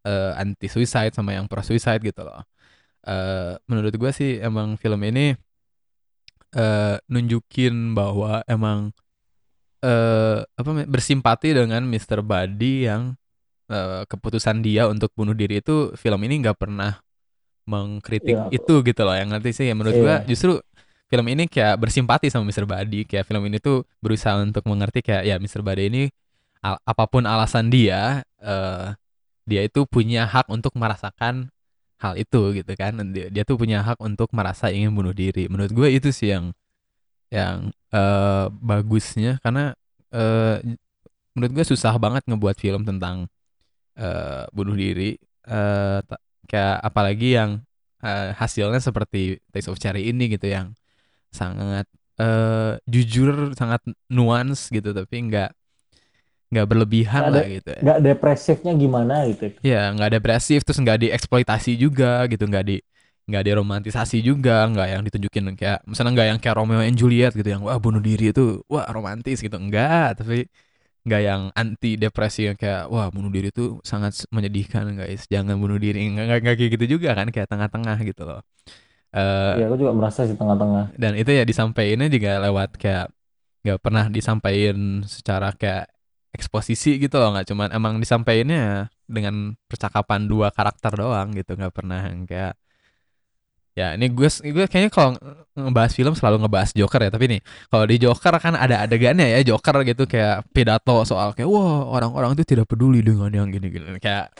uh, 0.08 0.32
anti 0.36 0.68
suicide 0.68 1.16
sama 1.16 1.36
yang 1.36 1.48
pro 1.48 1.64
suicide 1.64 2.02
gitu 2.04 2.24
loh 2.26 2.44
uh, 3.08 3.54
menurut 3.68 3.94
gue 3.96 4.12
sih 4.12 4.42
emang 4.42 4.76
film 4.76 5.02
ini 5.08 5.36
uh, 6.56 6.96
nunjukin 7.08 7.94
bahwa 7.94 8.42
emang 8.48 8.92
uh, 9.86 10.42
apa 10.46 10.70
bersimpati 10.88 11.54
dengan 11.54 11.86
Mr. 11.86 12.26
Buddy 12.26 12.88
yang 12.90 13.16
uh, 13.72 14.04
keputusan 14.06 14.60
dia 14.60 14.92
untuk 14.92 15.16
bunuh 15.16 15.32
diri 15.32 15.64
itu 15.64 15.96
film 15.96 16.20
ini 16.28 16.44
nggak 16.44 16.60
pernah 16.60 17.00
mengkritik 17.64 18.36
yeah. 18.36 18.52
itu 18.52 18.84
gitu 18.84 19.02
loh 19.08 19.16
yang 19.16 19.32
nanti 19.32 19.56
sih 19.56 19.72
ya 19.72 19.74
menurut 19.74 19.96
yeah. 19.96 20.04
gua 20.04 20.16
justru 20.28 20.60
film 21.08 21.26
ini 21.28 21.48
kayak 21.48 21.80
bersimpati 21.80 22.28
sama 22.28 22.48
Mr. 22.48 22.68
Buddy 22.68 23.08
kayak 23.08 23.28
film 23.28 23.44
ini 23.48 23.60
tuh 23.64 23.88
berusaha 24.04 24.40
untuk 24.40 24.68
mengerti 24.68 25.00
kayak 25.04 25.24
ya 25.28 25.36
Mr. 25.40 25.64
Buddy 25.64 25.88
ini 25.88 26.04
al 26.62 26.78
apa 26.84 27.04
pun 27.10 27.26
alasan 27.26 27.74
dia 27.74 28.22
uh, 28.44 28.94
dia 29.50 29.62
itu 29.66 29.84
punya 29.90 30.30
hak 30.30 30.48
untuk 30.48 30.78
merasakan 30.78 31.50
hal 32.02 32.14
itu 32.18 32.56
gitu 32.58 32.72
kan 32.78 32.98
dia, 33.14 33.30
dia 33.30 33.44
tuh 33.46 33.58
punya 33.58 33.82
hak 33.86 34.02
untuk 34.02 34.30
merasa 34.34 34.74
ingin 34.74 34.94
bunuh 34.94 35.14
diri 35.14 35.46
menurut 35.50 35.70
gue 35.70 35.88
itu 35.90 36.10
sih 36.10 36.34
yang 36.34 36.54
yang 37.30 37.70
uh, 37.94 38.50
bagusnya 38.52 39.38
karena 39.44 39.74
uh, 40.16 40.58
menurut 41.36 41.52
gue 41.62 41.66
susah 41.66 41.96
banget 41.98 42.24
ngebuat 42.28 42.58
film 42.60 42.84
tentang 42.84 43.30
uh, 44.02 44.50
bunuh 44.50 44.74
diri 44.74 45.16
uh, 45.46 46.02
kayak 46.50 46.78
apalagi 46.82 47.38
yang 47.38 47.62
uh, 48.02 48.34
hasilnya 48.34 48.82
seperti 48.82 49.38
Taste 49.54 49.70
of 49.70 49.78
Cherry 49.78 50.10
ini 50.10 50.34
gitu 50.34 50.50
yang 50.50 50.74
sangat 51.32 51.88
uh, 52.20 52.76
jujur 52.90 53.54
sangat 53.56 53.80
nuans 54.12 54.68
gitu 54.68 54.92
tapi 54.92 55.16
nggak 55.32 55.54
nggak 56.52 56.68
berlebihan 56.68 57.22
gak 57.24 57.32
lah 57.32 57.46
gitu 57.48 57.70
ya. 57.72 57.80
nggak 57.80 58.00
depresifnya 58.04 58.74
gimana 58.76 59.24
gitu 59.32 59.56
ya 59.64 59.88
nggak 59.96 60.20
depresif 60.20 60.68
terus 60.68 60.80
nggak 60.84 61.08
dieksploitasi 61.08 61.80
juga 61.80 62.28
gitu 62.28 62.44
nggak 62.44 62.66
di 62.68 62.78
nggak 63.32 63.44
diromantisasi 63.48 64.20
juga 64.20 64.68
nggak 64.68 64.88
yang 64.92 65.02
ditunjukin 65.08 65.56
kayak 65.56 65.80
misalnya 65.88 66.12
nggak 66.20 66.28
yang 66.36 66.40
kayak 66.44 66.56
Romeo 66.60 66.84
and 66.84 67.00
Juliet 67.00 67.32
gitu 67.32 67.48
yang 67.48 67.64
wah 67.64 67.80
bunuh 67.80 68.04
diri 68.04 68.36
itu 68.36 68.60
wah 68.68 68.84
romantis 68.92 69.40
gitu 69.40 69.56
enggak 69.56 70.20
tapi 70.20 70.52
nggak 71.02 71.22
yang 71.22 71.42
anti 71.58 71.98
depresi 71.98 72.46
yang 72.46 72.58
kayak 72.58 72.86
wah 72.94 73.10
bunuh 73.10 73.34
diri 73.34 73.50
itu 73.50 73.82
sangat 73.82 74.26
menyedihkan 74.30 74.94
guys. 74.94 75.26
Jangan 75.26 75.58
bunuh 75.58 75.82
diri. 75.82 76.06
Nggak 76.14 76.46
nggak 76.46 76.56
kayak 76.58 76.72
gitu 76.78 76.86
juga 76.98 77.18
kan 77.18 77.34
kayak 77.34 77.50
tengah-tengah 77.50 77.98
gitu 78.06 78.24
loh. 78.26 78.42
Uh, 79.12 79.60
ya 79.60 79.68
aku 79.68 79.76
juga 79.76 79.92
merasa 79.92 80.24
sih 80.24 80.40
tengah-tengah. 80.40 80.96
dan 80.96 81.20
itu 81.20 81.36
ya 81.36 81.44
disampaikannya 81.44 82.08
juga 82.08 82.40
lewat 82.48 82.80
kayak 82.80 83.12
nggak 83.68 83.80
pernah 83.84 84.08
disampaikan 84.08 85.04
secara 85.04 85.52
kayak 85.58 85.92
eksposisi 86.32 87.02
gitu 87.02 87.18
loh. 87.18 87.34
Nggak 87.36 87.50
cuman 87.52 87.70
emang 87.76 87.98
disampaikannya 88.00 88.88
dengan 89.10 89.58
percakapan 89.68 90.30
dua 90.30 90.54
karakter 90.54 90.96
doang 90.96 91.34
gitu. 91.36 91.58
Nggak 91.58 91.74
pernah 91.76 92.08
yang 92.08 92.24
kayak 92.30 92.56
ya 93.72 93.96
ini 93.96 94.12
gue 94.12 94.28
gue 94.28 94.66
kayaknya 94.68 94.92
kalau 94.92 95.16
ngebahas 95.56 95.92
film 95.96 96.12
selalu 96.12 96.44
ngebahas 96.44 96.76
Joker 96.76 97.08
ya 97.08 97.12
tapi 97.12 97.26
nih 97.32 97.42
kalau 97.72 97.86
di 97.88 97.96
Joker 98.04 98.36
kan 98.40 98.54
ada 98.60 98.84
adegannya 98.84 99.32
ya 99.32 99.40
Joker 99.48 99.88
gitu 99.88 100.04
kayak 100.04 100.44
pidato 100.52 101.08
soal 101.08 101.32
kayak 101.32 101.48
wah 101.48 101.88
orang-orang 101.88 102.36
itu 102.36 102.44
tidak 102.44 102.68
peduli 102.68 103.00
dengan 103.00 103.32
yang 103.32 103.48
gini-gini 103.48 103.96
kayak 104.04 104.32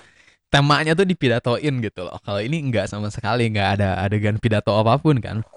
temanya 0.52 0.92
tuh 0.94 1.08
dipidatoin 1.08 1.80
gitu 1.80 2.04
loh. 2.04 2.20
Kalau 2.22 2.44
ini 2.44 2.60
nggak 2.60 2.92
sama 2.92 3.08
sekali 3.08 3.48
nggak 3.48 3.70
ada 3.80 3.90
adegan 4.04 4.36
pidato 4.38 4.76
apa 4.76 5.00
pun 5.00 5.18
kan. 5.24 5.48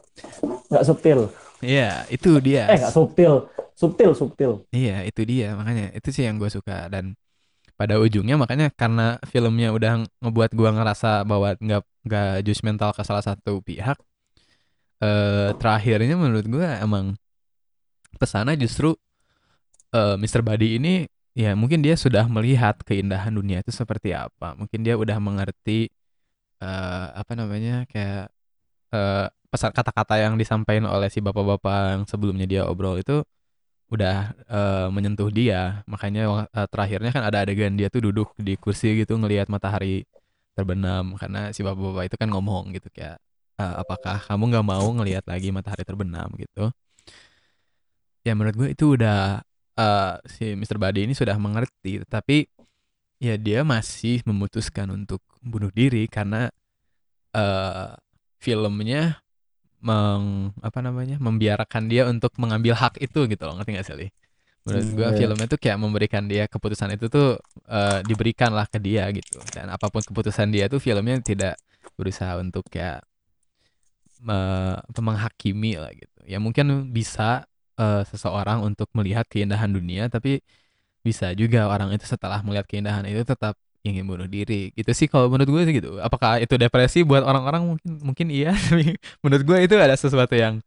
Nggak 0.70 0.85
subtil. 0.87 1.35
Iya, 1.59 2.07
itu 2.09 2.39
dia. 2.39 2.70
Eh, 2.70 2.79
nggak 2.79 2.95
subtil. 2.95 3.51
Subtil 3.75 4.14
subtil. 4.14 4.53
Iya 4.70 5.03
itu 5.03 5.27
dia. 5.27 5.59
Makanya 5.59 5.91
itu 5.99 6.14
sih 6.14 6.22
yang 6.22 6.39
gue 6.39 6.47
suka. 6.47 6.87
Dan 6.87 7.18
pada 7.75 7.99
ujungnya 7.99 8.39
makanya 8.39 8.70
karena 8.70 9.18
filmnya 9.27 9.75
udah 9.75 10.07
ngebuat 10.22 10.55
gue 10.55 10.70
ngerasa 10.70 11.27
bahwa 11.27 11.59
nggak 11.59 11.83
nggak 12.05 12.44
mental 12.64 12.90
ke 12.92 13.02
salah 13.05 13.24
satu 13.24 13.61
pihak 13.64 13.96
eh 15.05 15.50
terakhirnya 15.61 16.14
menurut 16.16 16.46
gue 16.48 16.66
emang 16.80 17.18
pesana 18.16 18.55
justru 18.55 18.94
uh, 19.92 20.16
Mr. 20.20 20.40
Buddy 20.46 20.78
ini 20.78 20.94
ya 21.34 21.52
mungkin 21.59 21.82
dia 21.82 21.98
sudah 21.98 22.30
melihat 22.30 22.78
keindahan 22.86 23.34
dunia 23.34 23.61
itu 23.61 23.74
seperti 23.74 24.14
apa 24.14 24.55
mungkin 24.55 24.86
dia 24.86 24.94
udah 24.94 25.18
mengerti 25.18 25.90
uh, 26.62 27.11
apa 27.14 27.32
namanya 27.34 27.84
kayak 27.90 28.30
uh, 28.94 29.26
pesan 29.50 29.70
kata-kata 29.74 30.18
yang 30.18 30.34
disampaikan 30.38 30.86
oleh 30.86 31.11
si 31.11 31.18
bapak-bapak 31.22 31.98
yang 31.98 32.02
sebelumnya 32.07 32.46
dia 32.46 32.62
obrol 32.66 32.98
itu 32.98 33.22
udah 33.92 34.34
uh, 34.50 34.88
menyentuh 34.90 35.30
dia 35.30 35.84
makanya 35.86 36.48
uh, 36.50 36.66
terakhirnya 36.70 37.11
kan 37.14 37.22
ada 37.22 37.46
adegan 37.46 37.78
dia 37.78 37.86
tuh 37.92 38.11
duduk 38.11 38.34
di 38.40 38.59
kursi 38.59 38.98
gitu 38.98 39.14
ngelihat 39.14 39.46
matahari 39.46 40.07
terbenam 40.55 41.18
karena 41.18 41.50
si 41.50 41.61
bapak-bapak 41.66 42.11
itu 42.11 42.16
kan 42.16 42.28
ngomong 42.30 42.74
gitu 42.74 42.88
kayak 42.94 43.18
uh, 43.59 43.82
apakah 43.82 44.22
kamu 44.22 44.55
nggak 44.55 44.66
mau 44.66 44.86
ngelihat 44.94 45.24
lagi 45.26 45.50
matahari 45.50 45.82
terbenam 45.82 46.30
gitu 46.38 46.70
ya 48.24 48.32
menurut 48.32 48.57
gue 48.57 48.68
itu 48.72 48.96
udah 48.96 49.42
uh, 49.76 50.14
si 50.24 50.55
Mr. 50.57 50.80
Badi 50.80 51.05
ini 51.05 51.12
sudah 51.12 51.36
mengerti 51.36 52.00
tapi 52.07 52.48
ya 53.20 53.36
dia 53.36 53.62
masih 53.62 54.24
memutuskan 54.24 54.90
untuk 54.94 55.20
bunuh 55.44 55.70
diri 55.70 56.09
karena 56.09 56.48
uh, 57.36 57.92
filmnya 58.40 59.20
meng 59.84 60.57
apa 60.64 60.80
namanya 60.80 61.20
membiarkan 61.20 61.92
dia 61.92 62.09
untuk 62.09 62.32
mengambil 62.40 62.72
hak 62.72 62.96
itu 63.05 63.28
gitu 63.28 63.42
loh 63.44 63.61
ngerti 63.61 63.70
gak 63.76 63.86
sih 63.86 64.11
menurut 64.65 64.89
gue 64.97 65.09
hmm, 65.09 65.19
filmnya 65.21 65.47
tuh 65.47 65.61
kayak 65.61 65.77
memberikan 65.77 66.25
dia 66.25 66.49
keputusan 66.49 66.97
itu 66.97 67.12
tuh 67.12 67.37
uh, 67.69 68.01
diberikan 68.01 68.49
lah 68.49 68.65
ke 68.65 68.81
dia 68.81 69.05
gitu. 69.12 69.37
Dan 69.53 69.69
apa 69.69 69.93
pun 69.93 70.01
keputusan 70.01 70.49
dia 70.49 70.73
tuh 70.73 70.81
filmnya 70.81 71.21
tidak 71.21 71.61
berusaha 72.01 72.41
untuk 72.41 72.65
kayak 72.73 73.05
me 74.25 74.73
menghakimi 74.97 75.77
lah 75.77 75.93
gitu. 75.93 76.21
Ya 76.25 76.41
mungkin 76.41 76.89
bisa 76.97 77.45
uh, 77.77 78.03
seseorang 78.09 78.65
untuk 78.65 78.89
melihat 78.97 79.29
keindahan 79.29 79.69
dunia 79.69 80.09
tapi 80.09 80.41
bisa 81.05 81.37
juga 81.37 81.69
orang 81.69 81.93
itu 81.93 82.09
setelah 82.09 82.41
melihat 82.41 82.65
keindahan 82.65 83.05
itu 83.05 83.21
tetap 83.21 83.61
ingin 83.85 84.09
bunuh 84.09 84.25
diri. 84.25 84.73
Gitu 84.73 84.91
sih 84.97 85.07
kalau 85.12 85.29
menurut 85.29 85.61
gue 85.61 85.62
sih 85.69 85.75
gitu. 85.77 86.01
Apakah 86.01 86.41
itu 86.41 86.57
depresi 86.57 87.05
buat 87.05 87.21
orang-orang? 87.21 87.77
Mungkin 87.77 87.91
mungkin 88.01 88.27
iya. 88.33 88.57
Tapi 88.73 88.97
menurut 89.21 89.45
gue 89.45 89.59
itu 89.61 89.77
ada 89.77 89.93
sesuatu 89.93 90.33
yang 90.33 90.65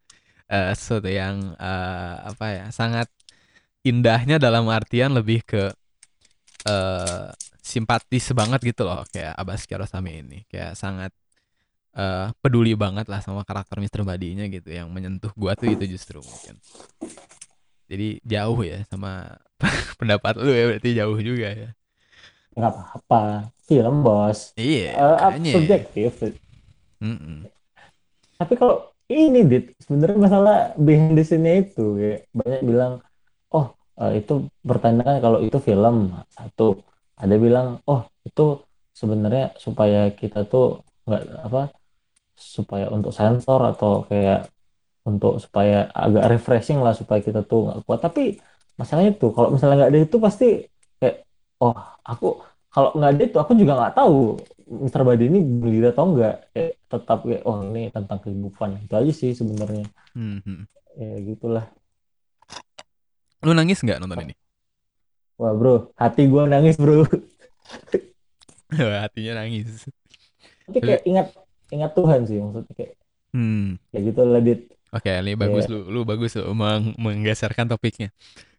uh, 0.53 0.71
sesuatu 0.77 1.09
yang 1.09 1.57
uh, 1.57 2.29
apa 2.29 2.45
ya 2.53 2.65
sangat 2.69 3.09
indahnya 3.87 4.37
dalam 4.37 4.67
artian 4.67 5.15
lebih 5.15 5.41
ke 5.47 5.71
uh, 6.67 7.27
simpatis 7.63 8.31
banget 8.31 8.75
gitu 8.75 8.87
loh 8.87 9.03
kayak 9.11 9.35
Abbas 9.35 9.67
Kiarostami 9.67 10.23
ini. 10.23 10.39
Kayak 10.47 10.75
sangat 10.75 11.11
uh, 11.95 12.31
peduli 12.39 12.75
banget 12.75 13.07
lah 13.07 13.19
sama 13.23 13.47
karakter 13.47 13.79
Mr. 13.79 14.03
Badinya 14.03 14.47
gitu 14.47 14.71
yang 14.71 14.91
menyentuh 14.91 15.31
gua 15.35 15.55
tuh 15.55 15.71
itu 15.71 15.83
justru 15.87 16.19
mungkin. 16.19 16.55
Jadi 17.87 18.19
jauh 18.23 18.59
ya 18.63 18.83
sama 18.87 19.39
pendapat 19.99 20.35
lu 20.39 20.51
ya 20.51 20.75
berarti 20.75 20.89
jauh 20.95 21.17
juga 21.19 21.47
ya. 21.55 21.69
Nggak 22.55 22.71
apa-apa. 22.71 23.51
Film 23.67 24.03
bos. 24.03 24.55
Iya 24.55 24.95
uh, 24.95 25.35
subjektif. 25.35 26.11
Mm 26.97 27.13
-mm. 27.13 27.39
tapi 28.41 28.53
kalau 28.57 28.89
ini 29.05 29.45
dit 29.45 29.65
sebenarnya 29.85 30.17
masalah 30.17 30.57
behind 30.81 31.13
the 31.13 31.21
scene 31.21 31.45
itu 31.45 31.93
ya 32.01 32.13
banyak 32.33 32.61
bilang 32.65 33.05
uh, 34.01 34.13
itu 34.13 34.33
bertanda 34.61 35.19
kalau 35.23 35.39
itu 35.43 35.57
film. 35.61 36.13
Satu 36.31 36.81
ada 37.17 37.35
bilang 37.37 37.81
oh 37.89 38.05
itu 38.23 38.61
sebenarnya 38.93 39.53
supaya 39.57 40.09
kita 40.13 40.45
tuh 40.45 40.81
nggak 41.07 41.23
apa 41.47 41.61
supaya 42.37 42.85
untuk 42.93 43.11
sensor 43.13 43.61
atau 43.73 44.05
kayak 44.05 44.49
untuk 45.07 45.41
supaya 45.41 45.89
agak 45.89 46.29
refreshing 46.37 46.79
lah 46.85 46.93
supaya 46.93 47.19
kita 47.23 47.41
tuh 47.45 47.69
nggak 47.69 47.79
kuat. 47.85 47.99
Tapi 48.05 48.37
masalahnya 48.77 49.17
tuh 49.17 49.31
kalau 49.33 49.49
misalnya 49.53 49.85
nggak 49.85 49.91
ada 49.93 49.99
itu 50.05 50.17
pasti 50.21 50.47
kayak 51.01 51.25
oh 51.63 51.73
aku 52.05 52.37
kalau 52.69 52.89
nggak 52.93 53.11
ada 53.15 53.23
itu 53.25 53.37
aku 53.41 53.51
juga 53.57 53.73
nggak 53.79 53.95
tahu 53.97 54.17
Mister 54.67 55.01
Badi 55.07 55.31
ini 55.31 55.39
berdiri 55.41 55.95
atau 55.95 56.05
enggak 56.11 56.35
eh, 56.51 56.75
tetap 56.91 57.23
kayak 57.23 57.43
oh 57.47 57.63
ini 57.63 57.89
tentang 57.89 58.19
kehidupan. 58.19 58.83
Itu 58.83 58.93
aja 58.99 59.11
sih 59.15 59.31
sebenarnya. 59.31 59.87
Hmm, 60.13 60.43
hmm. 60.43 60.61
ya 60.97 61.13
gitulah 61.23 61.65
lu 63.45 63.51
nangis 63.53 63.81
nggak 63.81 63.99
nonton 64.01 64.29
ini? 64.29 64.35
Wah 65.37 65.53
bro. 65.53 65.93
Hati 65.93 66.25
gue 66.25 66.43
nangis 66.49 66.75
bro. 66.79 67.05
Hatinya 69.03 69.43
nangis. 69.43 69.85
Tapi 70.67 70.79
kayak 70.83 71.03
ingat 71.07 71.27
ingat 71.71 71.91
Tuhan 71.95 72.27
sih 72.27 72.39
maksudnya 72.39 72.73
kayak 72.75 72.93
hmm. 73.35 73.79
kayak 73.91 74.03
gitu 74.11 74.21
lah 74.23 74.41
dit 74.41 74.61
oke 74.91 75.11
ini 75.11 75.33
bagus. 75.37 75.69
Lu 75.69 75.87
lu 75.87 76.01
bagus 76.03 76.35
lu 76.35 76.51
meng 76.57 76.97
menggeserkan 76.97 77.69
topiknya. 77.69 78.09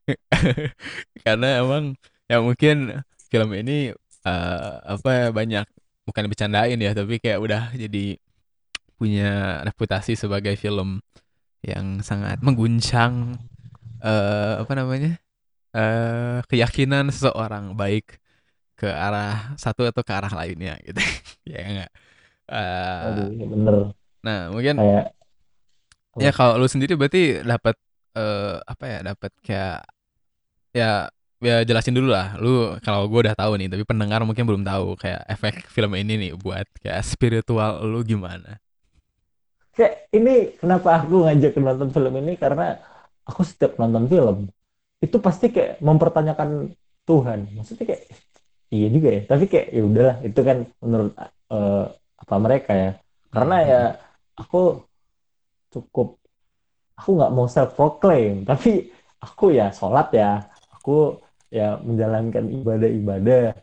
Karena 1.26 1.60
emang 1.60 1.98
ya 2.30 2.40
mungkin 2.40 3.04
film 3.28 3.50
ini 3.52 3.92
uh, 4.24 4.72
apa 4.84 5.10
ya, 5.12 5.26
banyak 5.34 5.66
bukan 6.08 6.24
bercandain 6.32 6.80
ya 6.80 6.96
tapi 6.96 7.20
kayak 7.20 7.36
udah 7.36 7.62
jadi 7.76 8.16
punya 8.96 9.60
reputasi 9.68 10.16
sebagai 10.16 10.56
film 10.56 11.04
yang 11.60 12.00
sangat 12.00 12.40
mengguncang 12.40 13.36
uh, 14.02 14.62
apa 14.62 14.72
namanya? 14.78 15.18
Uh, 15.76 16.40
keyakinan 16.48 17.12
seseorang 17.12 17.76
baik 17.76 18.18
ke 18.78 18.88
arah 18.88 19.52
satu 19.58 19.84
atau 19.90 20.02
ke 20.06 20.12
arah 20.14 20.32
lainnya 20.32 20.78
gitu. 20.86 21.00
Ya 21.48 21.60
enggak? 21.64 21.90
Uh, 22.48 23.04
Aduh, 23.08 23.28
ya 23.40 23.46
bener. 23.48 23.76
nah 24.24 24.38
mungkin 24.52 24.76
kayak 24.78 25.04
ya 26.18 26.30
kalau 26.34 26.58
lu 26.60 26.66
sendiri 26.66 26.94
berarti 26.98 27.40
dapat 27.42 27.74
uh, 28.18 28.58
apa 28.66 28.84
ya 28.90 28.98
dapat 29.06 29.32
kayak 29.46 29.78
ya 30.76 31.08
ya 31.38 31.56
jelasin 31.68 31.94
dulu 31.94 32.10
lah. 32.10 32.34
Lu 32.42 32.76
kalau 32.82 33.06
gue 33.10 33.20
udah 33.28 33.36
tahu 33.38 33.52
nih 33.60 33.68
tapi 33.70 33.84
pendengar 33.86 34.20
mungkin 34.26 34.44
belum 34.48 34.62
tahu 34.66 34.98
kayak 34.98 35.22
efek 35.30 35.54
film 35.74 35.94
ini 35.94 36.14
nih 36.28 36.32
buat 36.38 36.66
kayak 36.82 37.02
spiritual 37.06 37.82
lu 37.86 38.02
gimana? 38.02 38.58
Kayak 39.76 39.94
ini 40.16 40.34
kenapa 40.60 40.88
aku 40.98 41.14
ngajak 41.24 41.52
nonton 41.62 41.88
film 41.94 42.12
ini? 42.20 42.32
Karena 42.34 42.76
aku 43.28 43.40
setiap 43.44 43.76
nonton 43.80 44.04
film 44.12 44.36
itu 45.04 45.16
pasti 45.22 45.46
kayak 45.54 45.78
mempertanyakan 45.84 46.74
Tuhan. 47.08 47.38
Maksudnya 47.56 47.84
kayak 47.88 48.02
iya 48.74 48.86
juga 48.94 49.08
ya. 49.16 49.20
Tapi 49.30 49.44
kayak 49.52 49.66
ya 49.76 49.82
udahlah 49.84 50.16
itu 50.26 50.40
kan 50.48 50.58
menurut 50.82 51.12
uh, 51.54 51.84
apa 52.22 52.34
mereka 52.40 52.72
ya. 52.74 52.90
Karena 53.34 53.56
ya 53.70 53.80
aku 54.40 54.82
cukup 55.72 56.16
aku 56.98 57.08
nggak 57.18 57.32
mau 57.36 57.46
self 57.46 57.70
proclaim 57.78 58.42
tapi 58.50 58.90
aku 59.22 59.44
ya 59.54 59.70
sholat 59.74 60.08
ya. 60.14 60.30
Aku 60.78 61.20
ya 61.52 61.78
menjalankan 61.80 62.44
ibadah-ibadah. 62.56 63.54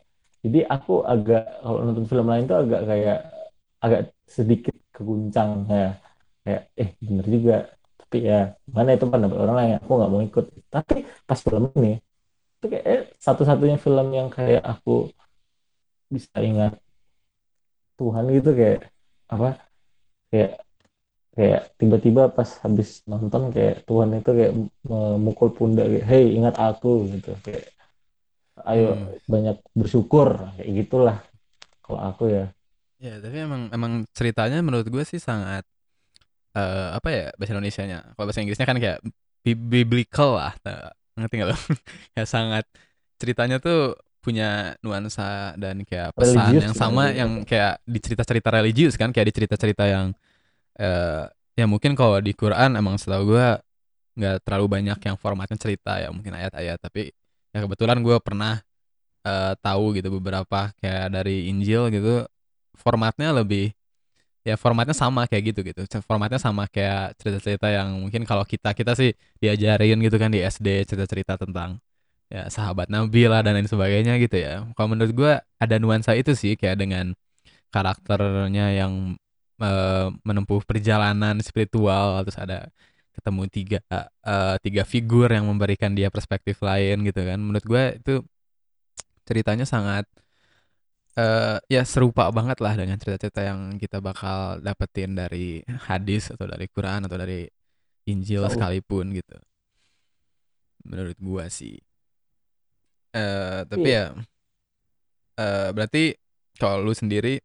Jadi 0.45 0.59
aku 0.65 1.01
agak 1.01 1.43
kalau 1.61 1.79
nonton 1.85 2.05
film 2.05 2.27
lain 2.29 2.45
tuh 2.45 2.57
agak 2.63 2.81
kayak 2.85 3.19
agak 3.81 4.01
sedikit 4.29 4.75
keguncang 4.95 5.65
ya. 5.69 5.89
Kayak 6.45 6.61
eh 6.77 6.89
bener 7.01 7.25
juga 7.25 7.55
tapi 8.15 8.31
ya 8.31 8.55
mana 8.71 8.95
itu 8.95 9.11
pendapat 9.11 9.37
orang 9.43 9.55
lain 9.59 9.71
aku 9.83 9.91
nggak 9.91 10.11
mau 10.15 10.23
ikut. 10.23 10.45
Tapi 10.71 11.03
pas 11.27 11.39
film 11.43 11.67
ini 11.75 11.99
itu 12.55 12.65
kayak 12.71 12.85
eh, 12.87 13.03
satu-satunya 13.19 13.75
film 13.75 14.07
yang 14.15 14.31
kayak 14.31 14.63
aku 14.63 15.11
bisa 16.07 16.31
ingat 16.39 16.79
Tuhan 17.99 18.23
gitu 18.31 18.55
kayak 18.55 18.87
apa 19.27 19.59
kayak 20.31 20.63
kayak 21.35 21.61
tiba-tiba 21.75 22.31
pas 22.31 22.47
habis 22.63 23.03
nonton 23.03 23.51
kayak 23.51 23.83
Tuhan 23.83 24.15
itu 24.15 24.31
kayak 24.31 24.53
memukul 24.87 25.51
pundak 25.51 25.91
kayak 25.91 26.05
hey 26.07 26.31
ingat 26.39 26.55
aku 26.55 27.03
gitu. 27.11 27.35
Kayak 27.43 27.75
ayo 28.63 28.95
hmm. 28.95 29.27
banyak 29.27 29.57
bersyukur 29.75 30.55
kayak 30.55 30.71
gitulah 30.71 31.17
kalau 31.83 31.99
aku 31.99 32.31
ya. 32.31 32.47
Ya 33.03 33.19
tapi 33.19 33.43
emang 33.43 33.67
emang 33.75 34.07
ceritanya 34.15 34.63
menurut 34.63 34.87
gue 34.87 35.03
sih 35.03 35.19
sangat 35.19 35.67
uh, 36.55 36.97
apa 36.97 37.07
ya 37.11 37.25
bahasa 37.35 37.51
Indonesia-nya? 37.53 37.99
Kalau 38.15 38.25
bahasa 38.25 38.41
Inggrisnya 38.41 38.67
kan 38.67 38.79
kayak 38.79 38.99
biblical 39.45 40.41
lah 40.41 40.53
ngerti 41.15 41.33
nggak 41.39 41.49
lo 41.53 41.57
ya 42.17 42.23
sangat 42.25 42.65
ceritanya 43.21 43.61
tuh 43.61 43.95
punya 44.19 44.73
nuansa 44.81 45.53
dan 45.53 45.85
kayak 45.85 46.17
pesan 46.17 46.33
religius 46.33 46.63
yang 46.65 46.75
sama 46.75 47.13
ya. 47.13 47.23
yang 47.23 47.31
kayak 47.45 47.77
di 47.85 47.99
cerita-cerita 48.01 48.49
religius 48.49 48.97
kan? 48.97 49.13
Kayak 49.13 49.29
di 49.29 49.33
cerita-cerita 49.37 49.83
yang 49.85 50.17
uh, 50.81 51.29
ya 51.53 51.65
mungkin 51.69 51.93
kalau 51.93 52.17
di 52.17 52.33
Quran 52.33 52.73
emang 52.73 52.97
setahu 52.97 53.37
gue 53.37 53.47
nggak 54.15 54.47
terlalu 54.47 54.65
banyak 54.81 54.97
yang 54.97 55.15
formatnya 55.19 55.59
cerita 55.61 56.01
ya 56.01 56.09
mungkin 56.09 56.33
ayat-ayat. 56.33 56.81
Tapi 56.81 57.13
ya 57.53 57.59
kebetulan 57.63 58.01
gue 58.01 58.17
pernah 58.17 58.65
uh, 59.23 59.53
tahu 59.61 59.93
gitu 59.93 60.09
beberapa 60.17 60.73
kayak 60.81 61.13
dari 61.13 61.53
Injil 61.53 61.93
gitu 61.93 62.25
formatnya 62.75 63.29
lebih 63.29 63.77
ya 64.45 64.55
formatnya 64.61 64.93
sama 64.93 65.25
kayak 65.25 65.43
gitu 65.51 65.59
gitu. 65.65 65.81
Formatnya 66.05 66.37
sama 66.37 66.69
kayak 66.69 67.17
cerita-cerita 67.17 67.67
yang 67.73 67.97
mungkin 67.97 68.21
kalau 68.29 68.45
kita 68.45 68.77
kita 68.77 68.93
sih 68.93 69.11
diajarin 69.41 69.97
gitu 70.05 70.17
kan 70.21 70.29
di 70.29 70.39
SD 70.45 70.85
cerita-cerita 70.85 71.41
tentang 71.41 71.81
ya 72.29 72.45
sahabat 72.49 72.87
Nabi 72.93 73.25
lah 73.25 73.41
dan 73.41 73.57
lain 73.57 73.65
sebagainya 73.65 74.21
gitu 74.21 74.37
ya. 74.37 74.61
Kalau 74.77 74.87
menurut 74.93 75.11
gue 75.17 75.33
ada 75.41 75.75
nuansa 75.81 76.13
itu 76.13 76.37
sih 76.37 76.53
kayak 76.53 76.77
dengan 76.77 77.17
karakternya 77.73 78.65
yang 78.77 79.17
uh, 79.59 80.13
menempuh 80.21 80.61
perjalanan 80.63 81.41
spiritual 81.41 82.21
terus 82.23 82.37
ada 82.39 82.69
ketemu 83.17 83.41
tiga 83.49 83.79
uh, 83.89 84.55
tiga 84.61 84.83
figur 84.85 85.31
yang 85.31 85.47
memberikan 85.49 85.97
dia 85.97 86.13
perspektif 86.13 86.61
lain 86.61 87.01
gitu 87.01 87.21
kan. 87.25 87.41
Menurut 87.41 87.65
gue 87.65 87.83
itu 87.97 88.13
ceritanya 89.25 89.65
sangat 89.65 90.05
uh, 91.19 91.57
ya 91.71 91.81
serupa 91.87 92.29
banget 92.29 92.59
lah 92.59 92.73
dengan 92.75 92.99
cerita-cerita 92.99 93.41
yang 93.43 93.79
kita 93.79 94.03
bakal 94.03 94.59
dapetin 94.59 95.15
dari 95.15 95.63
hadis 95.87 96.31
atau 96.31 96.45
dari 96.47 96.67
Quran 96.69 97.07
atau 97.07 97.17
dari 97.17 97.47
Injil 98.05 98.45
sekalipun 98.51 99.15
gitu. 99.15 99.37
Menurut 100.85 101.17
gue 101.17 101.45
sih. 101.49 101.77
Uh, 103.15 103.63
tapi 103.65 103.89
yeah. 103.95 104.11
ya 104.11 105.39
uh, 105.39 105.69
berarti 105.71 106.19
kalau 106.59 106.83
lu 106.83 106.91
sendiri 106.91 107.39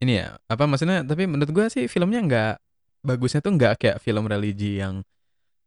ini 0.00 0.22
ya 0.22 0.38
apa 0.46 0.70
maksudnya 0.70 1.02
tapi 1.02 1.26
menurut 1.26 1.50
gue 1.50 1.66
sih 1.66 1.84
filmnya 1.90 2.22
nggak 2.22 2.54
bagusnya 3.02 3.42
tuh 3.42 3.58
nggak 3.58 3.74
kayak 3.74 3.98
film 3.98 4.30
religi 4.30 4.78
yang 4.78 5.02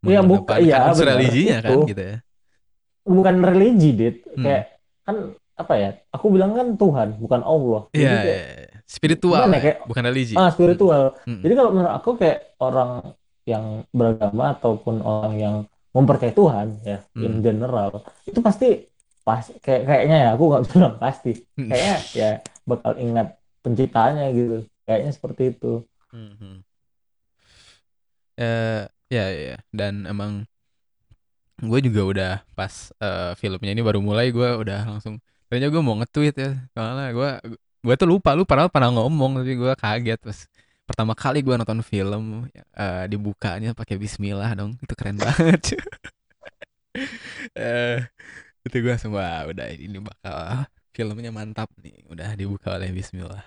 ya 0.03 0.23
bukan 0.23 0.57
ya 0.63 0.91
unsur 0.91 1.07
religinya 1.11 1.59
kan 1.63 1.77
gitu 1.87 2.03
ya. 2.03 2.17
Bukan 3.03 3.35
religi 3.43 3.89
dit. 3.91 4.15
Hmm. 4.31 4.43
kayak 4.47 4.63
kan 5.03 5.15
apa 5.53 5.73
ya 5.77 5.89
aku 6.09 6.33
bilang 6.33 6.57
kan 6.57 6.73
Tuhan 6.73 7.07
bukan 7.21 7.41
Allah 7.45 7.81
iya 7.93 8.09
yeah, 8.09 8.21
yeah, 8.25 8.81
spiritual 8.89 9.45
ya, 9.45 9.59
kayak 9.61 9.77
bukan 9.85 10.03
religi 10.09 10.33
ah 10.33 10.49
spiritual 10.49 11.13
hmm. 11.29 11.41
jadi 11.45 11.53
kalau 11.53 11.69
menurut 11.77 11.93
aku 11.93 12.09
kayak 12.17 12.57
orang 12.57 13.13
yang 13.45 13.85
beragama 13.93 14.57
ataupun 14.57 15.03
orang 15.05 15.33
yang 15.37 15.55
mempercayai 15.93 16.33
Tuhan 16.33 16.67
ya 16.81 16.97
hmm. 17.13 17.21
in 17.21 17.33
general 17.45 18.01
itu 18.25 18.39
pasti 18.41 18.89
pas 19.23 19.45
kayak 19.61 19.83
kayaknya 19.87 20.17
ya 20.25 20.29
aku 20.33 20.43
nggak 20.49 20.63
bilang 20.73 20.95
pasti 20.97 21.31
hmm. 21.37 21.69
kayaknya 21.69 21.97
ya 22.17 22.29
bakal 22.65 22.93
ingat 22.97 23.27
penciptanya 23.61 24.33
gitu 24.33 24.65
kayaknya 24.89 25.11
seperti 25.13 25.43
itu 25.53 25.85
hmm. 26.09 26.65
uh, 28.41 28.83
ya 29.07 29.25
ya 29.29 29.57
dan 29.69 30.09
emang 30.09 30.49
gue 31.61 31.79
juga 31.85 32.01
udah 32.03 32.33
pas 32.57 32.91
uh, 32.99 33.37
filmnya 33.37 33.71
ini 33.71 33.85
baru 33.85 34.01
mulai 34.03 34.33
gue 34.33 34.49
udah 34.59 34.89
langsung 34.89 35.21
kayaknya 35.53 35.69
gue 35.69 35.81
mau 35.85 35.93
nge-tweet 36.01 36.35
ya. 36.41 36.51
Karena 36.73 37.13
gue 37.13 37.29
gue 37.85 37.93
tuh 37.93 38.09
lupa 38.09 38.33
lu 38.33 38.41
padahal 38.41 38.73
pernah 38.73 38.89
ngomong 38.89 39.45
tapi 39.45 39.53
gue 39.53 39.73
kaget. 39.77 40.17
Pas 40.17 40.39
pertama 40.89 41.13
kali 41.13 41.45
gue 41.45 41.53
nonton 41.53 41.85
film 41.85 42.49
uh, 42.49 43.05
dibukanya 43.05 43.77
pakai 43.77 44.01
Bismillah 44.01 44.49
dong. 44.57 44.73
Itu 44.81 44.97
keren 44.97 45.21
banget. 45.21 45.77
Uh, 47.53 48.01
itu 48.65 48.75
gue 48.81 48.95
semua 48.97 49.45
udah 49.45 49.69
ini 49.77 50.01
bakal 50.01 50.65
filmnya 50.89 51.29
mantap 51.29 51.69
nih. 51.85 52.01
Udah 52.09 52.33
dibuka 52.33 52.73
oleh 52.73 52.89
Bismillah. 52.89 53.45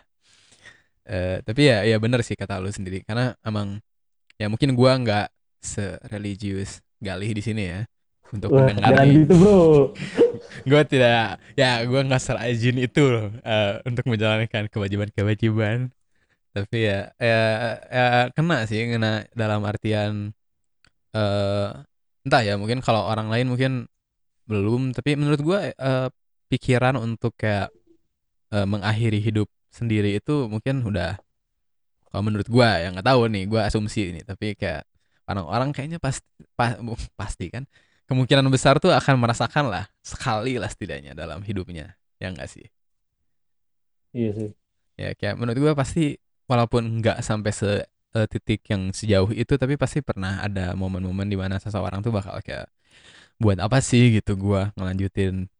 Uh, 1.02 1.42
tapi 1.42 1.66
ya 1.66 1.82
ya 1.82 1.98
bener 1.98 2.22
sih 2.22 2.38
kata 2.38 2.62
lu 2.62 2.70
sendiri. 2.70 3.02
Karena 3.02 3.34
emang 3.42 3.82
ya 4.38 4.46
mungkin 4.46 4.78
gue 4.78 4.92
nggak 5.02 5.26
sereligius 5.58 6.86
Galih 7.02 7.34
di 7.34 7.42
sini 7.42 7.66
ya 7.66 7.82
untuk 8.34 8.48
Wah, 8.50 8.66
mendengar 8.66 9.06
gitu 9.06 9.34
bro. 9.38 9.60
Gue 10.70 10.82
tidak 10.88 11.38
ya 11.54 11.82
gue 11.86 12.00
nggak 12.00 12.22
serajin 12.22 12.76
itu 12.82 13.02
loh 13.06 13.30
uh, 13.46 13.78
untuk 13.86 14.04
menjalankan 14.10 14.66
kewajiban-kewajiban. 14.66 15.94
Tapi 16.50 16.78
ya, 16.88 17.12
ya 17.20 17.40
ya 17.86 18.06
kena 18.32 18.64
sih 18.64 18.88
kena 18.88 19.28
dalam 19.36 19.62
artian 19.62 20.32
uh, 21.12 21.68
entah 22.26 22.42
ya 22.42 22.56
mungkin 22.58 22.82
kalau 22.82 23.06
orang 23.06 23.30
lain 23.30 23.46
mungkin 23.52 23.72
belum. 24.50 24.90
Tapi 24.96 25.14
menurut 25.14 25.40
gue 25.44 25.60
uh, 25.78 26.08
pikiran 26.50 26.98
untuk 26.98 27.36
kayak 27.38 27.70
uh, 28.50 28.66
mengakhiri 28.66 29.22
hidup 29.22 29.46
sendiri 29.70 30.18
itu 30.18 30.48
mungkin 30.50 30.82
udah 30.82 31.20
kalau 32.10 32.22
menurut 32.32 32.48
gue 32.48 32.68
yang 32.80 32.96
nggak 32.96 33.06
tahu 33.06 33.28
nih 33.30 33.44
gue 33.46 33.60
asumsi 33.62 34.10
ini. 34.10 34.20
Tapi 34.26 34.58
kayak 34.58 34.82
orang-orang 35.30 35.70
kayaknya 35.70 35.98
pasti 36.02 36.26
pa, 36.58 36.74
pasti 37.20 37.52
kan 37.52 37.68
kemungkinan 38.06 38.46
besar 38.50 38.78
tuh 38.78 38.94
akan 38.94 39.18
merasakan 39.18 39.70
lah 39.70 39.84
sekali 40.02 40.58
lah 40.58 40.70
setidaknya 40.70 41.12
dalam 41.12 41.42
hidupnya. 41.42 41.98
Ya 42.22 42.32
enggak 42.32 42.48
sih? 42.48 42.66
Iya 44.16 44.30
sih. 44.32 44.50
Ya 44.96 45.12
kayak 45.12 45.36
menurut 45.36 45.58
gue 45.60 45.72
pasti 45.76 46.04
walaupun 46.48 47.02
nggak 47.02 47.20
sampai 47.20 47.52
se 47.52 47.70
uh, 48.16 48.26
titik 48.30 48.64
yang 48.72 48.94
sejauh 48.94 49.30
itu 49.34 49.54
tapi 49.60 49.76
pasti 49.76 50.00
pernah 50.00 50.40
ada 50.40 50.72
momen-momen 50.72 51.28
di 51.28 51.36
mana 51.36 51.60
seseorang 51.60 52.00
tuh 52.00 52.14
bakal 52.14 52.40
kayak 52.40 52.70
buat 53.36 53.58
apa 53.60 53.78
sih? 53.84 54.16
gitu 54.16 54.32
gua 54.40 54.72
ngelanjutin 54.78 55.50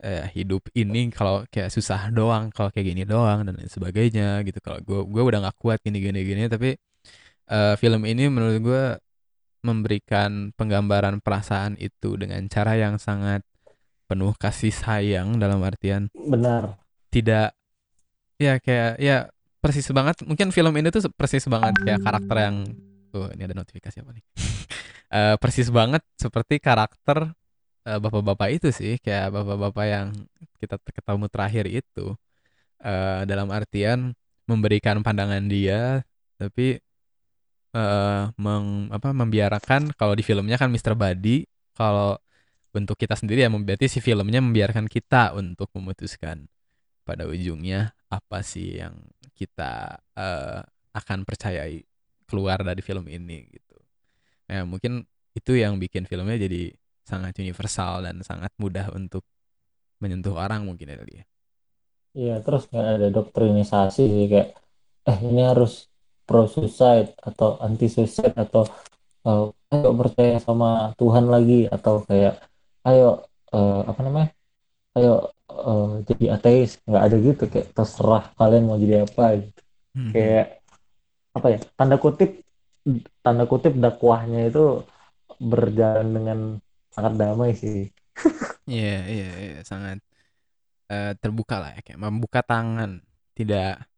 uh, 0.00 0.24
hidup 0.32 0.64
ini 0.72 1.12
kalau 1.12 1.44
kayak 1.52 1.68
susah 1.74 2.08
doang 2.14 2.48
kalau 2.54 2.72
kayak 2.72 2.96
gini 2.96 3.02
doang 3.04 3.44
dan 3.44 3.54
lain 3.58 3.68
sebagainya 3.68 4.40
gitu. 4.48 4.58
Kalau 4.64 4.80
gua 4.80 5.00
gua 5.04 5.22
udah 5.28 5.38
nggak 5.48 5.56
kuat 5.60 5.78
gini 5.84 5.98
gini 6.00 6.20
gini 6.24 6.42
tapi 6.48 6.78
uh, 7.52 7.74
film 7.76 8.02
ini 8.08 8.32
menurut 8.32 8.56
gua 8.64 8.82
memberikan 9.60 10.52
penggambaran 10.56 11.20
perasaan 11.20 11.76
itu 11.76 12.16
dengan 12.16 12.44
cara 12.48 12.76
yang 12.76 12.96
sangat 12.96 13.44
penuh 14.08 14.34
kasih 14.34 14.74
sayang 14.74 15.38
dalam 15.38 15.62
artian 15.62 16.10
benar. 16.12 16.80
tidak 17.14 17.54
ya 18.40 18.56
kayak 18.58 18.98
ya 18.98 19.28
persis 19.60 19.86
banget. 19.92 20.24
Mungkin 20.24 20.50
film 20.50 20.72
ini 20.80 20.88
tuh 20.88 21.04
persis 21.12 21.44
banget 21.46 21.76
kayak 21.84 22.00
karakter 22.00 22.36
yang 22.40 22.56
oh 23.12 23.28
ini 23.36 23.42
ada 23.44 23.54
notifikasi 23.54 24.00
apa 24.00 24.10
nih? 24.16 24.24
Uh, 25.12 25.36
persis 25.42 25.68
banget 25.68 26.02
seperti 26.16 26.56
karakter 26.58 27.36
uh, 27.84 27.98
bapak-bapak 28.00 28.48
itu 28.56 28.72
sih. 28.72 28.96
Kayak 28.98 29.36
bapak-bapak 29.36 29.86
yang 29.86 30.06
kita 30.58 30.80
ketemu 30.80 31.24
terakhir 31.28 31.64
itu 31.68 32.16
uh, 32.82 33.22
dalam 33.28 33.52
artian 33.52 34.16
memberikan 34.48 35.04
pandangan 35.04 35.46
dia 35.46 36.02
tapi 36.40 36.80
uh, 37.74 38.30
meng, 38.38 38.90
apa 38.90 39.10
membiarkan 39.14 39.94
kalau 39.94 40.14
di 40.14 40.22
filmnya 40.26 40.56
kan 40.58 40.70
Mr. 40.70 40.94
Badi 40.98 41.46
kalau 41.74 42.18
bentuk 42.70 42.94
kita 42.94 43.18
sendiri 43.18 43.42
ya 43.42 43.50
berarti 43.50 43.90
si 43.90 43.98
filmnya 43.98 44.38
membiarkan 44.38 44.86
kita 44.86 45.34
untuk 45.34 45.70
memutuskan 45.74 46.46
pada 47.02 47.26
ujungnya 47.26 47.90
apa 48.06 48.46
sih 48.46 48.78
yang 48.78 48.94
kita 49.34 49.98
uh, 50.14 50.62
akan 50.94 51.26
percayai 51.26 51.82
keluar 52.30 52.62
dari 52.62 52.78
film 52.78 53.10
ini 53.10 53.50
gitu. 53.50 53.76
Nah, 54.50 54.62
mungkin 54.62 55.02
itu 55.34 55.58
yang 55.58 55.82
bikin 55.82 56.06
filmnya 56.06 56.38
jadi 56.38 56.70
sangat 57.02 57.34
universal 57.42 58.06
dan 58.06 58.22
sangat 58.22 58.54
mudah 58.58 58.94
untuk 58.94 59.26
menyentuh 59.98 60.38
orang 60.38 60.62
mungkin 60.62 60.94
ya 60.94 61.02
dia. 61.02 61.24
Iya, 62.14 62.34
terus 62.42 62.70
nggak 62.70 62.86
ada 62.86 63.08
doktrinisasi 63.10 64.02
sih 64.06 64.26
kayak 64.30 64.54
eh 65.10 65.18
ini 65.26 65.42
harus 65.42 65.89
pro 66.30 66.46
suicide 66.46 67.18
atau 67.18 67.58
anti 67.58 67.90
suicide 67.90 68.38
atau 68.38 68.62
uh, 69.26 69.50
ayo 69.74 69.90
percaya 69.98 70.38
sama 70.38 70.94
Tuhan 70.94 71.26
lagi 71.26 71.66
atau 71.66 72.06
kayak 72.06 72.38
ayo 72.86 73.26
uh, 73.50 73.82
apa 73.90 74.00
namanya? 74.06 74.30
Ayo 74.94 75.34
uh, 75.50 76.00
jadi 76.06 76.38
ateis 76.38 76.78
nggak 76.86 77.02
ada 77.02 77.16
gitu 77.18 77.44
kayak 77.50 77.68
terserah 77.74 78.24
kalian 78.38 78.70
mau 78.70 78.78
jadi 78.78 79.02
apa 79.02 79.24
gitu 79.42 79.60
hmm. 79.98 80.12
kayak 80.14 80.46
apa 81.34 81.46
ya 81.46 81.58
tanda 81.74 81.96
kutip 81.98 82.30
tanda 83.22 83.44
kutip 83.46 83.74
dakwahnya 83.76 84.50
itu 84.50 84.82
berjalan 85.40 86.08
dengan 86.10 86.38
sangat 86.90 87.14
damai 87.18 87.54
sih 87.54 87.90
iya 88.70 89.02
yeah, 89.02 89.02
iya 89.06 89.22
yeah, 89.22 89.34
yeah, 89.58 89.62
sangat 89.66 89.98
uh, 90.90 91.12
terbuka 91.18 91.62
lah 91.62 91.70
ya 91.78 91.80
kayak 91.82 92.00
membuka 92.00 92.40
tangan 92.42 93.02
tidak 93.34 93.89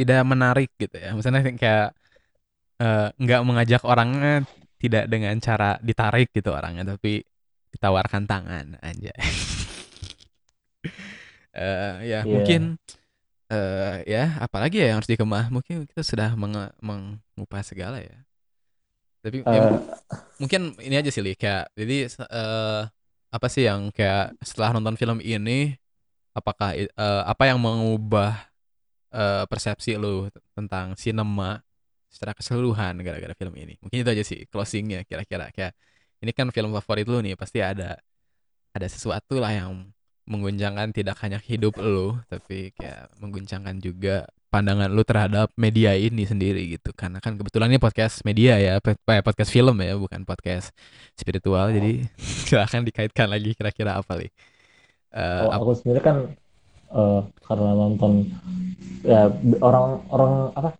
tidak 0.00 0.24
menarik 0.24 0.72
gitu 0.80 0.96
ya. 0.96 1.12
Misalnya 1.12 1.44
kayak 1.52 1.92
uh, 2.80 3.08
nggak 3.20 3.42
mengajak 3.44 3.82
orangnya 3.84 4.48
tidak 4.80 5.12
dengan 5.12 5.36
cara 5.44 5.76
ditarik 5.84 6.32
gitu 6.32 6.56
orangnya 6.56 6.96
tapi 6.96 7.20
ditawarkan 7.70 8.24
tangan 8.24 8.66
aja. 8.80 9.12
Uh, 11.52 12.00
ya 12.10 12.20
yeah. 12.20 12.22
mungkin 12.24 12.80
uh, 13.52 14.00
ya 14.08 14.40
apalagi 14.40 14.80
ya 14.80 14.96
yang 14.96 15.04
harus 15.04 15.10
dikemah. 15.12 15.52
Mungkin 15.52 15.84
kita 15.84 16.00
sudah 16.00 16.32
meng 16.32 16.72
mengupas 16.80 17.68
segala 17.68 18.00
ya. 18.00 18.16
Tapi 19.20 19.44
uh, 19.44 19.52
ya, 19.52 19.62
mungkin 20.40 20.80
ini 20.80 20.96
aja 20.96 21.12
sih 21.12 21.20
Li. 21.20 21.36
Kayak 21.36 21.68
jadi 21.76 22.08
uh, 22.24 22.88
apa 23.30 23.46
sih 23.52 23.68
yang 23.68 23.92
kayak 23.92 24.34
setelah 24.40 24.74
nonton 24.74 24.96
film 24.96 25.20
ini 25.20 25.76
apakah 26.34 26.74
uh, 26.96 27.22
apa 27.28 27.52
yang 27.52 27.60
mengubah 27.60 28.49
uh, 29.14 29.44
persepsi 29.46 29.94
lu 29.98 30.30
tentang 30.54 30.94
sinema 30.98 31.62
secara 32.10 32.34
keseluruhan 32.34 32.98
gara-gara 33.06 33.34
film 33.38 33.54
ini. 33.54 33.78
Mungkin 33.78 34.02
itu 34.02 34.10
aja 34.10 34.24
sih 34.26 34.40
closingnya 34.50 35.06
kira-kira. 35.06 35.54
Kayak 35.54 35.78
ini 36.20 36.30
kan 36.34 36.50
film 36.50 36.74
favorit 36.74 37.06
lu 37.06 37.22
nih 37.22 37.38
pasti 37.38 37.62
ada 37.62 37.96
ada 38.74 38.86
sesuatu 38.86 39.38
lah 39.38 39.54
yang 39.54 39.90
mengguncangkan 40.30 40.94
tidak 40.94 41.18
hanya 41.26 41.42
hidup 41.42 41.74
lo 41.82 42.22
tapi 42.30 42.70
kayak 42.78 43.10
mengguncangkan 43.18 43.82
juga 43.82 44.30
pandangan 44.50 44.90
lo 44.90 45.02
terhadap 45.06 45.50
media 45.54 45.94
ini 45.94 46.26
sendiri 46.26 46.78
gitu. 46.78 46.90
Karena 46.94 47.22
kan 47.22 47.38
kebetulan 47.38 47.70
ini 47.70 47.78
podcast 47.78 48.26
media 48.26 48.58
ya 48.58 48.82
podcast 48.82 49.50
film 49.54 49.78
ya 49.78 49.94
bukan 49.94 50.26
podcast 50.26 50.74
spiritual. 51.14 51.70
Jadi 51.70 52.10
silahkan 52.50 52.82
dikaitkan 52.82 53.30
lagi 53.30 53.54
kira-kira 53.54 53.98
apa 53.98 54.18
nih. 54.18 54.30
Uh, 55.10 55.50
oh, 55.50 55.54
aku 55.54 55.74
sendiri 55.78 56.02
kan 56.02 56.34
uh, 56.94 57.26
karena 57.46 57.70
nonton 57.74 58.30
ya 59.00 59.32
orang-orang 59.64 60.52
apa 60.52 60.70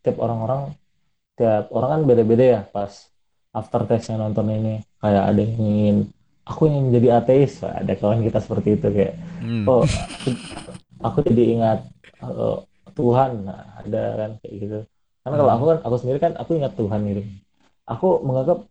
tiap 0.00 0.16
orang-orang 0.22 0.60
tiap 1.36 1.68
orang 1.74 1.90
kan 1.92 2.02
beda-beda 2.08 2.44
ya 2.44 2.60
pas 2.64 3.10
after 3.52 3.84
testnya 3.88 4.20
nonton 4.20 4.48
ini. 4.52 4.74
Kayak 5.00 5.24
ada 5.32 5.40
yang 5.40 5.54
ingin 5.60 5.96
aku 6.46 6.70
ingin 6.70 6.84
jadi 6.94 7.08
ateis. 7.20 7.60
Ada 7.62 7.92
kawan 7.98 8.24
kita 8.24 8.38
seperti 8.40 8.80
itu 8.80 8.88
kayak 8.88 9.14
hmm. 9.44 9.64
oh 9.68 9.84
aku 11.06 11.18
jadi 11.26 11.42
ingat 11.58 11.78
uh, 12.24 12.62
Tuhan. 12.96 13.44
Nah, 13.44 13.82
ada 13.84 14.02
kan 14.16 14.30
kayak 14.40 14.54
gitu. 14.60 14.78
Karena 15.22 15.34
hmm. 15.34 15.42
kalau 15.42 15.52
aku 15.52 15.64
kan 15.68 15.78
aku 15.84 15.96
sendiri 16.00 16.18
kan 16.22 16.32
aku 16.38 16.50
ingat 16.56 16.72
Tuhan 16.74 17.00
gitu. 17.10 17.22
Aku 17.86 18.08
menganggap 18.24 18.66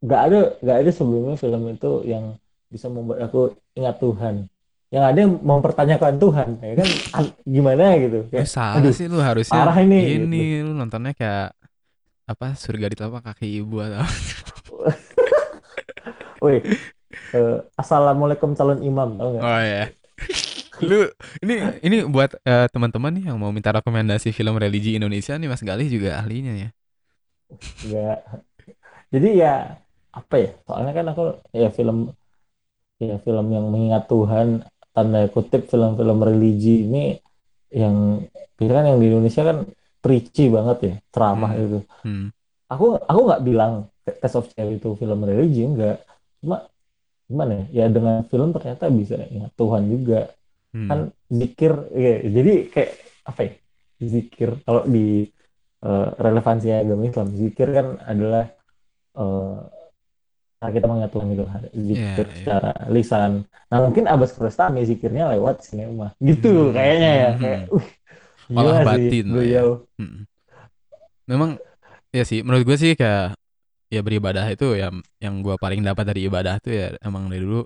nggak 0.00 0.20
ada 0.32 0.40
nggak 0.64 0.76
ada 0.80 0.90
sebelumnya 0.90 1.36
film 1.36 1.62
itu 1.68 1.92
yang 2.08 2.24
bisa 2.72 2.88
membuat 2.88 3.28
aku 3.28 3.52
ingat 3.76 4.00
Tuhan 4.00 4.48
yang 4.90 5.04
ada 5.06 5.22
mempertanyakan 5.22 6.18
Tuhan 6.18 6.48
ya 6.58 6.74
kan 6.82 6.88
gimana 7.46 7.94
gitu 8.02 8.26
kayak, 8.26 8.42
eh, 8.42 8.50
salah 8.50 8.90
sih 8.90 9.06
lu 9.06 9.22
harusnya 9.22 9.54
parah 9.54 9.78
ini 9.86 10.18
ini 10.18 10.42
gitu. 10.58 10.66
lu 10.66 10.72
nontonnya 10.74 11.14
kayak 11.14 11.54
apa 12.26 12.58
surga 12.58 12.90
di 12.90 12.96
telapak 12.98 13.22
kaki 13.30 13.62
ibu 13.62 13.78
atau 13.82 14.02
Woi, 16.40 16.64
uh, 17.36 17.60
assalamualaikum 17.76 18.56
calon 18.56 18.80
imam 18.80 19.12
tau 19.20 19.36
gak? 19.36 19.44
Oh 19.44 19.60
ya. 19.60 19.84
lu 20.80 21.04
ini 21.44 21.54
ini 21.84 21.96
buat 22.08 22.32
uh, 22.48 22.64
teman-teman 22.72 23.12
nih 23.20 23.28
yang 23.28 23.36
mau 23.36 23.52
minta 23.52 23.68
rekomendasi 23.68 24.32
film 24.32 24.56
religi 24.56 24.96
Indonesia 24.96 25.36
nih 25.36 25.52
Mas 25.52 25.60
Galih 25.60 25.92
juga 25.92 26.16
ahlinya 26.16 26.56
ya. 26.56 26.68
Ya. 27.84 28.10
Jadi 29.12 29.28
ya 29.36 29.84
apa 30.16 30.34
ya? 30.40 30.50
Soalnya 30.64 30.92
kan 30.96 31.06
aku 31.12 31.24
ya 31.52 31.68
film 31.68 32.16
ya 32.96 33.20
film 33.20 33.46
yang 33.52 33.68
mengingat 33.68 34.08
Tuhan 34.08 34.64
tanda 34.90 35.26
kutip 35.30 35.70
film-film 35.70 36.18
religi 36.22 36.86
ini 36.86 37.04
yang 37.70 38.26
kan 38.60 38.84
yang 38.84 38.98
di 39.00 39.06
Indonesia 39.08 39.42
kan 39.46 39.58
preachy 40.04 40.52
banget 40.52 40.78
ya, 40.82 40.94
ceramah 41.14 41.52
hmm. 41.54 41.62
itu. 41.64 41.78
Hmm. 42.04 42.26
Aku 42.70 42.98
aku 42.98 43.20
nggak 43.26 43.42
bilang 43.46 43.72
Test 44.04 44.36
of 44.36 44.50
Cherry 44.52 44.76
itu 44.76 44.92
film 44.98 45.24
religi 45.24 45.64
enggak. 45.64 46.02
Cuma 46.42 46.66
gimana 47.30 47.64
ya? 47.70 47.84
Ya 47.84 47.84
dengan 47.88 48.26
film 48.26 48.50
ternyata 48.52 48.90
bisa 48.90 49.16
ingat 49.30 49.52
Tuhan 49.54 49.82
juga 49.86 50.20
hmm. 50.74 50.88
kan 50.88 51.00
zikir 51.30 51.72
ya, 51.94 52.14
jadi 52.26 52.52
kayak 52.68 52.92
apa 53.26 53.40
ya 53.46 53.52
zikir 54.00 54.48
kalau 54.64 54.82
di 54.88 55.28
uh, 55.84 56.08
relevansi 56.16 56.72
agama 56.72 57.06
Islam 57.06 57.28
zikir 57.36 57.68
kan 57.70 57.86
adalah 58.02 58.44
uh, 59.14 59.60
kita 60.60 60.84
mengingat 60.84 61.12
Tuhan 61.12 61.28
itu 61.32 61.44
zikir 61.72 62.26
yeah, 62.26 62.36
secara 62.36 62.70
yeah. 62.76 62.90
lisan 62.92 63.32
nah 63.70 63.78
mungkin 63.86 64.04
Abbas 64.10 64.34
Kiarostami 64.34 64.82
zikirnya 64.82 65.30
lewat 65.30 65.62
sinema 65.62 66.10
gitu 66.18 66.68
hmm. 66.68 66.74
kayaknya 66.74 67.10
ya 67.10 67.30
hmm. 67.30 67.40
kayak 67.40 67.62
uh, 67.70 67.86
malah 68.50 68.82
batin 68.82 69.26
sih, 69.30 69.46
ya. 69.54 69.62
Hmm. 69.94 70.26
memang 71.30 71.50
ya 72.10 72.24
sih 72.26 72.42
menurut 72.42 72.66
gue 72.66 72.76
sih 72.76 72.92
kayak 72.98 73.38
ya 73.90 74.00
beribadah 74.02 74.46
itu 74.50 74.74
ya 74.74 74.90
yang 75.22 75.34
gue 75.42 75.54
paling 75.54 75.86
dapat 75.86 76.02
dari 76.02 76.26
ibadah 76.26 76.58
tuh 76.58 76.74
ya 76.74 76.86
emang 77.02 77.30
dari 77.30 77.42
dulu 77.46 77.62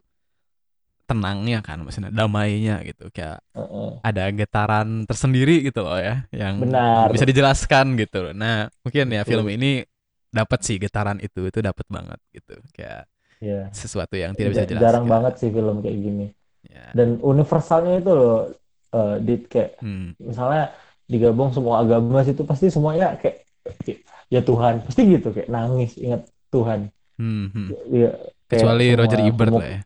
tenangnya 1.04 1.60
kan 1.60 1.84
maksudnya 1.84 2.08
damainya 2.08 2.80
gitu 2.80 3.12
kayak 3.12 3.44
uh 3.52 3.60
-uh. 3.60 3.90
ada 4.00 4.32
getaran 4.32 5.04
tersendiri 5.04 5.60
gitu 5.60 5.84
loh 5.84 6.00
ya 6.00 6.24
yang 6.32 6.64
Benar. 6.64 7.12
bisa 7.12 7.28
dijelaskan 7.28 7.96
gitu 8.00 8.32
nah 8.32 8.72
mungkin 8.80 9.12
ya 9.12 9.24
film 9.28 9.44
ini 9.52 9.84
dapat 10.32 10.64
sih 10.64 10.80
getaran 10.80 11.20
itu 11.20 11.44
itu 11.44 11.60
dapat 11.60 11.84
banget 11.92 12.18
gitu 12.32 12.56
kayak 12.72 13.04
yeah. 13.44 13.68
sesuatu 13.76 14.16
yang 14.16 14.32
tidak 14.32 14.56
bisa 14.56 14.64
dijelaskan 14.64 14.84
jarang 14.88 15.04
banget 15.04 15.32
sih 15.36 15.52
film 15.52 15.84
kayak 15.84 15.98
gini 16.00 16.26
yeah. 16.64 16.90
dan 16.96 17.20
universalnya 17.20 18.00
itu 18.00 18.10
loh 18.16 18.48
uh, 18.96 19.20
dit 19.20 19.44
kayak 19.44 19.76
hmm. 19.84 20.16
misalnya 20.16 20.72
digabung 21.04 21.52
semua 21.52 21.84
agama 21.84 22.24
itu 22.24 22.40
pasti 22.48 22.72
semuanya 22.72 23.20
kayak 23.20 23.44
ya 24.32 24.40
Tuhan 24.40 24.80
pasti 24.88 25.00
gitu 25.04 25.28
kayak 25.36 25.52
nangis 25.52 26.00
ingat 26.00 26.24
Tuhan 26.48 26.88
hmm, 27.20 27.46
hmm. 27.52 27.66
Ya, 27.92 28.10
kecuali 28.48 28.86
Roger 28.96 29.20
Ebert 29.20 29.52
lah 29.52 29.68
ya 29.68 29.80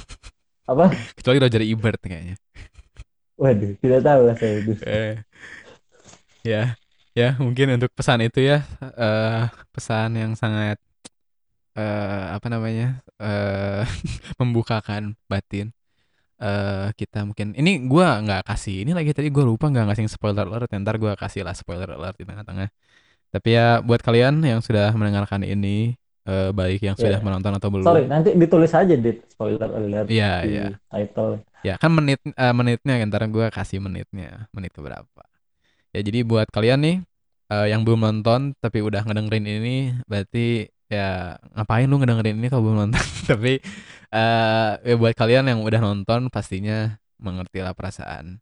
apa 0.72 0.84
kecuali 1.16 1.38
Roger 1.40 1.62
Ebert 1.64 2.00
kayaknya 2.04 2.36
waduh 3.40 3.72
tidak 3.80 4.00
tahu 4.04 4.20
lah 4.28 4.36
saya 4.36 4.54
itu 4.60 4.72
eh, 4.86 5.14
ya 6.44 6.76
ya 7.16 7.36
mungkin 7.40 7.76
untuk 7.80 7.92
pesan 7.96 8.24
itu 8.24 8.44
ya 8.44 8.64
uh, 8.80 9.48
pesan 9.72 10.16
yang 10.16 10.32
sangat 10.36 10.76
uh, 11.76 12.36
apa 12.36 12.46
namanya 12.48 13.00
uh, 13.20 13.84
membukakan 14.40 15.16
batin 15.26 15.72
uh, 16.42 16.90
kita 16.96 17.24
mungkin 17.24 17.54
ini 17.56 17.86
gue 17.86 18.06
nggak 18.06 18.48
kasih 18.48 18.84
ini 18.86 18.92
lagi 18.92 19.12
tadi 19.14 19.28
gue 19.28 19.44
lupa 19.44 19.68
nggak 19.70 19.92
ngasih 19.92 20.10
spoiler 20.10 20.48
alert 20.48 20.70
ntar 20.70 20.96
gue 20.98 21.12
kasih 21.16 21.46
lah 21.46 21.56
spoiler 21.56 21.88
alert 21.92 22.16
di 22.18 22.24
tengah-tengah 22.28 22.68
tapi 23.32 23.48
ya 23.56 23.80
buat 23.80 24.04
kalian 24.04 24.44
yang 24.44 24.60
sudah 24.60 24.92
mendengarkan 24.92 25.40
ini 25.40 25.96
uh, 26.28 26.50
baik 26.52 26.84
yang 26.84 26.96
sudah 26.98 27.18
yeah. 27.18 27.24
menonton 27.24 27.52
atau 27.56 27.68
belum. 27.72 27.86
Sorry, 27.86 28.04
nanti 28.04 28.36
ditulis 28.36 28.68
aja 28.76 28.92
di 28.92 29.10
spoiler 29.24 29.70
alert 29.72 30.06
Iya, 30.12 30.32
di 30.44 30.50
iya. 30.52 30.66
title. 30.92 31.40
Ya, 31.64 31.74
kan 31.78 31.96
menit 31.96 32.20
uh, 32.26 32.52
menitnya 32.52 33.00
kan 33.00 33.08
ntar 33.08 33.24
gue 33.30 33.46
kasih 33.48 33.80
menitnya, 33.80 34.50
menit 34.52 34.74
berapa. 34.76 35.22
Ya, 35.96 36.00
jadi 36.04 36.28
buat 36.28 36.52
kalian 36.52 36.80
nih 36.84 36.96
uh, 37.52 37.66
yang 37.68 37.84
belum 37.84 38.00
nonton 38.04 38.56
tapi 38.58 38.80
udah 38.80 39.04
ngedengerin 39.04 39.46
ini 39.46 39.76
berarti 40.08 40.72
ya 40.92 41.40
ngapain 41.56 41.88
lu 41.88 41.96
ngedengerin 41.96 42.36
ini 42.36 42.48
kalau 42.52 42.68
belum 42.68 42.76
nonton. 42.88 43.04
tapi 43.30 43.64
uh, 44.12 44.76
ya 44.84 44.94
buat 45.00 45.16
kalian 45.16 45.48
yang 45.48 45.60
udah 45.64 45.80
nonton 45.80 46.28
pastinya 46.28 47.00
mengerti 47.16 47.64
lah 47.64 47.72
perasaan 47.72 48.36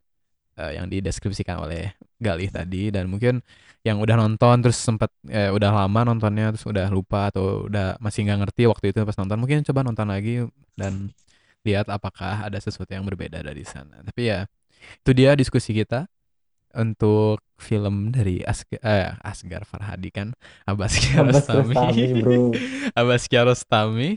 uh, 0.59 0.73
yang 0.75 0.91
dideskripsikan 0.91 1.63
oleh 1.63 1.95
Galih 2.19 2.51
tadi. 2.51 2.91
Dan 2.91 3.07
mungkin 3.07 3.39
yang 3.87 4.03
udah 4.03 4.19
nonton 4.19 4.61
terus 4.61 4.77
sempat 4.77 5.09
eh, 5.33 5.49
udah 5.49 5.73
lama 5.73 6.13
nontonnya 6.13 6.53
terus 6.53 6.69
udah 6.69 6.93
lupa 6.93 7.33
atau 7.33 7.65
udah 7.65 7.97
masih 7.97 8.29
nggak 8.29 8.45
ngerti 8.45 8.69
waktu 8.69 8.93
itu 8.93 9.01
pas 9.09 9.17
nonton 9.17 9.41
mungkin 9.41 9.65
coba 9.65 9.81
nonton 9.81 10.05
lagi 10.05 10.45
dan 10.77 11.09
lihat 11.65 11.89
apakah 11.89 12.45
ada 12.45 12.61
sesuatu 12.61 12.93
yang 12.93 13.09
berbeda 13.09 13.41
dari 13.41 13.65
sana. 13.65 14.05
Tapi 14.05 14.29
ya 14.29 14.45
itu 15.01 15.11
dia 15.17 15.33
diskusi 15.33 15.73
kita 15.73 16.05
untuk 16.75 17.43
film 17.59 18.15
dari 18.15 18.41
Asgar, 18.47 18.81
eh, 18.81 19.11
Asgar 19.21 19.67
Farhadi 19.67 20.11
kan 20.15 20.29
Abbas 20.65 20.97
Kiarostami 20.97 21.77
Abbas 22.95 23.27
Kiarostami 23.27 24.17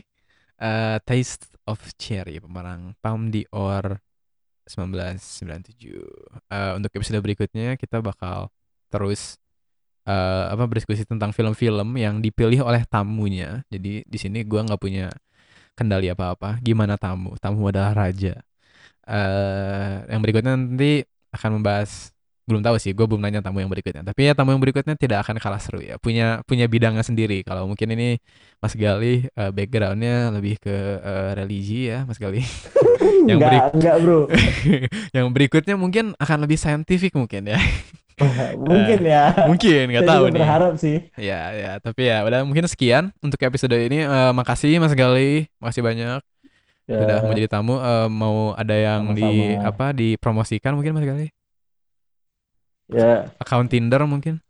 uh, 0.62 0.96
Taste 1.08 1.50
of 1.66 1.80
Cherry 1.98 2.38
pemenang 2.38 2.94
Palm 3.02 3.28
d'Or 3.28 4.00
1997 4.64 6.00
uh, 6.48 6.72
untuk 6.78 6.90
episode 6.94 7.20
berikutnya 7.20 7.76
kita 7.76 8.00
bakal 8.00 8.48
terus 8.88 9.36
uh, 10.08 10.52
apa 10.52 10.64
berdiskusi 10.64 11.04
tentang 11.04 11.32
film-film 11.34 11.96
yang 11.98 12.20
dipilih 12.20 12.64
oleh 12.64 12.84
tamunya. 12.88 13.64
Jadi 13.68 14.04
di 14.06 14.18
sini 14.20 14.44
gua 14.46 14.64
nggak 14.64 14.80
punya 14.80 15.10
kendali 15.74 16.08
apa-apa. 16.08 16.62
Gimana 16.62 16.94
tamu? 16.96 17.34
Tamu 17.40 17.68
adalah 17.68 17.92
raja. 17.92 18.38
Uh, 19.04 20.00
yang 20.08 20.24
berikutnya 20.24 20.56
nanti 20.56 21.04
akan 21.34 21.60
membahas 21.60 22.13
belum 22.44 22.60
tahu 22.60 22.76
sih, 22.76 22.92
gue 22.92 23.06
belum 23.08 23.24
nanya 23.24 23.40
tamu 23.40 23.64
yang 23.64 23.72
berikutnya. 23.72 24.04
Tapi 24.04 24.28
ya 24.28 24.32
tamu 24.36 24.52
yang 24.52 24.60
berikutnya 24.60 24.94
tidak 25.00 25.24
akan 25.24 25.40
kalah 25.40 25.60
seru 25.60 25.80
ya. 25.80 25.96
Punya 25.96 26.44
punya 26.44 26.68
bidangnya 26.68 27.00
sendiri. 27.00 27.40
Kalau 27.40 27.64
mungkin 27.64 27.88
ini 27.96 28.20
Mas 28.60 28.76
Gali 28.76 29.28
uh, 29.32 29.48
backgroundnya 29.48 30.28
lebih 30.28 30.60
ke 30.60 30.76
uh, 31.00 31.32
religi 31.32 31.88
ya, 31.88 32.04
Mas 32.04 32.20
Gali. 32.20 32.44
yang 33.28 33.40
enggak, 33.40 33.72
enggak 33.72 33.96
bro. 34.04 34.28
yang 35.16 35.26
berikutnya 35.32 35.74
mungkin 35.80 36.12
akan 36.20 36.38
lebih 36.44 36.60
saintifik 36.60 37.16
mungkin 37.16 37.48
ya. 37.48 37.58
mungkin 38.68 39.00
ya. 39.02 39.48
Mungkin 39.48 39.84
nggak 39.90 40.04
tahu 40.04 40.24
nih. 40.28 40.40
Berharap 40.44 40.74
sih. 40.76 40.96
Ya 41.16 41.50
ya, 41.56 41.72
tapi 41.80 42.12
ya 42.12 42.20
udah 42.28 42.44
mungkin 42.44 42.68
sekian 42.68 43.08
untuk 43.24 43.40
episode 43.40 43.72
ini. 43.72 44.04
Uh, 44.04 44.36
makasih 44.36 44.76
Mas 44.84 44.92
Gali, 44.92 45.48
makasih 45.64 45.80
banyak. 45.80 46.20
Ya. 46.84 47.00
Sudah 47.00 47.16
menjadi 47.24 47.48
tamu. 47.48 47.80
Uh, 47.80 48.12
mau 48.12 48.52
ada 48.52 48.76
yang 48.76 49.16
Sama-sama. 49.16 49.32
di 49.32 49.56
apa 49.56 49.86
dipromosikan 49.96 50.76
mungkin 50.76 50.92
Mas 50.92 51.08
Gali? 51.08 51.28
Ya. 52.88 53.32
Account 53.40 53.72
Tinder 53.72 54.02
mungkin? 54.04 54.44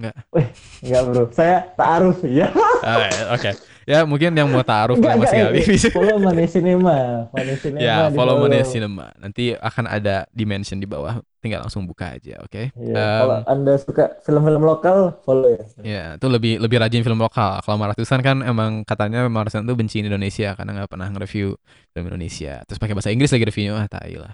Enggak. 0.00 0.16
Wih, 0.32 0.48
enggak 0.80 1.02
bro. 1.12 1.24
Saya 1.28 1.56
taaruf 1.76 2.24
ya. 2.24 2.48
Ah, 2.80 3.04
ya, 3.04 3.36
Oke. 3.36 3.52
Okay. 3.52 3.54
Ya 3.88 4.06
mungkin 4.06 4.32
yang 4.32 4.48
mau 4.48 4.62
taruh 4.62 4.96
sama 4.96 5.26
sekali 5.26 5.60
bisa. 5.66 5.90
Follow 5.92 6.16
Money 6.22 6.46
Cinema. 6.48 7.26
Money 7.34 7.54
Cinema. 7.58 7.82
Ya, 7.82 8.08
follow 8.08 8.38
Money 8.40 8.62
Cinema. 8.64 9.10
Nanti 9.18 9.52
akan 9.58 9.84
ada 9.90 10.24
dimension 10.30 10.80
di 10.80 10.86
bawah. 10.86 11.20
Tinggal 11.40 11.64
langsung 11.64 11.88
buka 11.88 12.16
aja, 12.16 12.36
oke? 12.44 12.52
Okay? 12.52 12.66
Ya, 12.76 12.96
um, 13.00 13.18
kalau 13.24 13.38
Anda 13.48 13.74
suka 13.80 14.04
film-film 14.22 14.62
lokal, 14.62 15.16
follow 15.24 15.48
ya. 15.48 15.64
Ya, 15.82 16.04
itu 16.20 16.26
lebih 16.30 16.60
lebih 16.60 16.76
rajin 16.80 17.02
film 17.02 17.18
lokal. 17.18 17.58
Kalau 17.64 17.76
Maratusan 17.80 18.20
kan 18.20 18.44
emang 18.44 18.86
katanya 18.86 19.24
Maratusan 19.26 19.64
tuh 19.64 19.74
benci 19.74 20.04
Indonesia 20.04 20.52
karena 20.56 20.80
nggak 20.80 20.90
pernah 20.92 21.08
nge-review 21.10 21.56
film 21.92 22.04
Indonesia. 22.08 22.60
Terus 22.68 22.78
pakai 22.78 22.94
bahasa 22.94 23.10
Inggris 23.10 23.32
lagi 23.32 23.44
reviewnya, 23.48 23.80
ah 23.80 23.88
tai 23.88 24.16
lah. 24.20 24.32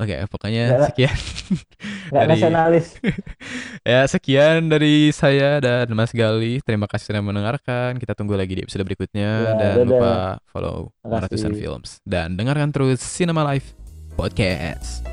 Oke, 0.00 0.16
okay, 0.16 0.24
pokoknya 0.32 0.64
gak, 0.72 0.80
sekian. 0.96 1.18
Gak 2.08 2.24
dari, 2.24 2.30
nasionalis. 2.32 2.86
ya, 3.92 4.00
sekian 4.08 4.72
dari 4.72 5.12
saya 5.12 5.60
dan 5.60 5.92
Mas 5.92 6.16
Gali. 6.16 6.64
Terima 6.64 6.88
kasih 6.88 7.12
sudah 7.12 7.20
mendengarkan. 7.20 8.00
Kita 8.00 8.16
tunggu 8.16 8.32
lagi 8.32 8.56
di 8.56 8.64
episode 8.64 8.88
berikutnya. 8.88 9.30
Ya, 9.44 9.52
dan 9.60 9.74
dadah. 9.76 9.84
lupa 9.84 10.14
follow 10.48 10.88
Ratusan 11.04 11.52
Films. 11.52 12.00
Dan 12.08 12.40
dengarkan 12.40 12.72
terus 12.72 13.04
Cinema 13.04 13.44
Life 13.44 13.76
Podcast. 14.16 15.04